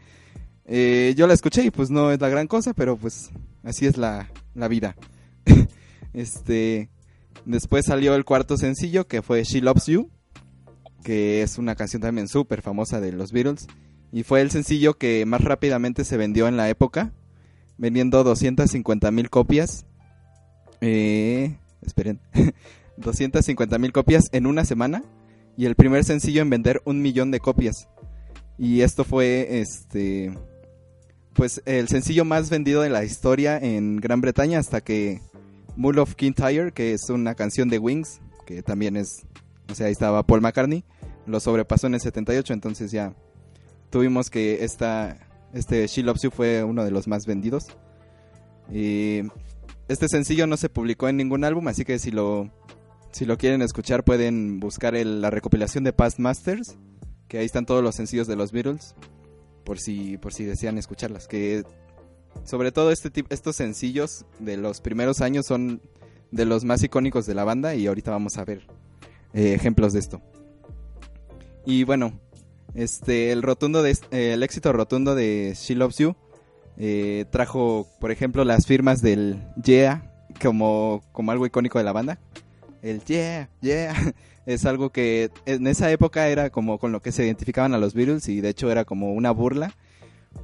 [0.68, 3.32] Eh, yo la escuché y pues no es la gran cosa, pero pues
[3.64, 4.96] así es la, la vida.
[6.14, 6.90] este,
[7.46, 10.10] después salió el cuarto sencillo que fue She Loves You,
[11.04, 13.68] que es una canción también súper famosa de los Beatles.
[14.12, 17.14] Y fue el sencillo que más rápidamente se vendió en la época,
[17.78, 19.86] vendiendo 250 mil copias.
[20.82, 22.20] Eh, esperen,
[22.98, 25.04] 250 mil copias en una semana.
[25.56, 27.88] Y el primer sencillo en vender un millón de copias.
[28.58, 30.32] Y esto fue, este,
[31.38, 35.22] pues el sencillo más vendido de la historia en Gran Bretaña hasta que
[35.78, 39.26] Mull of Kintyre, que es una canción de Wings, que también es,
[39.72, 40.84] o sea, ahí estaba Paul McCartney,
[41.26, 43.14] lo sobrepasó en el 78, entonces ya
[43.90, 45.18] tuvimos que esta,
[45.54, 47.66] este She Loves You fue uno de los más vendidos.
[48.72, 49.22] Y
[49.88, 52.50] este sencillo no se publicó en ningún álbum, así que si lo,
[53.12, 56.76] si lo quieren escuchar pueden buscar el- la recopilación de Past Masters,
[57.28, 58.96] que ahí están todos los sencillos de los Beatles,
[59.68, 61.28] por si, por si desean escucharlas.
[61.28, 61.64] Que
[62.46, 65.82] sobre todo este tip- estos sencillos de los primeros años son
[66.32, 68.66] de los más icónicos de la banda y ahorita vamos a ver
[69.34, 70.22] eh, ejemplos de esto.
[71.66, 72.18] Y bueno,
[72.76, 76.16] este el rotundo de, eh, el éxito rotundo de She Loves You
[76.78, 82.20] eh, trajo, por ejemplo, las firmas del Yeah como, como algo icónico de la banda.
[82.82, 83.94] El Yeah, Yeah
[84.46, 87.94] es algo que en esa época era como con lo que se identificaban a los
[87.94, 89.76] Beatles y de hecho era como una burla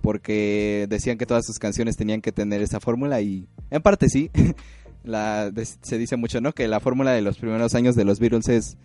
[0.02, 4.30] porque decían que todas sus canciones tenían que tener esa fórmula y en parte sí.
[5.04, 5.52] La,
[5.82, 6.54] se dice mucho, ¿no?
[6.54, 8.78] Que la fórmula de los primeros años de los Beatles es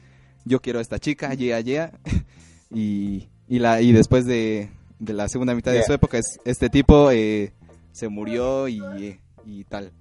[0.44, 1.92] yo quiero a esta chica, yeah, yeah.
[2.74, 4.68] y, y, la, y después de,
[4.98, 7.52] de la segunda mitad de su época es este tipo eh,
[7.92, 8.80] se murió y,
[9.46, 9.92] y tal.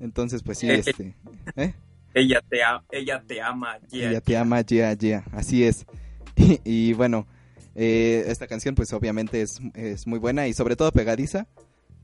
[0.00, 1.14] Entonces, pues sí, este...
[1.54, 1.74] ¿eh?
[2.18, 2.58] Ella te,
[2.90, 4.10] ella te ama, yeah.
[4.10, 5.24] Ella te ama, yeah, yeah.
[5.32, 5.86] Así es.
[6.36, 7.26] Y, y bueno,
[7.74, 11.48] eh, esta canción pues obviamente es, es muy buena y sobre todo pegadiza,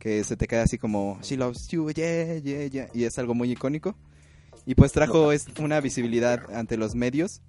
[0.01, 2.89] que se te queda así como She loves you, yeah, yeah, yeah.
[2.93, 3.97] Y es algo muy icónico.
[4.67, 7.43] Y pues trajo es- una visibilidad ante los medios.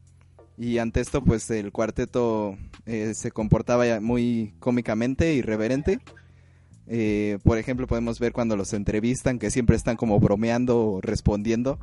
[0.58, 2.56] Y ante esto pues el cuarteto
[2.86, 6.00] eh, se comportaba muy cómicamente, irreverente.
[6.88, 11.80] Eh, por ejemplo, podemos ver cuando los entrevistan que siempre están como bromeando o respondiendo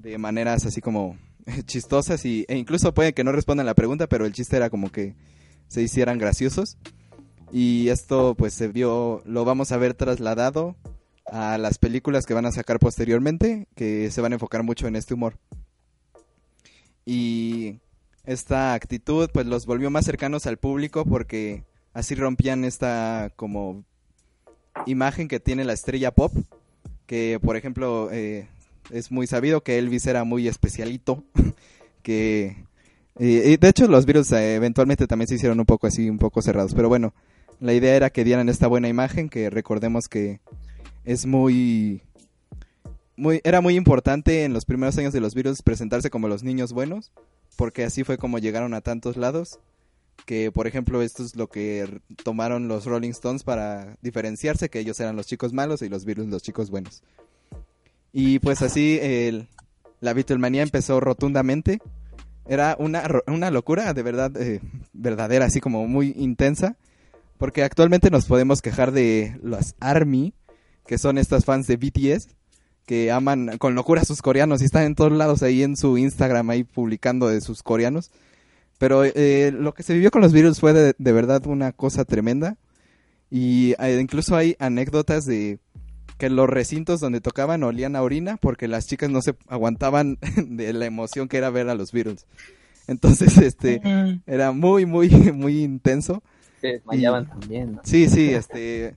[0.00, 1.16] de maneras así como
[1.66, 4.90] chistosas y, e incluso puede que no respondan la pregunta, pero el chiste era como
[4.90, 5.14] que
[5.68, 6.76] se hicieran graciosos.
[7.52, 10.76] Y esto pues se vio, lo vamos a ver trasladado
[11.26, 14.96] a las películas que van a sacar posteriormente, que se van a enfocar mucho en
[14.96, 15.38] este humor.
[17.04, 17.80] Y
[18.24, 23.84] esta actitud pues los volvió más cercanos al público porque así rompían esta como
[24.86, 26.32] imagen que tiene la estrella pop,
[27.06, 28.48] que por ejemplo eh,
[28.92, 31.24] es muy sabido que Elvis era muy especialito,
[32.02, 32.56] que
[33.18, 36.40] y de hecho los virus eh, eventualmente también se hicieron un poco así, un poco
[36.40, 37.12] cerrados, pero bueno,
[37.60, 40.40] la idea era que dieran esta buena imagen, que recordemos que
[41.04, 42.02] es muy
[43.16, 46.72] muy era muy importante en los primeros años de los virus presentarse como los niños
[46.72, 47.12] buenos,
[47.56, 49.60] porque así fue como llegaron a tantos lados
[50.24, 54.98] que por ejemplo esto es lo que tomaron los Rolling Stones para diferenciarse, que ellos
[55.00, 57.02] eran los chicos malos y los virus los chicos buenos.
[58.12, 59.48] Y pues así el,
[60.00, 61.80] la Beatlemanía empezó rotundamente.
[62.46, 64.60] Era una, una locura de verdad, eh,
[64.92, 66.76] verdadera, así como muy intensa.
[67.38, 70.34] Porque actualmente nos podemos quejar de los ARMY,
[70.86, 72.28] que son estas fans de BTS,
[72.84, 75.96] que aman con locura a sus coreanos y están en todos lados ahí en su
[75.96, 78.10] Instagram ahí publicando de sus coreanos.
[78.78, 82.04] Pero eh, lo que se vivió con los virus fue de, de verdad una cosa
[82.04, 82.56] tremenda.
[83.30, 85.60] Y eh, incluso hay anécdotas de
[86.20, 90.72] que los recintos donde tocaban olían a orina porque las chicas no se aguantaban de
[90.72, 92.26] la emoción que era ver a los Beatles.
[92.86, 93.80] Entonces, este,
[94.26, 96.22] era muy, muy, muy intenso.
[96.60, 97.72] Se desmayaban también.
[97.72, 97.80] ¿no?
[97.84, 98.94] Sí, sí, este,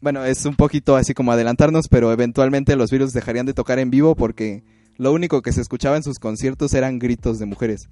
[0.00, 3.90] bueno, es un poquito así como adelantarnos, pero eventualmente los Beatles dejarían de tocar en
[3.90, 4.62] vivo porque
[4.96, 7.88] lo único que se escuchaba en sus conciertos eran gritos de mujeres.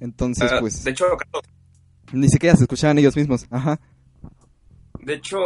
[0.00, 1.42] Entonces, Ah, pues, De hecho, Carlos,
[2.12, 3.46] ni siquiera se escuchaban ellos mismos.
[3.50, 3.78] Ajá.
[5.02, 5.38] de hecho,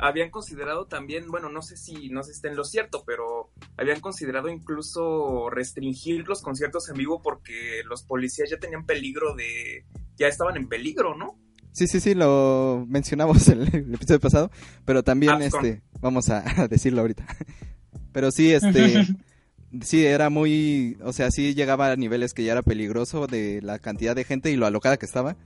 [0.00, 3.50] habían considerado también, bueno, no sé si no sé si está en lo cierto, pero
[3.76, 9.84] habían considerado incluso restringir los conciertos en vivo porque los policías ya tenían peligro de,
[10.16, 11.38] ya estaban en peligro, ¿no?
[11.72, 14.50] Sí, sí, sí, lo mencionamos el, el episodio pasado,
[14.84, 17.26] pero también, Ah, este, vamos a, a decirlo ahorita.
[18.12, 19.06] Pero sí, este,
[19.82, 23.78] sí, era muy, o sea, sí llegaba a niveles que ya era peligroso de la
[23.78, 25.36] cantidad de gente y lo alocada que estaba.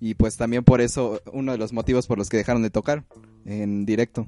[0.00, 3.04] Y pues también por eso, uno de los motivos por los que dejaron de tocar
[3.44, 4.26] en directo.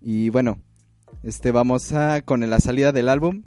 [0.00, 0.60] Y bueno,
[1.22, 3.42] este, vamos a con la salida del álbum,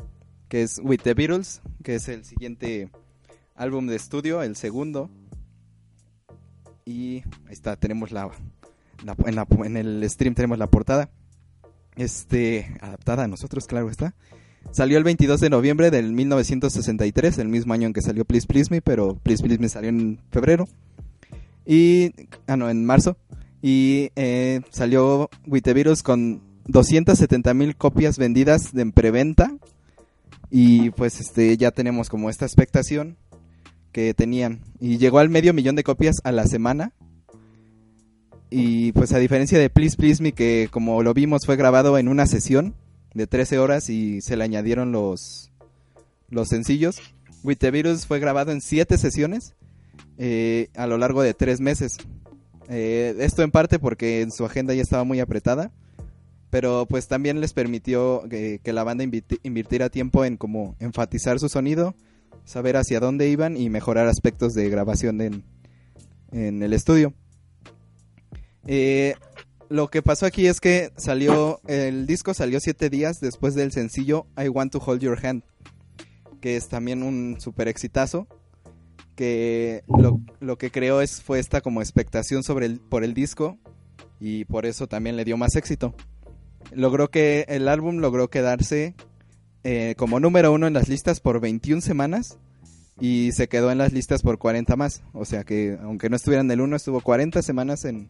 [0.50, 2.90] que es With the Beatles, que es el siguiente
[3.56, 5.10] álbum de estudio, el segundo.
[6.86, 8.30] Y ahí está, tenemos la,
[9.64, 11.10] en el stream tenemos la portada.
[11.96, 14.14] Este, adaptada a nosotros, claro está.
[14.72, 18.70] Salió el 22 de noviembre del 1963, el mismo año en que salió Please Please
[18.70, 20.68] Me, pero Please Please Me salió en febrero.
[21.68, 22.14] Y,
[22.48, 23.18] ah no, en marzo.
[23.62, 29.52] Y eh, salió With the Virus con 270 mil copias vendidas en preventa.
[30.50, 33.18] Y pues este ya tenemos como esta expectación
[33.92, 34.62] que tenían.
[34.80, 36.94] Y llegó al medio millón de copias a la semana.
[38.50, 42.08] Y pues a diferencia de Please Please Me, que como lo vimos fue grabado en
[42.08, 42.76] una sesión
[43.14, 45.52] de 13 horas y se le añadieron los,
[46.30, 47.02] los sencillos.
[47.44, 49.58] With the fue grabado en 7 sesiones
[50.18, 51.98] eh, a lo largo de 3 meses.
[52.70, 55.72] Eh, esto en parte porque en su agenda ya estaba muy apretada.
[56.50, 61.94] Pero pues también les permitió que, la banda invirtiera tiempo en como enfatizar su sonido,
[62.46, 65.44] saber hacia dónde iban y mejorar aspectos de grabación en,
[66.32, 67.14] en el estudio.
[68.66, 69.16] Eh,
[69.70, 74.28] lo que pasó aquí es que salió, el disco salió siete días después del sencillo
[74.38, 75.44] I Want to Hold Your Hand,
[76.40, 78.28] que es también un super exitazo,
[79.18, 83.58] que lo, lo que creó es, fue esta como expectación sobre el, por el disco
[84.20, 85.96] y por eso también le dio más éxito.
[86.72, 88.96] Logró que el álbum logró quedarse
[89.64, 92.38] eh, como número uno en las listas por 21 semanas
[93.00, 95.02] y se quedó en las listas por 40 más.
[95.14, 98.10] O sea que aunque no estuviera en el 1, estuvo 40 semanas en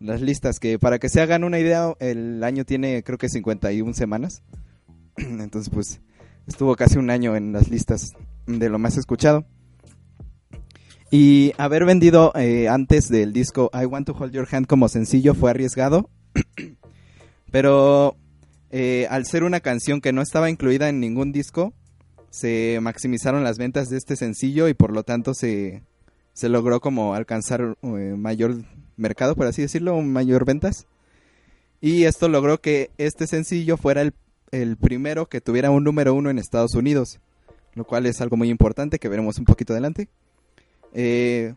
[0.00, 0.60] las listas.
[0.60, 4.42] Que para que se hagan una idea, el año tiene creo que 51 semanas.
[5.16, 6.00] Entonces pues
[6.46, 8.14] estuvo casi un año en las listas
[8.46, 9.44] de lo más escuchado.
[11.10, 15.34] Y haber vendido eh, antes del disco I Want to Hold Your Hand como sencillo
[15.34, 16.10] fue arriesgado.
[17.50, 18.14] Pero
[18.70, 21.72] eh, al ser una canción que no estaba incluida en ningún disco,
[22.30, 25.82] se maximizaron las ventas de este sencillo y por lo tanto se,
[26.34, 28.56] se logró como alcanzar eh, mayor
[28.98, 30.86] mercado, por así decirlo, mayor ventas.
[31.80, 34.12] Y esto logró que este sencillo fuera el,
[34.50, 37.18] el primero que tuviera un número uno en Estados Unidos,
[37.74, 40.10] lo cual es algo muy importante que veremos un poquito adelante.
[40.92, 41.54] Eh,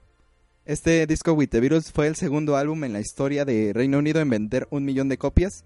[0.65, 4.21] este disco With the Beatles fue el segundo álbum en la historia de Reino Unido
[4.21, 5.65] en vender un millón de copias.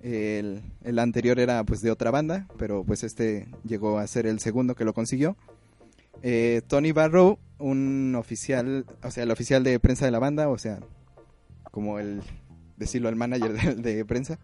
[0.00, 0.62] El,
[0.98, 4.84] anterior era pues de otra banda, pero pues este llegó a ser el segundo que
[4.84, 5.36] lo consiguió.
[6.22, 10.58] Eh, Tony Barrow, un oficial, o sea, el oficial de prensa de la banda, o
[10.58, 10.80] sea,
[11.70, 12.22] como el,
[12.76, 14.38] decirlo, el manager de, de prensa,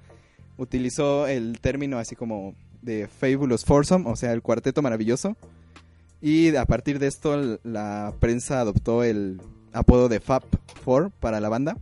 [0.56, 5.36] utilizó el término así como de Fabulous Foursome, o sea, el cuarteto maravilloso.
[6.26, 9.42] Y a partir de esto, la prensa adoptó el
[9.74, 10.42] apodo de Fab
[10.82, 11.76] Four para la banda.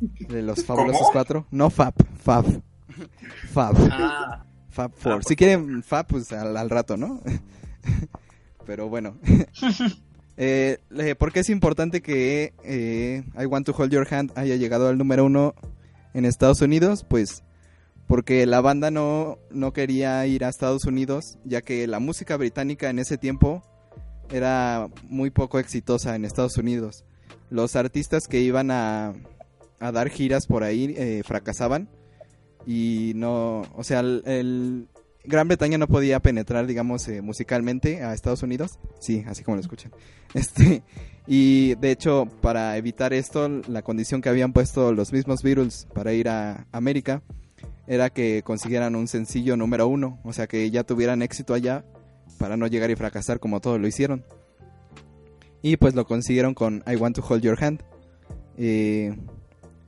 [0.00, 1.12] De los fabulosos ¿Cómo?
[1.12, 1.46] cuatro.
[1.52, 2.44] No Fab, Fab.
[3.52, 3.76] Fab.
[3.92, 5.12] Ah, Fab Four.
[5.12, 7.22] Ah, si quieren Fab, pues al, al rato, ¿no?
[8.66, 9.16] Pero bueno.
[10.36, 10.78] eh,
[11.16, 14.98] ¿Por qué es importante que eh, I Want to Hold Your Hand haya llegado al
[14.98, 15.54] número uno
[16.14, 17.06] en Estados Unidos?
[17.08, 17.44] Pues
[18.08, 22.88] porque la banda no, no quería ir a Estados Unidos, ya que la música británica
[22.88, 23.62] en ese tiempo
[24.30, 27.04] era muy poco exitosa en Estados Unidos.
[27.50, 29.12] Los artistas que iban a,
[29.78, 31.90] a dar giras por ahí eh, fracasaban
[32.66, 34.88] y no, o sea, el,
[35.24, 38.78] Gran Bretaña no podía penetrar, digamos, eh, musicalmente a Estados Unidos.
[39.00, 39.92] Sí, así como lo escuchan.
[40.34, 40.82] Este,
[41.26, 46.12] y de hecho, para evitar esto, la condición que habían puesto los mismos Beatles para
[46.12, 47.22] ir a América
[47.88, 51.84] era que consiguieran un sencillo número uno, o sea, que ya tuvieran éxito allá
[52.38, 54.24] para no llegar y fracasar como todos lo hicieron.
[55.62, 57.82] Y pues lo consiguieron con I Want to Hold Your Hand.
[58.58, 59.16] Eh,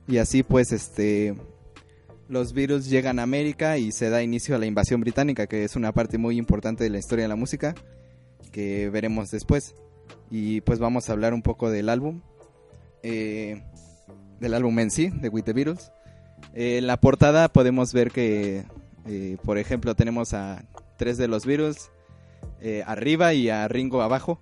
[0.07, 1.35] y así pues este
[2.27, 5.75] los Beatles llegan a América y se da inicio a la invasión británica, que es
[5.75, 7.75] una parte muy importante de la historia de la música
[8.51, 9.75] que veremos después.
[10.29, 12.21] Y pues vamos a hablar un poco del álbum,
[13.03, 13.61] eh,
[14.39, 15.91] del álbum en sí, de With the Beatles.
[16.53, 18.65] Eh, en la portada podemos ver que,
[19.05, 20.65] eh, por ejemplo, tenemos a
[20.97, 21.91] tres de los Beatles
[22.61, 24.39] eh, arriba y a Ringo abajo.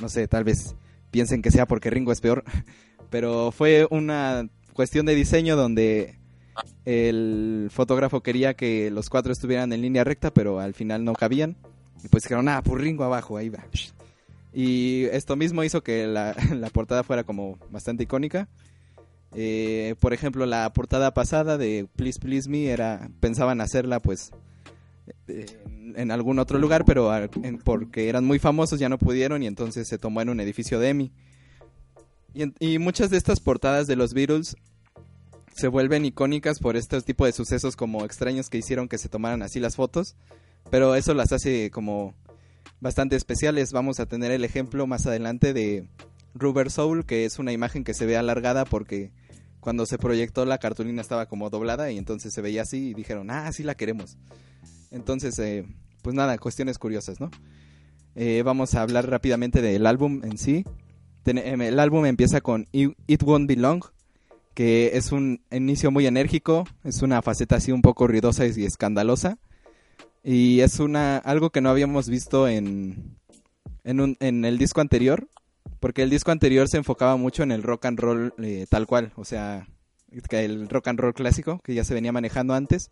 [0.00, 0.74] No sé, tal vez
[1.10, 2.44] piensen que sea porque Ringo es peor,
[3.10, 6.18] pero fue una cuestión de diseño donde
[6.84, 11.56] el fotógrafo quería que los cuatro estuvieran en línea recta, pero al final no cabían.
[12.02, 13.64] Y pues dijeron, ah, pues Ringo abajo, ahí va.
[14.52, 16.34] Y esto mismo hizo que la
[16.72, 18.48] portada fuera como bastante icónica.
[19.34, 24.30] Eh, por ejemplo, la portada pasada de Please Please Me era pensaban hacerla pues
[25.26, 25.46] eh,
[25.96, 27.10] en, algún otro lugar, pero
[27.64, 30.88] porque eran muy famosos ya no pudieron y entonces se tomó en un edificio de
[30.90, 31.12] EMI.
[32.32, 34.56] Y, en- y muchas de estas portadas de los Beatles
[35.54, 39.42] se vuelven icónicas por este tipo de sucesos como extraños que hicieron que se tomaran
[39.42, 40.16] así las fotos,
[40.70, 42.14] pero eso las hace como
[42.80, 43.72] bastante especiales.
[43.72, 45.86] Vamos a tener el ejemplo más adelante de
[46.34, 49.12] Rubber Soul, que es una imagen que se ve alargada porque
[49.64, 53.30] cuando se proyectó la cartulina estaba como doblada y entonces se veía así y dijeron,
[53.30, 54.18] ah, sí la queremos.
[54.90, 55.64] Entonces, eh,
[56.02, 57.30] pues nada, cuestiones curiosas, ¿no?
[58.14, 60.66] Eh, vamos a hablar rápidamente del álbum en sí.
[61.24, 63.82] Em, el álbum empieza con It Won't Be Long,
[64.52, 69.38] que es un inicio muy enérgico, es una faceta así un poco ruidosa y escandalosa.
[70.22, 73.16] Y es una algo que no habíamos visto en,
[73.82, 75.26] en, un- en el disco anterior,
[75.84, 79.12] porque el disco anterior se enfocaba mucho en el rock and roll eh, tal cual,
[79.16, 79.68] o sea,
[80.30, 82.90] el rock and roll clásico que ya se venía manejando antes,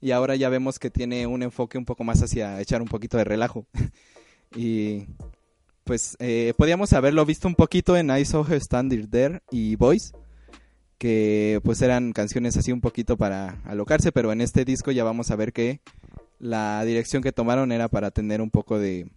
[0.00, 3.16] y ahora ya vemos que tiene un enfoque un poco más hacia echar un poquito
[3.16, 3.66] de relajo.
[4.54, 5.08] y
[5.82, 8.62] pues eh, podíamos haberlo visto un poquito en I Saw Her
[9.08, 10.12] There y Voice,
[10.96, 15.32] que pues eran canciones así un poquito para alocarse, pero en este disco ya vamos
[15.32, 15.80] a ver que
[16.38, 19.10] la dirección que tomaron era para tener un poco de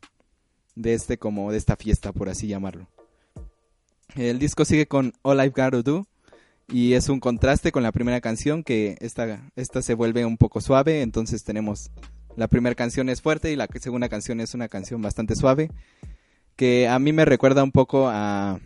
[0.73, 2.87] de este como de esta fiesta por así llamarlo.
[4.15, 6.07] El disco sigue con All I've Got to Do
[6.67, 10.61] y es un contraste con la primera canción que esta esta se vuelve un poco
[10.61, 11.91] suave, entonces tenemos
[12.35, 15.69] la primera canción es fuerte y la segunda canción es una canción bastante suave
[16.55, 18.59] que a mí me recuerda un poco a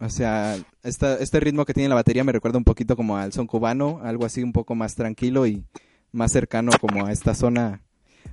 [0.00, 3.32] o sea, esta, este ritmo que tiene la batería me recuerda un poquito como al
[3.32, 5.64] son cubano, algo así un poco más tranquilo y
[6.12, 7.82] más cercano como a esta zona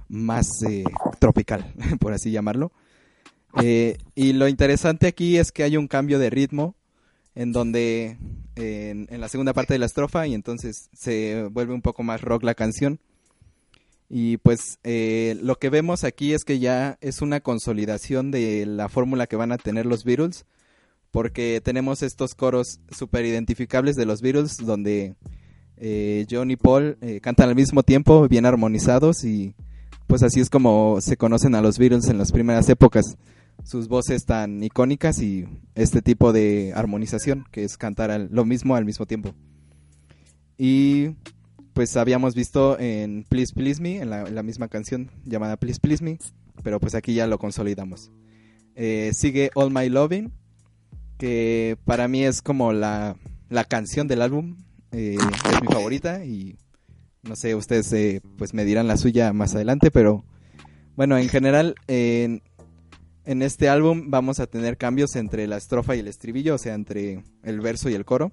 [0.10, 0.84] más eh,
[1.20, 2.72] tropical, por así llamarlo.
[3.62, 6.76] Eh, y lo interesante aquí es que hay un cambio de ritmo
[7.36, 8.18] en donde
[8.56, 12.44] en, la segunda parte de la estrofa y entonces se vuelve un poco más rock
[12.44, 13.00] la canción.
[14.10, 18.90] Y pues eh, lo que vemos aquí es que ya es una consolidación de la
[18.90, 20.46] fórmula que van a tener los Beatles,
[21.10, 25.16] porque tenemos estos coros super identificables de los Beatles donde
[25.78, 29.56] eh, John y Paul eh, cantan al mismo tiempo, bien armonizados y
[30.06, 33.18] pues así es como se conocen a los Beatles en las primeras épocas.
[33.64, 35.46] Sus voces tan icónicas y
[35.76, 39.34] este tipo de armonización, que es cantar al- lo mismo al mismo tiempo.
[40.58, 41.10] Y
[41.74, 45.80] pues habíamos visto en Please Please Me, en la, en la misma canción llamada Please
[45.80, 46.20] Please Me,
[46.62, 48.12] pero pues aquí ya lo consolidamos.
[48.76, 50.32] Eh, sigue All My Loving,
[51.18, 53.16] que para mí es como la,
[53.50, 54.58] la canción del álbum,
[54.92, 55.16] eh,
[55.52, 56.58] es mi favorita y
[57.24, 60.26] No sé, ustedes eh, pues me dirán la suya más adelante, pero
[60.96, 61.76] bueno, en general
[63.26, 66.74] en, este álbum vamos a tener cambios entre la estrofa y el estribillo, o sea,
[66.74, 68.32] entre el verso y el coro.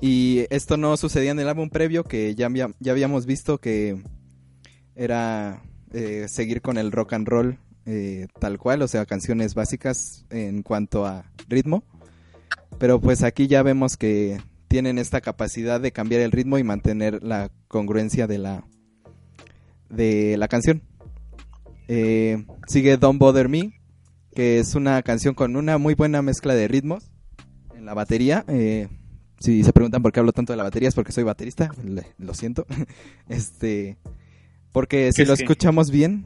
[0.00, 2.48] Y esto no sucedía en el álbum previo, que ya,
[2.78, 4.02] ya habíamos visto que
[4.94, 10.26] era eh, seguir con el rock and roll eh, tal cual, o sea, canciones básicas
[10.30, 11.84] en cuanto a ritmo.
[12.78, 17.22] Pero pues aquí ya vemos que tienen esta capacidad de cambiar el ritmo y mantener
[17.22, 18.64] la congruencia de la,
[19.88, 20.82] de la canción.
[21.88, 23.72] Eh, sigue Don't Bother Me,
[24.34, 27.10] que es una canción con una muy buena mezcla de ritmos
[27.76, 28.44] en la batería.
[28.48, 28.88] Eh,
[29.38, 32.06] si se preguntan por qué hablo tanto de la batería es porque soy baterista, le-
[32.18, 32.66] lo siento.
[33.28, 33.96] este,
[34.72, 36.24] porque si Es lo que- escuchamos bien,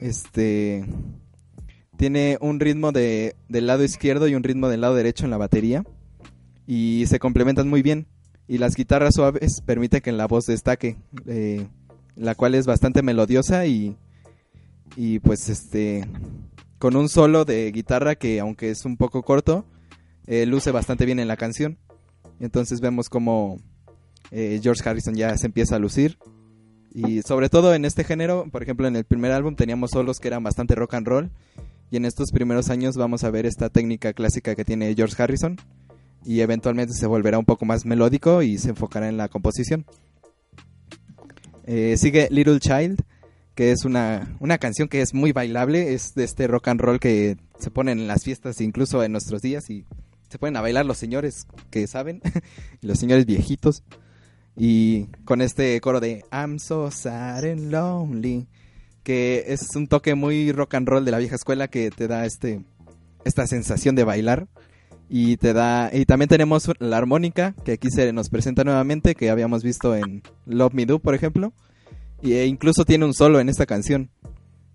[0.00, 0.84] este,
[1.96, 5.36] tiene un ritmo de, del lado izquierdo y un ritmo del lado derecho en la
[5.36, 5.84] batería
[6.66, 8.06] y se complementan muy bien.
[8.48, 10.96] Y las guitarras suaves permiten que la voz destaque,
[11.26, 11.66] eh,
[12.16, 13.96] la cual es bastante melodiosa y,
[14.96, 16.06] y pues este
[16.78, 19.64] con un solo de guitarra que aunque es un poco corto,
[20.26, 21.78] eh, luce bastante bien en la canción.
[22.40, 23.58] Entonces vemos como
[24.32, 26.18] eh, George Harrison ya se empieza a lucir.
[26.94, 30.28] Y sobre todo en este género, por ejemplo en el primer álbum teníamos solos que
[30.28, 31.30] eran bastante rock and roll.
[31.90, 35.56] Y en estos primeros años vamos a ver esta técnica clásica que tiene George Harrison.
[36.24, 39.84] Y eventualmente se volverá un poco más melódico y se enfocará en la composición.
[41.64, 43.02] Eh, sigue Little Child,
[43.54, 47.00] que es una, una canción que es muy bailable, es de este rock and roll
[47.00, 49.84] que se ponen en las fiestas, incluso en nuestros días, y
[50.28, 52.22] se ponen a bailar los señores que saben,
[52.80, 53.82] los señores viejitos,
[54.56, 58.46] y con este coro de I'm so sad and lonely,
[59.02, 62.24] que es un toque muy rock and roll de la vieja escuela que te da
[62.24, 62.64] este
[63.24, 64.48] esta sensación de bailar
[65.08, 69.30] y te da y también tenemos la armónica que aquí se nos presenta nuevamente que
[69.30, 71.52] habíamos visto en Love Me Do por ejemplo
[72.22, 74.10] y e incluso tiene un solo en esta canción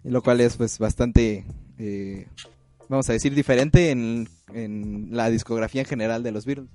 [0.04, 1.46] lo cual es pues bastante
[1.80, 2.28] eh,
[2.90, 6.70] vamos a decir diferente en, en la discografía en general de los Beatles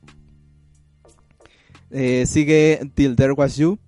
[1.91, 3.79] Eh, sigue Till There Was You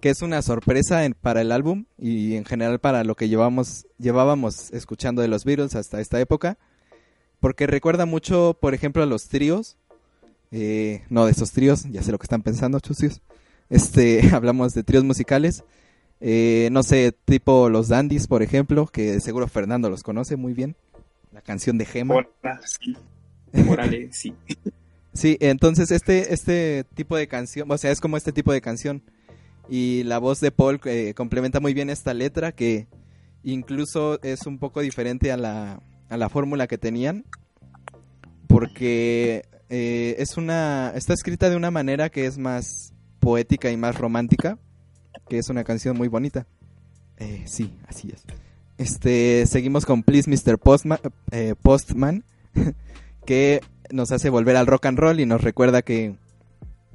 [0.00, 3.86] que es una sorpresa en- para el álbum y en general para lo que llevamos
[3.98, 6.58] llevábamos escuchando de los Beatles hasta esta época
[7.40, 9.76] porque recuerda mucho, por ejemplo, a los tríos.
[10.50, 13.20] Eh, no de esos tríos, ya sé lo que están pensando, chucios.
[13.68, 15.62] Este, hablamos de tríos musicales.
[16.20, 20.76] Eh, no sé, tipo los Dandies, por ejemplo, que seguro Fernando los conoce muy bien.
[21.32, 22.14] La canción de Gema.
[22.64, 22.96] Sí.
[23.68, 24.34] Órale, sí.
[25.12, 29.02] Sí, entonces este, este tipo de canción, o sea, es como este tipo de canción.
[29.68, 32.86] Y la voz de Paul eh, complementa muy bien esta letra que
[33.42, 37.24] incluso es un poco diferente a la, a la fórmula que tenían.
[38.46, 43.98] Porque eh, es una, está escrita de una manera que es más poética y más
[43.98, 44.58] romántica.
[45.28, 46.46] Que es una canción muy bonita.
[47.18, 48.24] Eh, sí, así es.
[48.78, 50.58] Este, seguimos con Please Mr.
[50.58, 50.98] Postman,
[51.30, 52.24] eh, Postman
[53.26, 53.60] que
[53.90, 56.16] nos hace volver al rock and roll y nos recuerda que,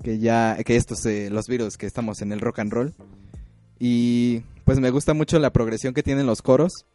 [0.03, 2.93] que ya que estos eh, los virus que estamos en el rock and roll
[3.79, 6.85] y pues me gusta mucho la progresión que tienen los coros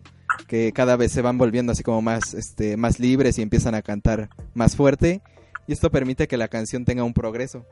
[0.46, 3.82] que cada vez se van volviendo así como más este más libres y empiezan a
[3.82, 5.22] cantar más fuerte
[5.66, 7.64] y esto permite que la canción tenga un progreso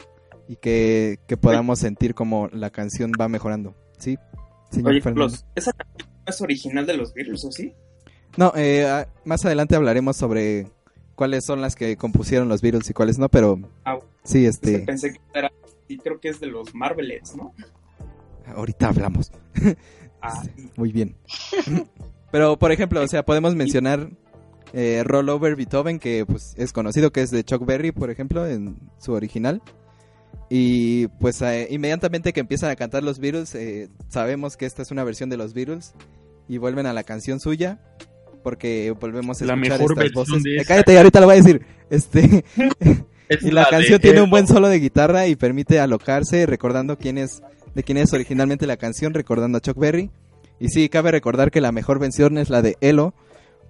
[0.49, 4.19] y que, que podamos sentir como la canción va mejorando sí
[4.71, 5.35] señor Oye, Fernando?
[5.55, 7.75] ¿esa canción no es original de los Beatles o sí?
[8.37, 10.67] No, eh, ah, más adelante hablaremos sobre
[11.15, 15.13] cuáles son las que compusieron los Beatles y cuáles no, pero Ah, sí, este, pensé
[15.13, 15.53] que era.
[15.87, 17.53] Sí, creo que es de los Marvelettes, ¿no?
[18.55, 19.31] ahorita hablamos.
[20.27, 20.43] Ah,
[20.77, 21.17] Muy bien.
[22.33, 24.09] Pero, por ejemplo, o sea, podemos mencionar
[24.73, 28.47] eh, Roll Over Beethoven, que pues es conocido, que es de Chuck Berry, por ejemplo,
[28.47, 29.61] en su original.
[30.51, 34.91] Y pues eh, inmediatamente que empiezan a cantar los Beatles, eh, sabemos que esta es
[34.91, 35.95] una versión de los Beatles
[36.49, 37.81] y vuelven a la canción suya
[38.43, 40.43] porque volvemos a La escuchar mejor estas voces.
[40.43, 41.63] de Eh, cállate, ahorita lo voy a decir.
[41.91, 42.45] Este,
[43.29, 46.99] Es y la de canción tiene un buen solo de guitarra y permite alocarse recordando
[46.99, 47.43] quién es,
[47.75, 50.11] de quién es originalmente la canción, recordando a Chuck Berry.
[50.61, 53.15] Y sí, cabe recordar que la mejor versión es la de Elo,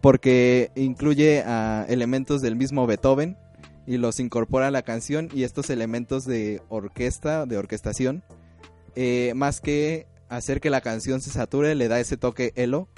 [0.00, 3.38] porque incluye a elementos del mismo Beethoven
[3.86, 8.22] y los incorpora a la canción y estos elementos de orquesta, de orquestación,
[8.96, 12.88] eh, más que hacer que la canción se sature, le da ese toque Elo,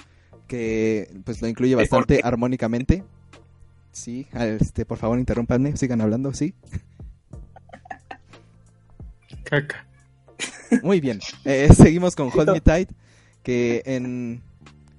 [0.47, 3.03] que pues lo incluye bastante armónicamente.
[3.91, 6.53] Sí, este, por favor, interrúmpanme, sigan hablando, sí.
[9.43, 9.87] Caca.
[10.83, 11.19] Muy bien.
[11.45, 12.91] Eh, seguimos con Hold Me Tight,
[13.43, 14.41] que en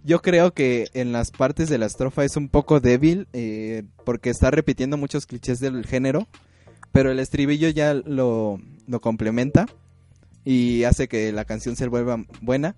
[0.09, 4.31] yo creo que en las partes de la estrofa es un poco débil eh, porque
[4.31, 6.27] está repitiendo muchos clichés del género,
[6.93, 8.59] pero el estribillo ya lo,
[9.03, 9.67] complementa
[10.47, 12.75] y hace que la canción se vuelva buena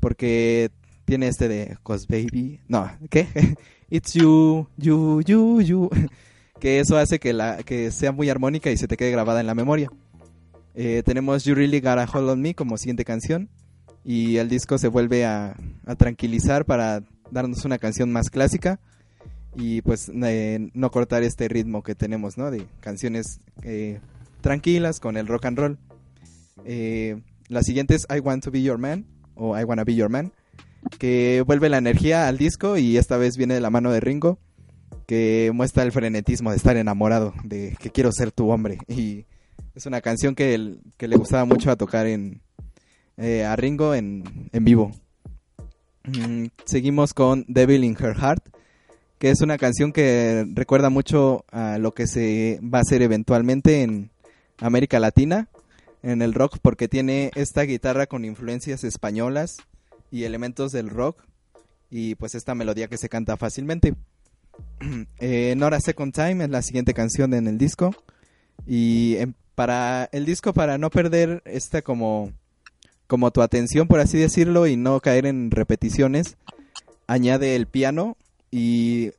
[0.00, 0.72] porque
[1.04, 3.28] tiene este de Cause Baby, no, ¿qué?
[3.88, 5.88] It's you, you, you, you,
[6.60, 9.46] que eso hace que la que sea muy armónica y se te quede grabada en
[9.46, 9.88] la memoria.
[10.74, 13.50] Eh, tenemos You Really Got a Hold on Me como siguiente canción
[14.06, 15.56] y el disco se vuelve a,
[15.98, 17.02] tranquilizar para
[17.32, 18.78] darnos una canción más clásica
[19.56, 22.52] y pues eh, no cortar este ritmo que tenemos, ¿no?
[22.52, 23.98] De canciones eh,
[24.42, 25.78] tranquilas con el rock and roll.
[26.64, 30.08] Eh, la siguiente es I Want to Be Your Man o I Wanna Be Your
[30.08, 30.32] Man,
[31.00, 34.38] que vuelve la energía al disco y esta vez viene de la mano de Ringo,
[35.08, 38.78] que muestra el frenetismo de estar enamorado, de que quiero ser tu hombre.
[38.86, 39.26] Y
[39.74, 42.40] es una canción que, que le gustaba mucho a tocar en,
[43.16, 44.92] eh, a Ringo en, en vivo.
[46.04, 48.48] Mm, seguimos con Devil in Her Heart,
[49.18, 53.82] que es una canción que recuerda mucho a lo que se va a hacer eventualmente
[53.82, 54.10] en
[54.58, 55.48] América Latina,
[56.02, 59.56] en el rock, porque tiene esta guitarra con influencias españolas
[60.10, 61.24] y elementos del rock,
[61.90, 63.94] y pues esta melodía que se canta fácilmente.
[65.18, 67.94] Eh, Nora Second Time es la siguiente canción en el disco,
[68.66, 72.32] y em, para el disco, para no perder esta como,
[73.06, 76.36] como tu atención, por así decirlo, y no caer en repeticiones,
[77.06, 78.16] añade el piano
[78.50, 79.10] y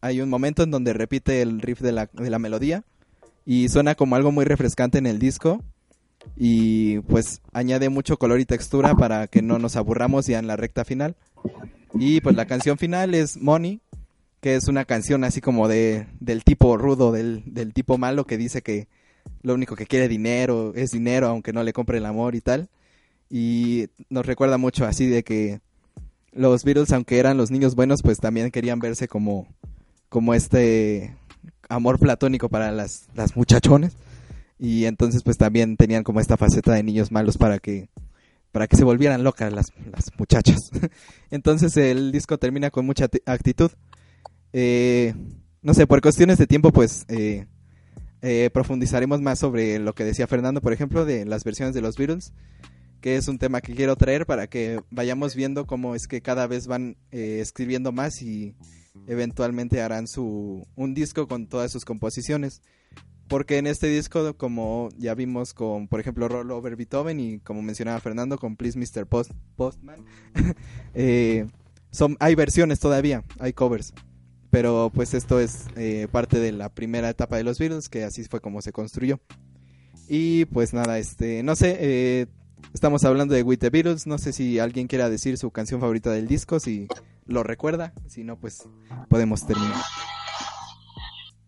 [0.00, 2.84] hay un momento en donde repite el riff de la, de la melodía
[3.44, 5.62] y suena como algo muy refrescante en el disco
[6.36, 10.56] y pues añade mucho color y textura para que no nos aburramos ya en la
[10.56, 11.16] recta final.
[11.94, 13.80] Y pues la canción final es Money,
[14.40, 18.36] que es una canción así como de, del tipo rudo, del, del tipo malo que
[18.36, 18.88] dice que
[19.42, 22.68] lo único que quiere dinero es dinero aunque no le compre el amor y tal.
[23.30, 25.60] Y nos recuerda mucho así de que
[26.32, 29.46] los Beatles, aunque eran los niños buenos, pues también querían verse como,
[30.08, 31.16] como este
[31.68, 33.94] amor platónico para las, las muchachones.
[34.58, 37.88] Y entonces pues también tenían como esta faceta de niños malos para que,
[38.52, 40.58] para que se volvieran locas las, las muchachas.
[41.30, 43.70] entonces el disco termina con mucha ti- actitud.
[44.52, 45.14] Eh,
[45.62, 47.46] no sé, por cuestiones de tiempo pues eh,
[48.22, 51.96] eh, profundizaremos más sobre lo que decía Fernando, por ejemplo, de las versiones de los
[51.96, 52.32] Beatles
[53.00, 56.46] que es un tema que quiero traer para que vayamos viendo cómo es que cada
[56.46, 58.54] vez van eh, escribiendo más y
[59.06, 62.62] eventualmente harán su un disco con todas sus composiciones.
[63.28, 67.62] Porque en este disco, como ya vimos con, por ejemplo, Roll Over Beethoven y como
[67.62, 69.06] mencionaba Fernando con Please Mr.
[69.06, 70.04] Post, Postman,
[70.94, 71.46] eh,
[71.92, 73.94] son, hay versiones todavía, hay covers.
[74.50, 78.24] Pero pues esto es eh, parte de la primera etapa de los Beatles, que así
[78.24, 79.20] fue como se construyó.
[80.08, 82.26] Y pues nada, este, no sé, eh,
[82.72, 84.06] Estamos hablando de With the Beatles.
[84.06, 86.88] No sé si alguien quiera decir su canción favorita del disco, si
[87.26, 87.92] lo recuerda.
[88.06, 88.68] Si no, pues
[89.08, 89.82] podemos terminar.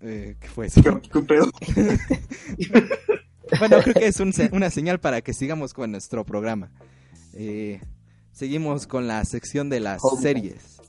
[0.01, 0.83] Eh, ¿Qué fue eso?
[0.83, 1.51] ¿Qué, qué pedo?
[3.59, 6.71] Bueno, creo que es un una señal para que sigamos con nuestro programa.
[7.35, 7.81] Eh,
[8.33, 10.81] seguimos con la sección de las series.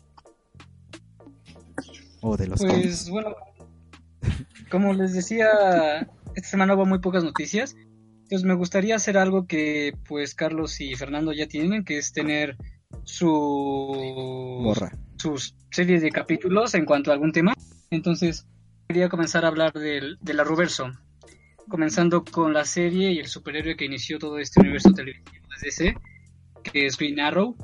[2.21, 3.35] O de los Pues bueno,
[4.69, 7.75] como les decía, esta semana hubo muy pocas noticias.
[8.33, 12.57] Entonces me gustaría hacer algo que pues Carlos y Fernando ya tienen, que es tener
[13.03, 13.27] su
[14.63, 14.91] Borra.
[15.19, 17.53] sus series de capítulos en cuanto a algún tema.
[17.91, 18.47] Entonces
[18.87, 20.89] quería comenzar a hablar del, del Arroverso,
[21.69, 25.95] comenzando con la serie y el superhéroe que inició todo este universo televisivo de DC,
[26.63, 27.55] que es Green Arrow.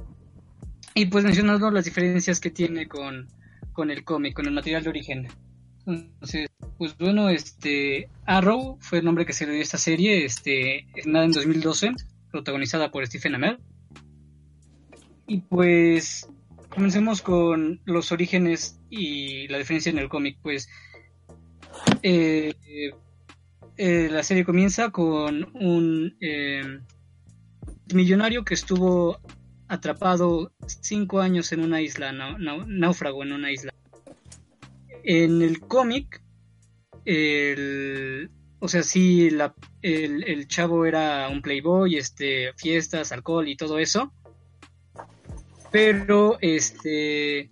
[0.94, 3.28] Y pues mencionando las diferencias que tiene con,
[3.74, 5.28] con el cómic, con el material de origen.
[5.88, 6.48] Entonces,
[6.78, 10.88] pues bueno, este Arrow fue el nombre que se le dio a esta serie, este,
[11.06, 11.92] nada en 2012,
[12.32, 13.60] protagonizada por Stephen Amell.
[15.28, 16.28] Y pues
[16.70, 20.38] comencemos con los orígenes y la diferencia en el cómic.
[20.42, 20.70] Pues
[22.02, 22.54] eh,
[23.78, 26.80] eh, la serie comienza con un eh,
[27.94, 29.20] millonario que estuvo
[29.68, 33.74] atrapado cinco años en una isla, náufrago en una isla.
[35.04, 36.22] En el cómic,
[37.10, 38.30] el,
[38.60, 43.80] o sea, sí, la- el, el chavo era un playboy, este, fiestas, alcohol y todo
[43.80, 44.14] eso.
[45.72, 47.50] Pero, este,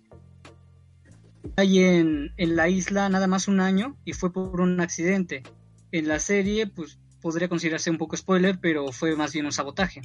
[1.56, 5.42] ahí en, en la isla nada más un año y fue por un accidente.
[5.90, 10.02] En la serie, pues, podría considerarse un poco spoiler, pero fue más bien un sabotaje.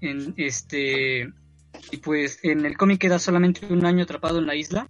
[0.00, 1.28] En este,
[1.90, 4.88] y pues en el cómic queda solamente un año atrapado en la isla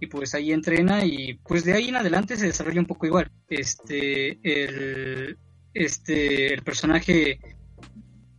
[0.00, 3.30] y pues ahí entrena y pues de ahí en adelante se desarrolla un poco igual.
[3.48, 5.38] Este el
[5.74, 7.38] este el personaje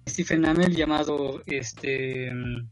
[0.07, 2.69] Stephen Amell llamado este mm,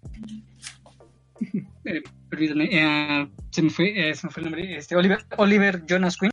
[1.85, 4.95] eh, eh, se me fue eh, se me fue el nombre este
[5.37, 6.31] Oliver Jonas Quinn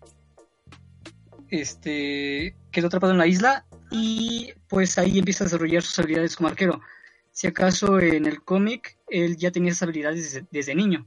[1.49, 6.49] este quedó atrapado en la isla y pues ahí empieza a desarrollar sus habilidades como
[6.49, 6.81] arquero.
[7.31, 11.07] Si acaso en el cómic él ya tenía esas habilidades desde niño.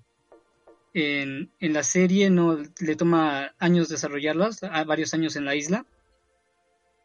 [0.97, 5.85] En, la serie no le toma años desarrollarlas, varios años en la isla.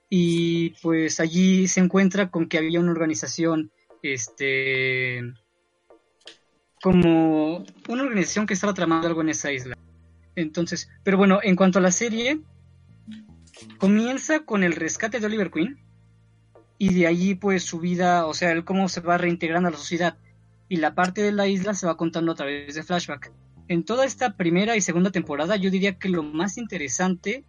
[0.08, 3.72] Y pues allí se encuentra con que había una organización,
[4.02, 5.22] este,
[6.80, 9.76] como una organización que estaba tramando algo en esa isla.
[10.36, 12.40] Entonces, pero bueno, en cuanto a la serie,
[13.78, 15.80] comienza con el rescate de Oliver Queen
[16.78, 19.78] y de allí pues su vida, o sea, él cómo se va reintegrando a la
[19.78, 20.16] sociedad
[20.68, 23.32] y la parte de la isla se va contando a través de flashback.
[23.70, 27.44] En toda esta primera y segunda temporada yo diría que lo más interesante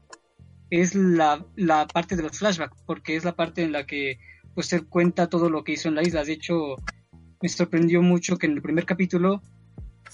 [0.69, 4.19] es la, la parte de los flashbacks, porque es la parte en la que
[4.53, 6.23] pues él cuenta todo lo que hizo en la isla.
[6.23, 6.75] De hecho,
[7.41, 9.41] me sorprendió mucho que en el primer capítulo,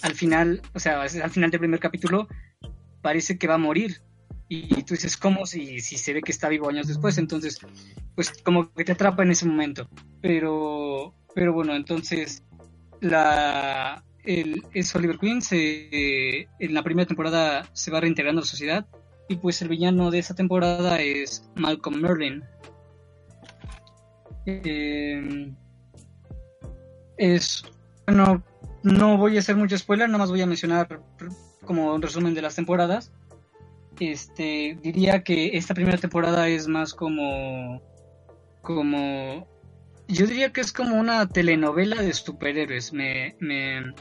[0.02, 2.30] al final, o sea, al final del primer capítulo,
[3.02, 4.00] parece que va a morir.
[4.48, 7.18] Y tú dices, ¿cómo si, si se ve que está vivo años después?
[7.18, 7.60] Entonces,
[8.16, 9.90] pues como que te atrapa en ese momento.
[10.22, 12.46] Pero, pero bueno, entonces,
[13.02, 18.50] la, el, es Oliver Queen, se, en la primera temporada se va reintegrando a la
[18.50, 18.86] sociedad.
[19.30, 22.44] Y pues el villano de esa temporada es Malcolm Merlin.
[24.46, 25.54] Eh,
[27.18, 27.64] es,
[28.06, 28.44] bueno,
[28.84, 31.02] no voy a hacer mucho spoiler, nada más voy a mencionar
[31.66, 33.12] como un resumen de las temporadas.
[34.00, 37.82] Este, diría que esta primera temporada es más como,
[38.62, 39.48] como,
[40.08, 42.94] yo diría que es como una telenovela de superhéroes.
[42.94, 43.94] Me, me,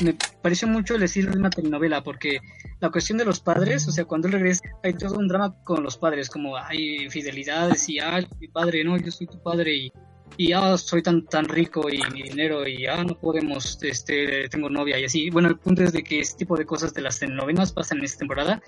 [0.00, 2.40] me pareció mucho el estilo de una telenovela porque
[2.80, 5.82] la cuestión de los padres, o sea, cuando él regresa, hay todo un drama con
[5.82, 9.92] los padres, como hay infidelidades y, ay, mi padre, no, yo soy tu padre y
[10.36, 14.70] y ah, soy tan tan rico y mi dinero y ah, no podemos, este, tengo
[14.70, 15.30] novia y así.
[15.30, 18.04] Bueno, el punto es de que este tipo de cosas de las telenovelas pasan en
[18.04, 18.62] esta temporada.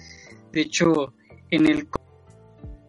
[0.53, 1.15] De hecho,
[1.51, 1.89] en el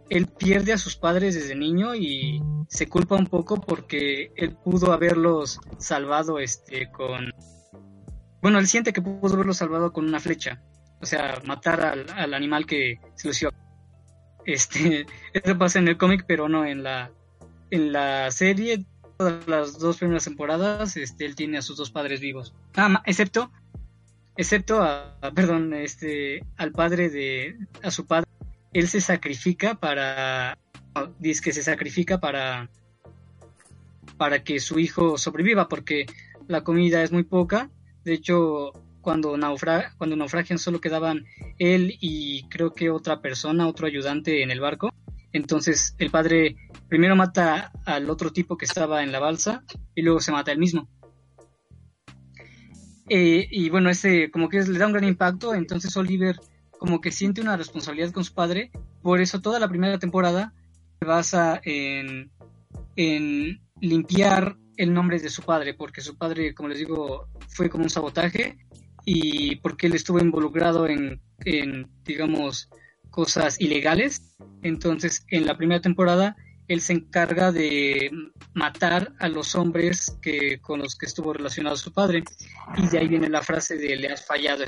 [0.10, 4.92] él pierde a sus padres desde niño y se culpa un poco porque él pudo
[4.92, 7.32] haberlos salvado este con
[8.42, 10.62] bueno, él siente que pudo haberlos salvado con una flecha.
[11.02, 13.52] O sea, matar al, al animal que se lució.
[14.46, 17.12] Este, eso pasa en el cómic, pero no en la
[17.72, 18.86] en la serie,
[19.18, 22.54] todas las dos primeras temporadas, este, él tiene a sus dos padres vivos.
[22.76, 23.50] Ah, excepto,
[24.36, 28.30] excepto a, perdón, este, al padre de, a su padre,
[28.74, 30.60] él se sacrifica para,
[31.18, 32.70] dice que se sacrifica para,
[34.18, 36.06] para que su hijo sobreviva, porque
[36.48, 37.70] la comida es muy poca.
[38.04, 41.26] De hecho, cuando, naufra cuando naufragian solo quedaban
[41.58, 44.94] él y creo que otra persona, otro ayudante en el barco.
[45.34, 46.56] Entonces el padre
[46.88, 49.64] primero mata al otro tipo que estaba en la balsa
[49.96, 50.88] y luego se mata él mismo.
[53.10, 56.38] Eh, y bueno, ese como que le da un gran impacto, entonces Oliver
[56.80, 58.72] como que siente una responsabilidad con su padre,
[59.02, 60.54] por eso toda la primera temporada
[61.00, 62.32] se basa en,
[62.96, 67.84] en limpiar el nombre de su padre, porque su padre, como les digo, fue como
[67.84, 68.58] un sabotaje
[69.06, 71.22] y porque él estuvo involucrado en,
[72.04, 72.70] digamos,
[73.10, 74.36] cosas ilegales.
[74.62, 76.36] Entonces, en la primera temporada,
[76.68, 78.12] él se encarga de
[78.54, 82.24] matar a los hombres que, con los que estuvo relacionado su padre.
[82.78, 84.64] Y de ahí viene la frase de le has fallado.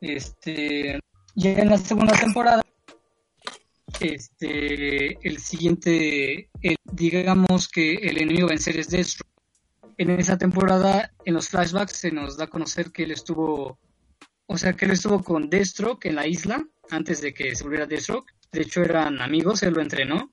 [0.00, 0.98] Este,
[1.34, 2.62] ya en la segunda temporada,
[4.00, 6.50] este, el siguiente,
[6.92, 9.26] digamos que el enemigo vencer es Destro.
[9.96, 13.78] En esa temporada, en los flashbacks, se nos da a conocer que él estuvo
[14.50, 17.86] o sea que él estuvo con Deathstroke en la isla antes de que se volviera
[17.86, 18.32] Deathstroke.
[18.50, 20.32] De hecho eran amigos, él lo entrenó.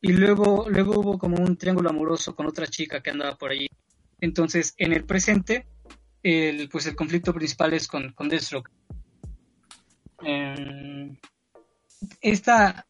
[0.00, 3.66] Y luego, luego hubo como un triángulo amoroso con otra chica que andaba por allí.
[4.20, 5.66] Entonces, en el presente,
[6.22, 8.70] el, pues el conflicto principal es con, con Deathstroke.
[10.22, 11.16] Em,
[12.20, 12.86] esta,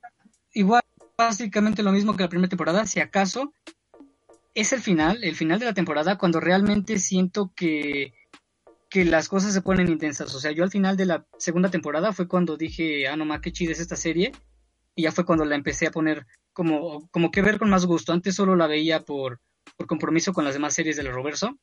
[0.52, 0.82] igual,
[1.16, 3.52] básicamente lo mismo que la primera temporada, si acaso,
[4.54, 8.14] es el final, el final de la temporada, cuando realmente siento que
[8.90, 10.34] que las cosas se ponen intensas.
[10.34, 13.40] O sea, yo al final de la segunda temporada fue cuando dije, ah, no más,
[13.40, 14.32] qué chida es esta serie.
[14.96, 18.12] Y ya fue cuando la empecé a poner como, como que ver con más gusto.
[18.12, 19.40] Antes solo la veía por,
[19.76, 21.56] por compromiso con las demás series del Roverso.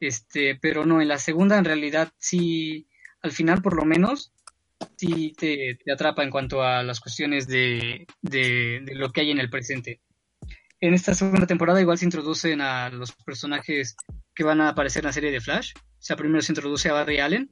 [0.00, 2.86] Este, pero no, en la segunda en realidad sí,
[3.22, 4.30] al final por lo menos,
[4.96, 9.38] sí te, atrapa en cuanto a las cuestiones de, de, de lo que hay en
[9.38, 10.00] el presente.
[10.80, 13.96] En esta segunda temporada igual se introducen a los personajes
[14.34, 15.72] que van a aparecer en la serie de Flash.
[15.76, 17.50] O sea, primero se introduce a Barry Allen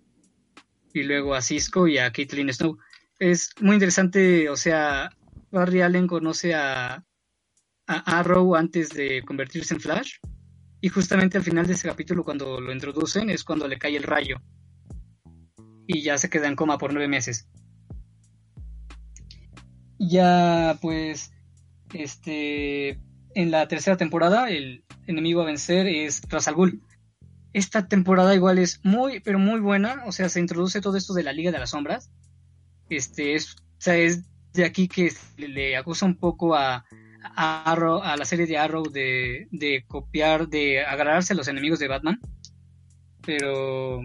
[0.94, 2.78] y luego a Cisco y a Caitlin Snow.
[3.18, 5.10] Es muy interesante, o sea,
[5.50, 7.04] Barry Allen conoce a,
[7.86, 10.18] a Arrow antes de convertirse en Flash
[10.80, 14.02] y justamente al final de ese capítulo cuando lo introducen es cuando le cae el
[14.02, 14.40] rayo
[15.86, 17.48] y ya se queda en coma por nueve meses.
[19.98, 21.32] Ya, pues,
[21.94, 23.00] este,
[23.34, 26.82] en la tercera temporada, el enemigo a vencer es Ra's al Ghul.
[27.52, 30.02] Esta temporada igual es muy, pero muy buena.
[30.06, 32.10] O sea, se introduce todo esto de la Liga de las Sombras.
[32.90, 36.84] Este es, o sea, es de aquí que le, acusa un poco a,
[37.22, 41.78] a, Arrow- a la serie de Arrow de, de copiar, de agarrarse a los enemigos
[41.78, 42.20] de Batman.
[43.24, 44.02] Pero,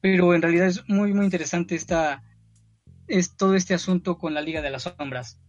[0.00, 2.22] pero en realidad es muy, muy interesante esta,
[3.06, 5.40] es todo este asunto con la Liga de las Sombras.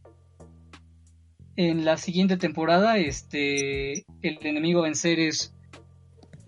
[1.56, 5.54] En la siguiente temporada, este, el enemigo a vencer es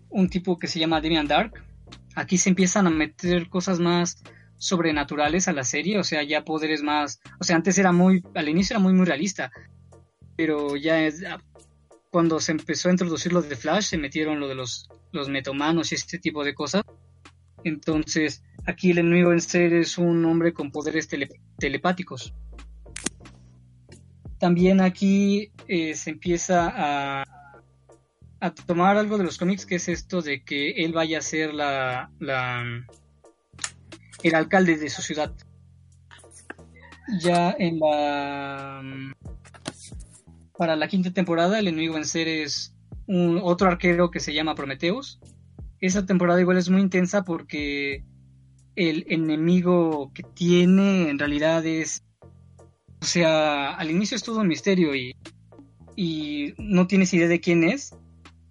[0.10, 1.64] un tipo que se llama Demian Dark.
[2.16, 4.24] Aquí se empiezan a meter cosas más
[4.58, 8.48] sobrenaturales a la serie, o sea, ya poderes más, o sea, antes era muy, al
[8.48, 9.52] inicio era muy, muy realista,
[10.38, 11.42] pero ya es, ah,
[12.12, 15.92] cuando se empezó a introducir lo de Flash, se metieron lo de los, los metomanos
[15.92, 16.84] y este tipo de cosas.
[17.64, 22.34] Entonces, aquí el enemigo a vencer es un hombre con poderes tele- telepáticos.
[24.40, 27.24] También aquí eh, se empieza a,
[28.66, 32.10] tomar algo de los cómics, que es esto de que él vaya a ser la,
[32.20, 32.64] la
[34.24, 35.32] el alcalde de su ciudad.
[37.20, 38.82] Ya en la
[40.58, 42.74] para la quinta temporada el enemigo a vencer es
[43.08, 45.20] un otro arquero que se llama Prometheus.
[45.82, 48.06] Esa temporada igual es muy intensa porque
[48.76, 52.04] el enemigo que tiene en realidad es
[53.02, 55.16] o sea, al inicio es todo un misterio y,
[55.96, 57.96] y no tienes idea de quién es.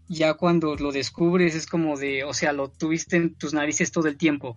[0.09, 4.09] Ya cuando lo descubres es como de, o sea, lo tuviste en tus narices todo
[4.09, 4.57] el tiempo.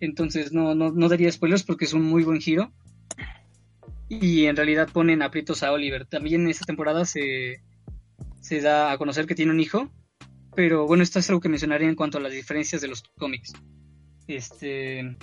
[0.00, 2.72] Entonces no, no, no daría spoilers porque es un muy buen giro.
[4.08, 6.06] Y en realidad ponen aprietos a Oliver.
[6.06, 7.62] También en esta temporada se,
[8.40, 9.88] se da a conocer que tiene un hijo.
[10.54, 13.52] Pero bueno, esto es algo que mencionaría en cuanto a las diferencias de los cómics.
[14.26, 15.16] Este.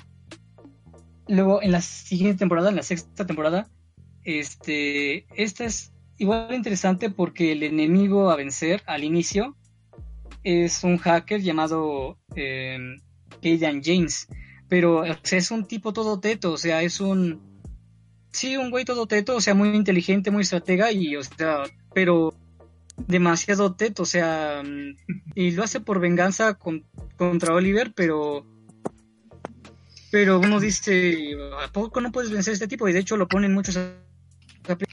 [1.28, 3.70] Luego, en la siguiente temporada, en la sexta temporada,
[4.24, 5.26] este.
[5.36, 9.56] Esta es igual interesante porque el enemigo a vencer al inicio
[10.44, 12.78] es un hacker llamado eh,
[13.42, 14.28] James.
[14.70, 17.42] Pero o sea, es un tipo todo teto, o sea, es un.
[18.32, 21.64] Sí, un güey todo teto, o sea, muy inteligente, muy estratega y, o sea,
[21.94, 22.34] pero
[23.06, 24.96] demasiado teto, o sea, mm,
[25.36, 26.86] y lo hace por venganza con-
[27.18, 28.46] contra Oliver, pero.
[30.10, 32.88] Pero uno dice, ¿a poco no puedes vencer este tipo?
[32.88, 33.78] Y de hecho lo ponen muchos.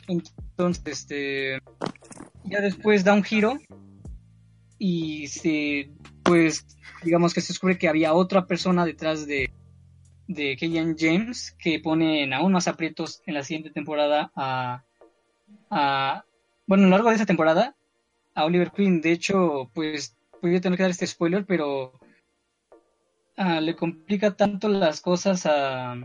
[0.06, 1.58] Entonces, este.
[2.44, 3.58] Ya después da un giro
[4.78, 5.90] y se.
[6.22, 6.66] Pues,
[7.02, 9.50] digamos que se descubre que había otra persona detrás de.
[10.26, 14.82] De Killian James que ponen aún más aprietos en la siguiente temporada a.
[15.70, 16.24] a
[16.66, 17.76] bueno, a lo largo de esa temporada,
[18.34, 19.00] a Oliver Queen.
[19.00, 21.92] De hecho, pues, voy a tener que dar este spoiler, pero
[23.36, 25.96] ah, le complica tanto las cosas a,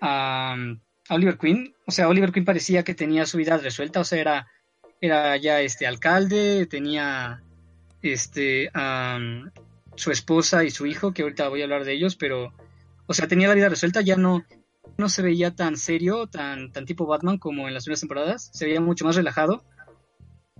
[0.00, 0.56] a,
[1.10, 1.74] Oliver Queen.
[1.86, 4.46] O sea, Oliver Queen parecía que tenía su vida resuelta, o sea, era,
[5.00, 7.42] era ya este alcalde, tenía
[8.02, 9.50] este am,
[9.94, 12.52] su esposa y su hijo, que ahorita voy a hablar de ellos, pero,
[13.06, 14.44] o sea, tenía la vida resuelta, ya no,
[14.96, 18.66] no se veía tan serio, tan, tan tipo Batman como en las primeras temporadas, se
[18.66, 19.64] veía mucho más relajado.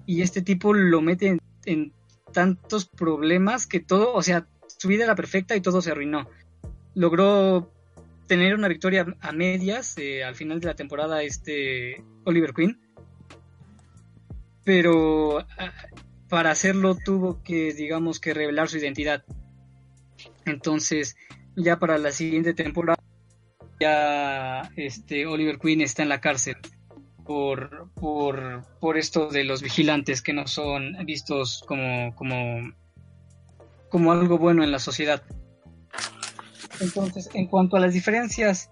[0.06, 1.92] Y este tipo lo mete en,
[2.32, 4.46] tantos problemas que todo, o sea,
[4.78, 6.28] su vida era perfecta y todo se arruinó.
[6.94, 7.72] Logró
[8.26, 12.78] tener una victoria a medias eh, al final de la temporada este Oliver Queen.
[14.64, 15.72] Pero ah,
[16.28, 19.24] para hacerlo tuvo que, digamos, que revelar su identidad.
[20.44, 21.16] Entonces,
[21.56, 23.02] ya para la siguiente temporada,
[23.80, 26.56] ya este Oliver Queen está en la cárcel
[27.26, 32.72] por, por, por esto de los vigilantes que no son vistos como, como,
[33.88, 35.22] como algo bueno en la sociedad.
[36.80, 38.70] Entonces, en cuanto a las diferencias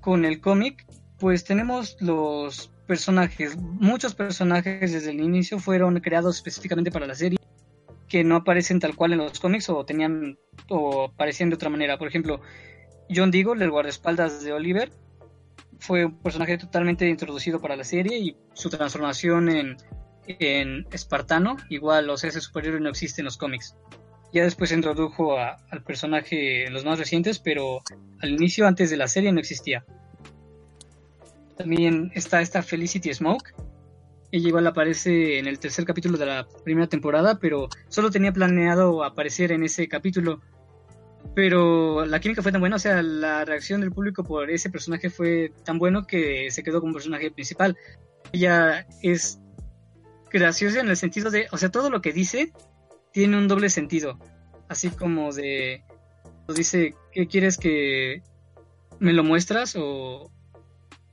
[0.00, 0.86] con el cómic,
[1.18, 3.56] pues tenemos los personajes.
[3.56, 7.38] Muchos personajes desde el inicio fueron creados específicamente para la serie,
[8.08, 11.98] que no aparecen tal cual en los cómics o tenían o aparecían de otra manera.
[11.98, 12.40] Por ejemplo,
[13.14, 14.92] John Deagle, el guardaespaldas de Oliver,
[15.84, 19.76] fue un personaje totalmente introducido para la serie y su transformación en,
[20.26, 23.76] en espartano, igual, o sea, ese superhéroe no existe en los cómics.
[24.32, 27.82] Ya después se introdujo al personaje en los más recientes, pero
[28.20, 29.84] al inicio, antes de la serie, no existía.
[31.56, 33.54] También está esta Felicity Smoke.
[34.32, 39.04] Ella igual aparece en el tercer capítulo de la primera temporada, pero solo tenía planeado
[39.04, 40.40] aparecer en ese capítulo.
[41.34, 45.10] Pero la química fue tan buena, o sea, la reacción del público por ese personaje
[45.10, 47.76] fue tan bueno que se quedó como personaje principal.
[48.32, 49.40] Ella es
[50.30, 52.52] graciosa en el sentido de, o sea, todo lo que dice
[53.12, 54.18] tiene un doble sentido.
[54.68, 55.82] Así como de,
[56.54, 58.22] dice, ¿qué quieres que
[59.00, 59.74] me lo muestras?
[59.76, 60.30] O,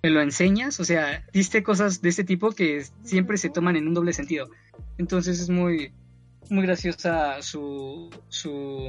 [0.03, 3.87] me lo enseñas, o sea, diste cosas de este tipo que siempre se toman en
[3.87, 4.49] un doble sentido.
[4.97, 5.93] Entonces es muy,
[6.49, 8.87] muy graciosa su, su,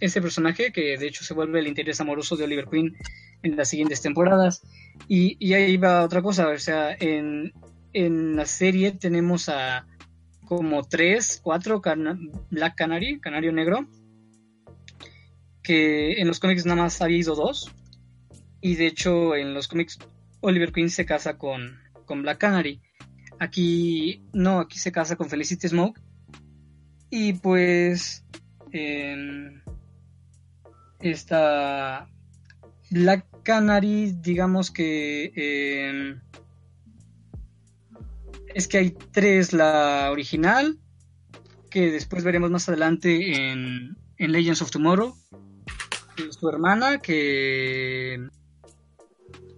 [0.00, 2.96] ese personaje que de hecho se vuelve el interés amoroso de Oliver Queen
[3.42, 4.62] en las siguientes temporadas.
[5.08, 7.52] Y, y ahí va otra cosa, o sea, en,
[7.92, 9.86] en la serie tenemos a
[10.46, 11.82] como tres, cuatro
[12.50, 13.86] Black Canary, Canario Negro,
[15.62, 17.72] que en los cómics nada más había ido dos.
[18.60, 19.98] Y de hecho en los cómics
[20.40, 22.80] Oliver Queen se casa con, con Black Canary.
[23.38, 26.00] Aquí no, aquí se casa con Felicity Smoke.
[27.10, 28.24] Y pues
[28.72, 29.60] eh,
[31.00, 32.08] esta
[32.90, 36.20] Black Canary, digamos que em,
[38.54, 40.78] es que hay tres, la original,
[41.70, 45.14] que después veremos más adelante en, en Legends of Tomorrow,
[46.30, 48.28] su hermana que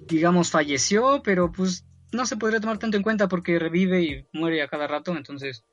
[0.07, 4.63] digamos falleció, pero pues no se podría tomar tanto en cuenta porque revive y muere
[4.63, 5.65] a cada rato, entonces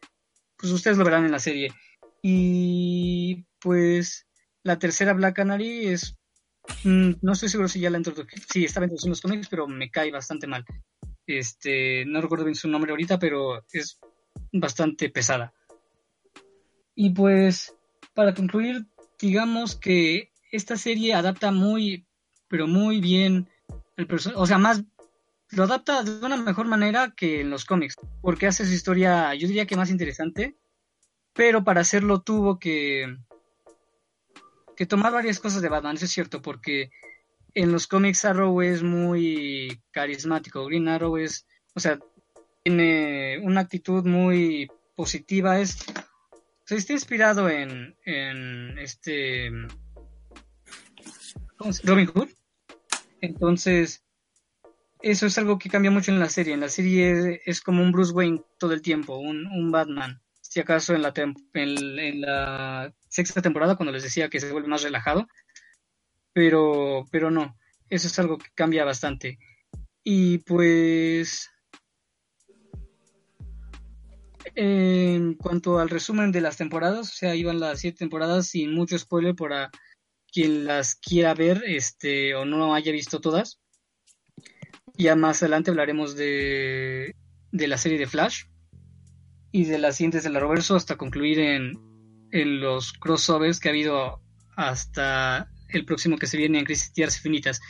[0.57, 1.73] pues ustedes lo verán en la serie.
[2.21, 4.24] Y pues
[4.65, 6.17] la tercera Black Canary es
[6.83, 9.91] mm, no estoy seguro si ya la introdujeron, sí, estaba en los cómics, pero me
[9.91, 10.65] cae bastante mal.
[11.27, 13.99] Este, no recuerdo bien su nombre ahorita, pero es
[14.51, 15.53] bastante pesada.
[16.95, 17.75] Y pues,
[18.15, 18.87] para concluir,
[19.19, 22.07] digamos que esta serie adapta muy,
[22.47, 23.47] pero muy bien
[23.97, 24.83] el personaje, o sea, más
[25.51, 29.47] lo adapta de una mejor manera que en los cómics, porque hace su historia, yo
[29.47, 30.57] diría que más interesante,
[31.33, 33.15] pero para hacerlo tuvo que
[34.75, 36.91] que tomar varias cosas de Batman, eso es cierto, porque
[37.53, 41.99] en los cómics Arrow es muy carismático, Green Arrow es, o sea,
[42.63, 49.51] tiene una actitud muy positiva, es, o sea, está inspirado en, en este
[51.83, 52.29] Robin Hood.
[53.21, 54.03] Entonces,
[55.01, 56.53] eso es algo que cambia mucho en la serie.
[56.53, 60.21] En la serie es, como un Bruce Wayne todo el tiempo, un, un Batman.
[60.55, 61.13] Si acaso en la,
[61.53, 65.27] en, la sexta temporada, cuando les decía que se vuelve más relajado,
[66.31, 67.57] pero, pero no,
[67.89, 69.37] eso es algo que cambia bastante.
[70.01, 71.51] Y pues,
[74.55, 78.97] en cuanto al resumen de las temporadas, o sea, iban las siete temporadas sin mucho
[78.97, 79.69] spoiler para
[80.31, 83.59] quien las quiera ver este, o no haya visto todas.
[84.93, 87.13] Ya más adelante hablaremos de,
[87.51, 88.45] de la serie de Flash
[89.55, 91.79] y de las siguientes de la Roverso hasta concluir en,
[92.31, 94.21] en los crossovers que ha habido
[94.57, 97.61] hasta el próximo que se viene en Crisis Tierras Infinitas.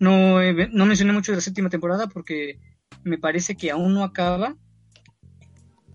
[0.00, 0.38] No,
[0.70, 2.60] no mencioné mucho de la séptima temporada porque
[3.04, 4.54] me parece que aún no acaba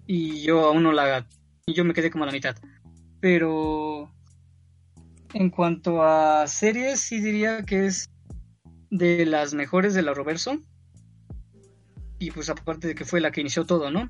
[0.07, 1.27] y yo aún no la...
[1.67, 2.57] Y yo me quedé como a la mitad.
[3.19, 4.11] Pero
[5.35, 8.09] en cuanto a series, sí diría que es
[8.89, 10.59] de las mejores de la Roverso.
[12.17, 14.09] Y pues aparte de que fue la que inició todo, ¿no?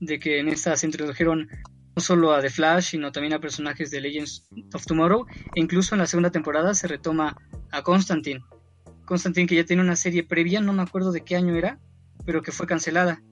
[0.00, 1.48] De que en esta se introdujeron
[1.96, 5.26] no solo a The Flash, sino también a personajes de Legends of Tomorrow.
[5.54, 7.36] E incluso en la segunda temporada se retoma
[7.70, 8.40] a Constantine.
[9.04, 11.80] Constantine que ya tiene una serie previa, no me acuerdo de qué año era,
[12.24, 13.22] pero que fue cancelada.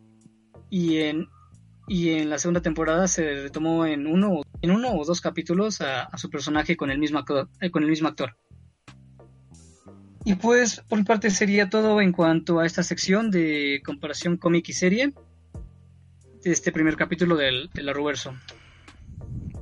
[0.70, 1.28] Y en,
[1.86, 6.16] y en la segunda temporada se retomó en uno en uno o dos capítulos a,
[6.16, 8.36] su personaje con el mismo actor, eh, con el mismo actor.
[10.24, 14.68] Y pues por mi parte sería todo en cuanto a esta sección de comparación cómic
[14.68, 15.14] y serie
[16.52, 18.34] este primer capítulo del, del Arroverso.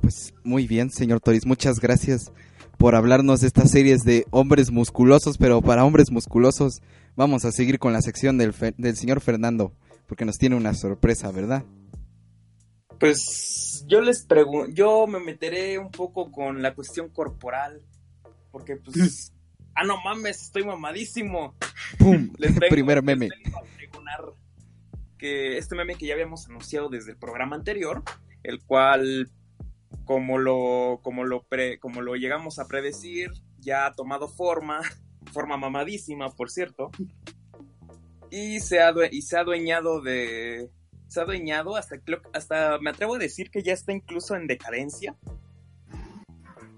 [0.01, 2.31] Pues muy bien, señor Toris, muchas gracias
[2.77, 6.81] por hablarnos de estas series de hombres musculosos, pero para hombres musculosos
[7.15, 9.73] vamos a seguir con la sección del, del señor Fernando,
[10.07, 11.63] porque nos tiene una sorpresa, ¿verdad?
[12.99, 17.81] Pues yo les pregunto, yo me meteré un poco con la cuestión corporal,
[18.51, 19.33] porque pues,
[19.75, 21.55] ah, no mames, estoy mamadísimo.
[21.97, 22.31] ¡Pum!
[22.69, 23.29] Primer meme.
[25.17, 28.03] Que este meme que ya habíamos anunciado desde el programa anterior,
[28.43, 29.31] el cual,
[30.03, 31.45] como lo, como lo,
[31.79, 34.81] como lo llegamos a predecir, ya ha tomado forma,
[35.33, 36.91] forma mamadísima, por cierto,
[38.29, 40.69] y se ha, y se ha adueñado de
[41.07, 41.97] se ha adueñado hasta,
[42.33, 45.15] hasta me atrevo a decir que ya está incluso en decadencia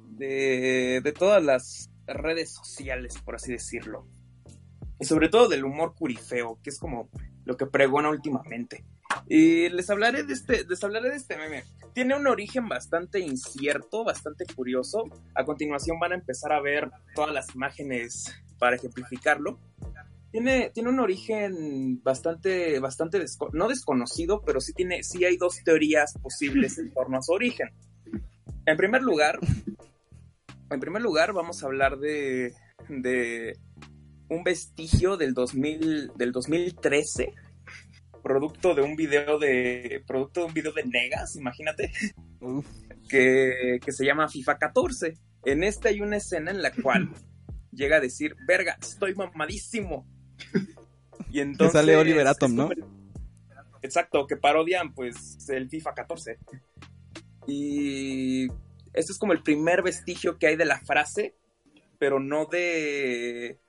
[0.10, 4.08] de, de todas las redes sociales, por así decirlo.
[5.00, 7.10] Y sobre todo del humor curifeo, que es como
[7.48, 8.84] lo que pregona últimamente.
[9.28, 11.64] Y les hablaré de este, les hablaré de este meme.
[11.94, 15.06] Tiene un origen bastante incierto, bastante curioso.
[15.34, 19.58] A continuación van a empezar a ver todas las imágenes para ejemplificarlo
[20.32, 26.14] tiene, tiene un origen bastante, bastante no desconocido, pero sí tiene, sí hay dos teorías
[26.22, 27.70] posibles en torno a su origen.
[28.66, 29.40] En primer lugar,
[30.70, 32.54] en primer lugar vamos a hablar de,
[32.90, 33.58] de,
[34.30, 37.34] un vestigio del 2000, del 2013,
[38.24, 41.92] producto de un video de producto de un video de Negas, imagínate,
[42.40, 42.66] Uf,
[43.08, 45.18] que, que se llama FIFA 14.
[45.46, 47.10] En este hay una escena en la cual
[47.72, 50.08] llega a decir, "Verga, estoy mamadísimo."
[51.30, 52.70] Y entonces sale Oliver Atom, ¿no?
[53.82, 56.38] Exacto, que parodian pues el FIFA 14.
[57.48, 58.48] Y
[58.94, 61.36] este es como el primer vestigio que hay de la frase,
[62.00, 63.60] pero no de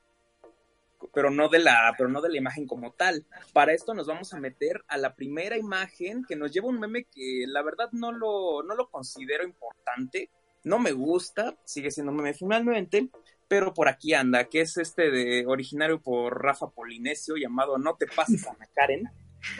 [1.13, 3.25] pero no de la pero no de la imagen como tal.
[3.53, 7.05] Para esto nos vamos a meter a la primera imagen que nos lleva un meme
[7.05, 10.29] que la verdad no lo no lo considero importante,
[10.63, 13.09] no me gusta, sigue siendo un meme finalmente,
[13.47, 18.05] pero por aquí anda, que es este de originario por Rafa Polinesio llamado No te
[18.07, 19.09] pases Ana Karen,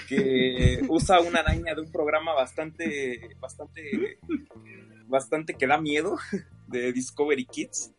[0.07, 4.19] que usa una araña de un programa bastante bastante
[5.07, 6.17] bastante que da miedo
[6.67, 7.93] de Discovery Kids.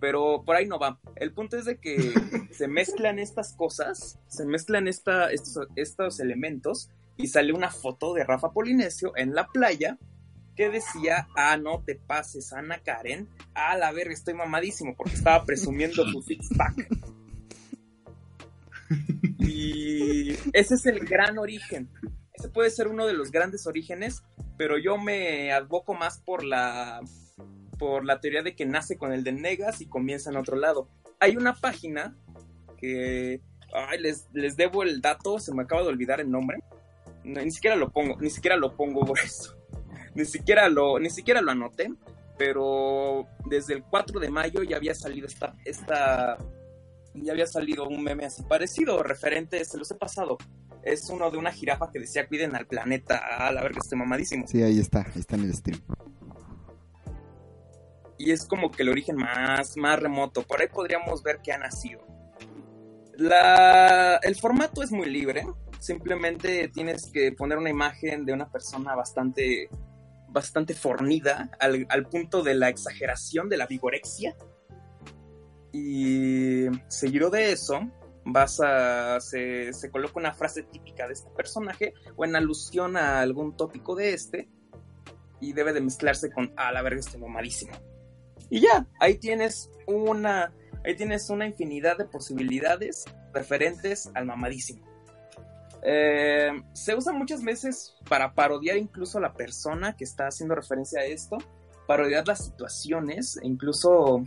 [0.00, 1.00] Pero por ahí no va.
[1.16, 1.96] El punto es de que
[2.52, 8.24] se mezclan estas cosas, se mezclan esta, estos, estos elementos y sale una foto de
[8.24, 9.98] Rafa Polinesio en la playa
[10.58, 13.28] que decía, ah, no te pases, Ana Karen.
[13.54, 16.88] Ah, la verga, estoy mamadísimo porque estaba presumiendo su six-pack.
[19.38, 21.88] Y ese es el gran origen.
[22.32, 24.22] Ese puede ser uno de los grandes orígenes,
[24.56, 27.00] pero yo me advoco más por la
[27.78, 30.88] por la teoría de que nace con el de Negas y comienza en otro lado.
[31.20, 32.16] Hay una página
[32.76, 33.40] que
[33.72, 36.58] ay, les, les debo el dato, se me acaba de olvidar el nombre.
[37.24, 39.56] No, ni siquiera lo pongo, ni siquiera lo pongo por eso.
[40.14, 41.92] Ni siquiera lo, ni siquiera lo anoté,
[42.36, 46.38] pero desde el 4 de mayo ya había salido esta, esta
[47.14, 50.38] ya había salido un meme así parecido, referente, se los he pasado.
[50.82, 54.46] Es uno de una jirafa que decía cuiden al planeta, a la verga, estoy mamadísimo.
[54.46, 55.80] sí, ahí está, ahí está en el stream.
[58.18, 60.42] Y es como que el origen más, más remoto.
[60.42, 62.04] Por ahí podríamos ver que ha nacido.
[63.16, 65.46] La, el formato es muy libre.
[65.78, 69.68] Simplemente tienes que poner una imagen de una persona bastante,
[70.28, 74.36] bastante fornida, al, al punto de la exageración, de la vigorexia.
[75.72, 77.80] Y seguido de eso,
[78.24, 79.20] vas a.
[79.20, 83.94] Se, se coloca una frase típica de este personaje o en alusión a algún tópico
[83.94, 84.48] de este.
[85.40, 86.52] Y debe de mezclarse con.
[86.56, 87.72] Ah, la verga, estoy mamadísimo.
[88.50, 90.52] Y ya, ahí tienes una,
[90.84, 94.86] ahí tienes una infinidad de posibilidades referentes al mamadísimo.
[95.82, 101.00] Eh, se usa muchas veces para parodiar incluso a la persona que está haciendo referencia
[101.00, 101.38] a esto,
[101.86, 104.24] parodiar las situaciones, e incluso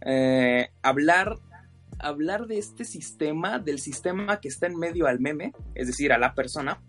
[0.00, 1.38] eh, hablar,
[1.98, 6.18] hablar de este sistema, del sistema que está en medio al meme, es decir, a
[6.18, 6.82] la persona,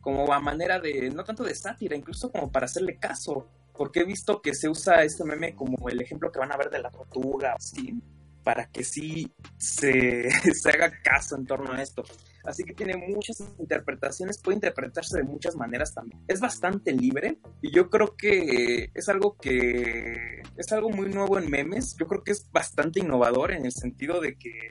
[0.00, 4.04] como a manera de, no tanto de sátira, incluso como para hacerle caso, porque he
[4.04, 6.90] visto que se usa este meme como el ejemplo que van a ver de la
[6.90, 8.00] tortuga, así,
[8.46, 12.04] para que sí se, se haga caso en torno a esto.
[12.44, 16.22] Así que tiene muchas interpretaciones, puede interpretarse de muchas maneras también.
[16.28, 21.50] Es bastante libre y yo creo que es algo que es algo muy nuevo en
[21.50, 21.96] memes.
[21.98, 24.70] Yo creo que es bastante innovador en el sentido de que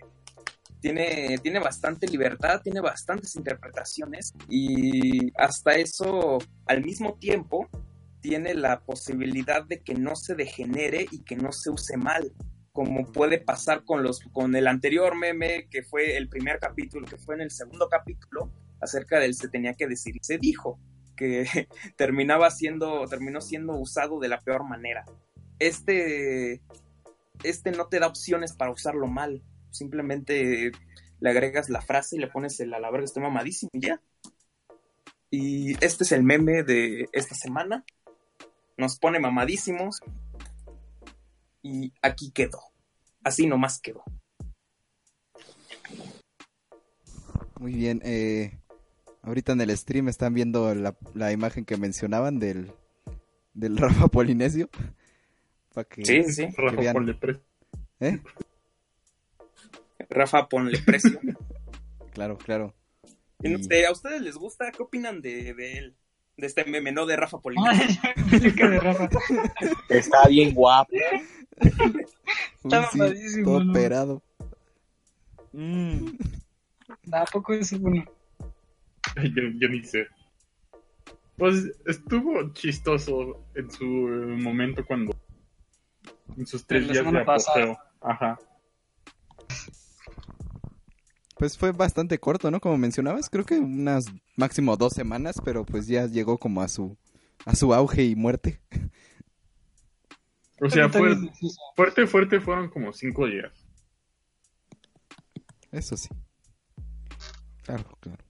[0.80, 7.68] tiene, tiene bastante libertad, tiene bastantes interpretaciones y hasta eso al mismo tiempo
[8.26, 12.34] tiene la posibilidad de que no se degenere y que no se use mal,
[12.74, 17.18] como puede pasar con los con el anterior meme que fue el primer capítulo, que
[17.18, 20.80] fue en el segundo capítulo acerca del se tenía que decir y se dijo,
[21.16, 21.46] que
[21.98, 25.06] terminaba siendo terminó siendo usado de la peor manera.
[25.60, 26.64] Este
[27.44, 30.72] este no te da opciones para usarlo mal, simplemente
[31.20, 34.02] le agregas la frase y le pones el a la estoy mamadísimo y ya.
[35.30, 37.86] Y este es el meme de esta semana
[38.78, 40.00] nos pone mamadísimos
[41.62, 42.60] y aquí quedó.
[43.24, 44.04] Así nomás quedó.
[47.60, 48.60] Muy bien, eh,
[49.22, 52.72] ahorita en el stream están viendo la, la imagen que mencionaban del,
[53.54, 54.70] del Rafa Polinesio.
[55.74, 56.48] Para que, Sí, sí.
[56.54, 56.94] que Rafa, vean.
[56.94, 57.42] ponle pre-
[58.00, 58.20] ¿Eh?
[60.10, 61.20] Rafa, ponle precio.
[62.14, 62.74] Claro, claro.
[63.42, 63.52] Y
[63.84, 64.72] ¿a ustedes les gusta?
[64.72, 65.98] ¿Qué opinan de, de él?
[66.38, 67.38] De este meme, no de Rafa
[68.82, 69.10] Rafa.
[69.90, 70.92] Está bien guapo.
[72.64, 73.72] Está mamadísimo, todo ¿no?
[73.72, 74.22] operado.
[75.54, 76.08] Mm.
[77.12, 78.04] ¿A poco es bueno?
[79.16, 80.08] yo, yo ni sé.
[81.38, 85.14] Pues estuvo chistoso en su eh, momento cuando.
[86.38, 87.78] En sus tres días de apogeo.
[88.02, 88.38] Ajá.
[91.38, 92.60] Pues fue bastante corto, ¿no?
[92.62, 94.06] Como mencionabas, creo que unas
[94.38, 96.98] máximo dos semanas, pero pues ya llegó como a su
[97.46, 98.62] a su auge y muerte.
[100.62, 101.56] O sea, Está fue, bien, sí, sí.
[101.76, 103.52] fuerte, fuerte fueron como cinco días.
[105.72, 106.08] Eso sí.
[107.64, 108.24] Claro, claro.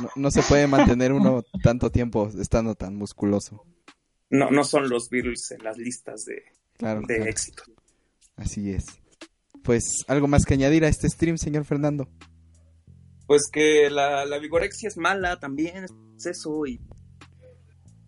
[0.00, 3.64] No, no se puede mantener uno tanto tiempo estando tan musculoso.
[4.28, 6.42] No, no son los Beatles en las listas de,
[6.76, 7.30] Claro, de claro.
[7.30, 7.62] éxito.
[8.36, 8.86] Así es.
[9.62, 12.08] Pues algo más que añadir a este stream, señor Fernando.
[13.26, 16.80] Pues que la, la vigorexia es mala también, es exceso y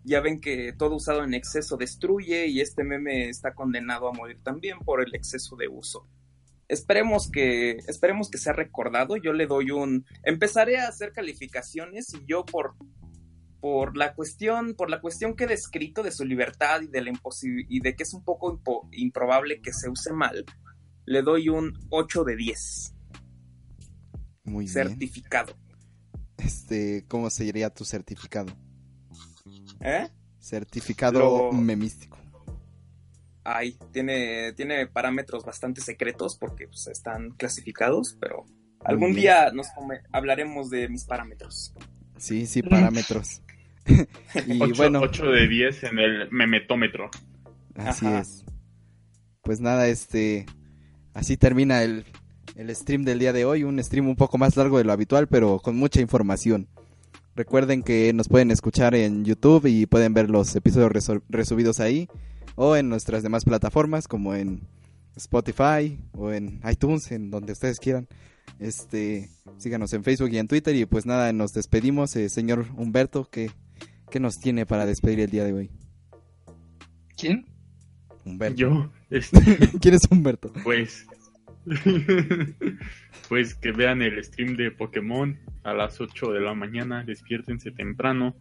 [0.05, 4.39] ya ven que todo usado en exceso destruye y este meme está condenado a morir
[4.43, 6.07] también por el exceso de uso.
[6.67, 9.17] Esperemos que, esperemos que sea recordado.
[9.17, 10.05] Yo le doy un.
[10.23, 12.75] Empezaré a hacer calificaciones y yo por,
[13.59, 17.11] por la cuestión, por la cuestión que he descrito de su libertad y de la
[17.69, 18.59] y de que es un poco
[18.91, 20.43] improbable que se use mal,
[21.05, 22.95] le doy un 8 de 10.
[24.45, 24.73] Muy bien.
[24.73, 25.55] Certificado.
[26.37, 28.51] Este, ¿cómo sería tu certificado?
[29.79, 30.07] ¿Eh?
[30.39, 32.17] Certificado Lo- memístico.
[33.43, 38.43] Ay, tiene, tiene parámetros bastante secretos porque pues, están clasificados, pero
[38.83, 39.21] algún bien.
[39.21, 41.73] día nos come- hablaremos de mis parámetros.
[42.17, 43.41] Sí, sí, parámetros.
[44.47, 47.09] y 8, bueno, de 10 en el memetómetro.
[47.75, 48.21] así Ajá.
[48.21, 48.43] es.
[49.43, 50.47] Pues nada, este,
[51.15, 52.05] así termina el,
[52.55, 55.27] el stream del día de hoy, un stream un poco más largo de lo habitual,
[55.27, 56.67] pero con mucha información.
[57.35, 60.91] Recuerden que nos pueden escuchar en YouTube y pueden ver los episodios
[61.27, 62.07] resubidos ahí
[62.55, 64.61] o en nuestras demás plataformas como en
[65.15, 68.07] Spotify o en iTunes, en donde ustedes quieran.
[68.59, 73.27] Este, síganos en Facebook y en Twitter y pues nada, nos despedimos, eh, señor Humberto,
[73.29, 73.51] ¿qué,
[74.09, 75.71] ¿qué nos tiene para despedir el día de hoy?
[77.17, 77.54] ¿Quién?
[78.25, 78.57] Humberto.
[78.57, 79.39] Yo, este,
[79.81, 80.51] ¿Quién es Humberto?
[80.63, 81.07] pues.
[83.29, 88.35] pues que vean el stream de Pokémon a las 8 de la mañana, despiértense temprano.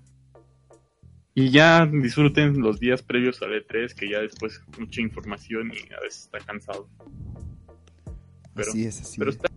[1.35, 6.01] Y ya disfruten los días previos al E3, que ya después mucha información y a
[6.01, 6.89] veces está cansado.
[8.55, 9.37] Pero, así es, así pero es.
[9.37, 9.49] está.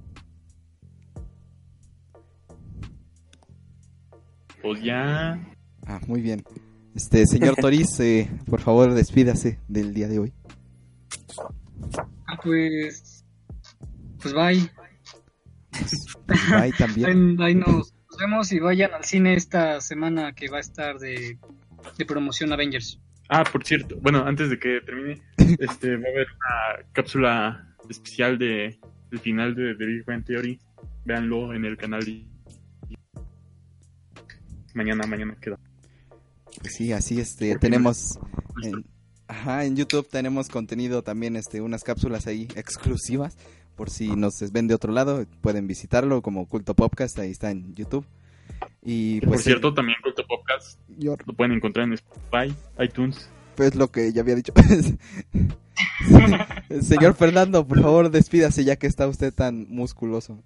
[4.61, 5.39] Pues ya.
[5.85, 6.43] Ah, muy bien.
[6.97, 10.33] Este, señor Toriz, eh, por favor, despídase del día de hoy.
[12.25, 13.23] Ah, pues.
[14.19, 14.67] Pues bye.
[16.49, 17.39] Bye también.
[17.39, 20.97] Ahí, ahí nos, nos vemos y vayan al cine esta semana que va a estar
[20.97, 21.37] de,
[21.99, 22.99] de promoción Avengers.
[23.29, 25.21] Ah, por cierto, bueno, antes de que termine,
[25.59, 28.79] este va a haber una cápsula especial de
[29.11, 30.59] el final de The Big Bang Theory.
[31.05, 32.03] Véanlo en el canal.
[34.73, 35.59] Mañana, mañana queda.
[36.63, 38.19] Sí, así este, tenemos
[38.63, 38.83] en,
[39.27, 43.37] ajá, en YouTube tenemos contenido también, este, unas cápsulas ahí exclusivas.
[43.75, 47.75] Por si nos ven de otro lado, pueden visitarlo como Culto Podcast, ahí está en
[47.75, 48.05] YouTube.
[48.81, 53.29] Y pues por cierto, también Culto Podcast yo- lo pueden encontrar en Spotify, iTunes.
[53.55, 54.53] pues lo que ya había dicho.
[56.81, 60.41] Señor Fernando, por favor, despídase ya que está usted tan musculoso.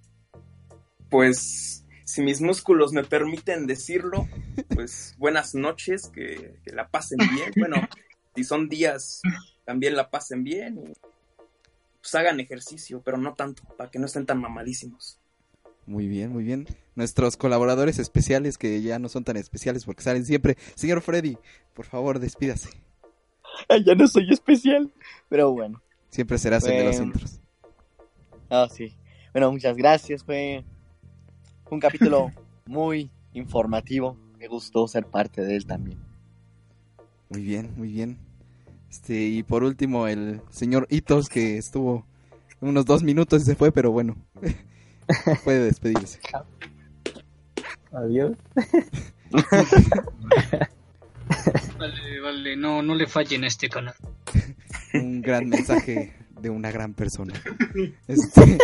[1.10, 1.81] Pues,
[2.12, 4.28] si mis músculos me permiten decirlo,
[4.76, 7.54] pues buenas noches, que, que la pasen bien.
[7.58, 7.78] Bueno,
[8.36, 9.22] si son días,
[9.64, 10.78] también la pasen bien.
[10.78, 10.94] Y,
[12.02, 15.20] pues hagan ejercicio, pero no tanto, para que no estén tan mamadísimos.
[15.86, 16.68] Muy bien, muy bien.
[16.96, 20.58] Nuestros colaboradores especiales que ya no son tan especiales porque salen siempre.
[20.76, 21.38] Señor Freddy,
[21.74, 22.72] por favor, despídase.
[23.86, 24.92] ya no soy especial,
[25.30, 25.82] pero bueno.
[26.10, 27.14] Siempre serás el de los Bueno.
[27.14, 27.40] intros.
[28.50, 28.98] Ah, sí.
[29.32, 30.26] Bueno, muchas gracias.
[30.26, 30.66] Fue
[31.72, 32.32] un capítulo
[32.66, 34.18] muy informativo.
[34.38, 36.00] Me gustó ser parte de él también.
[37.30, 38.18] Muy bien, muy bien.
[38.90, 42.06] Este, y por último, el señor Itos que estuvo
[42.60, 44.18] unos dos minutos y se fue, pero bueno.
[45.44, 46.20] Puede despedirse.
[47.92, 48.38] Adiós.
[51.78, 53.96] Vale, vale, no, no le fallen a este canal.
[54.94, 57.34] Un gran mensaje de una gran persona.
[58.08, 58.58] Este,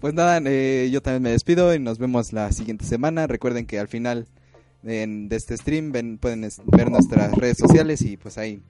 [0.00, 3.26] pues nada, eh, yo también me despido y nos vemos la siguiente semana.
[3.26, 4.26] Recuerden que al final
[4.82, 8.62] de este stream ven- pueden ver nuestras redes sociales y pues ahí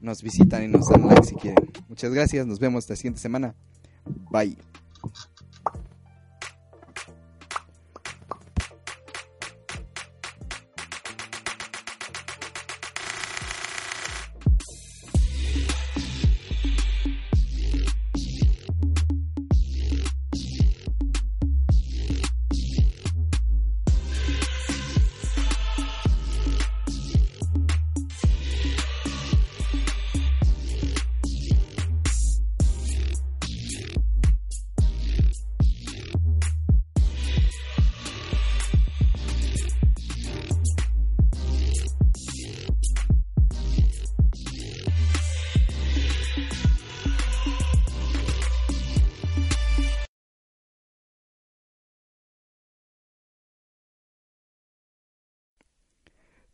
[0.00, 1.70] nos visitan y nos dan like si quieren.
[1.88, 3.54] Muchas gracias, nos vemos la siguiente semana.
[4.30, 4.56] Bye.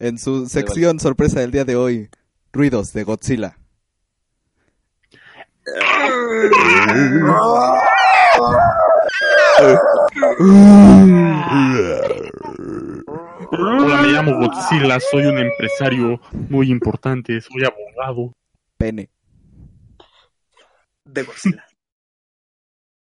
[0.00, 2.08] En su sección sorpresa del día de hoy,
[2.52, 3.58] ruidos de Godzilla.
[13.50, 18.32] Hola, me llamo Godzilla, soy un empresario muy importante, soy abogado.
[18.76, 19.10] Pene.
[21.04, 21.67] De Godzilla.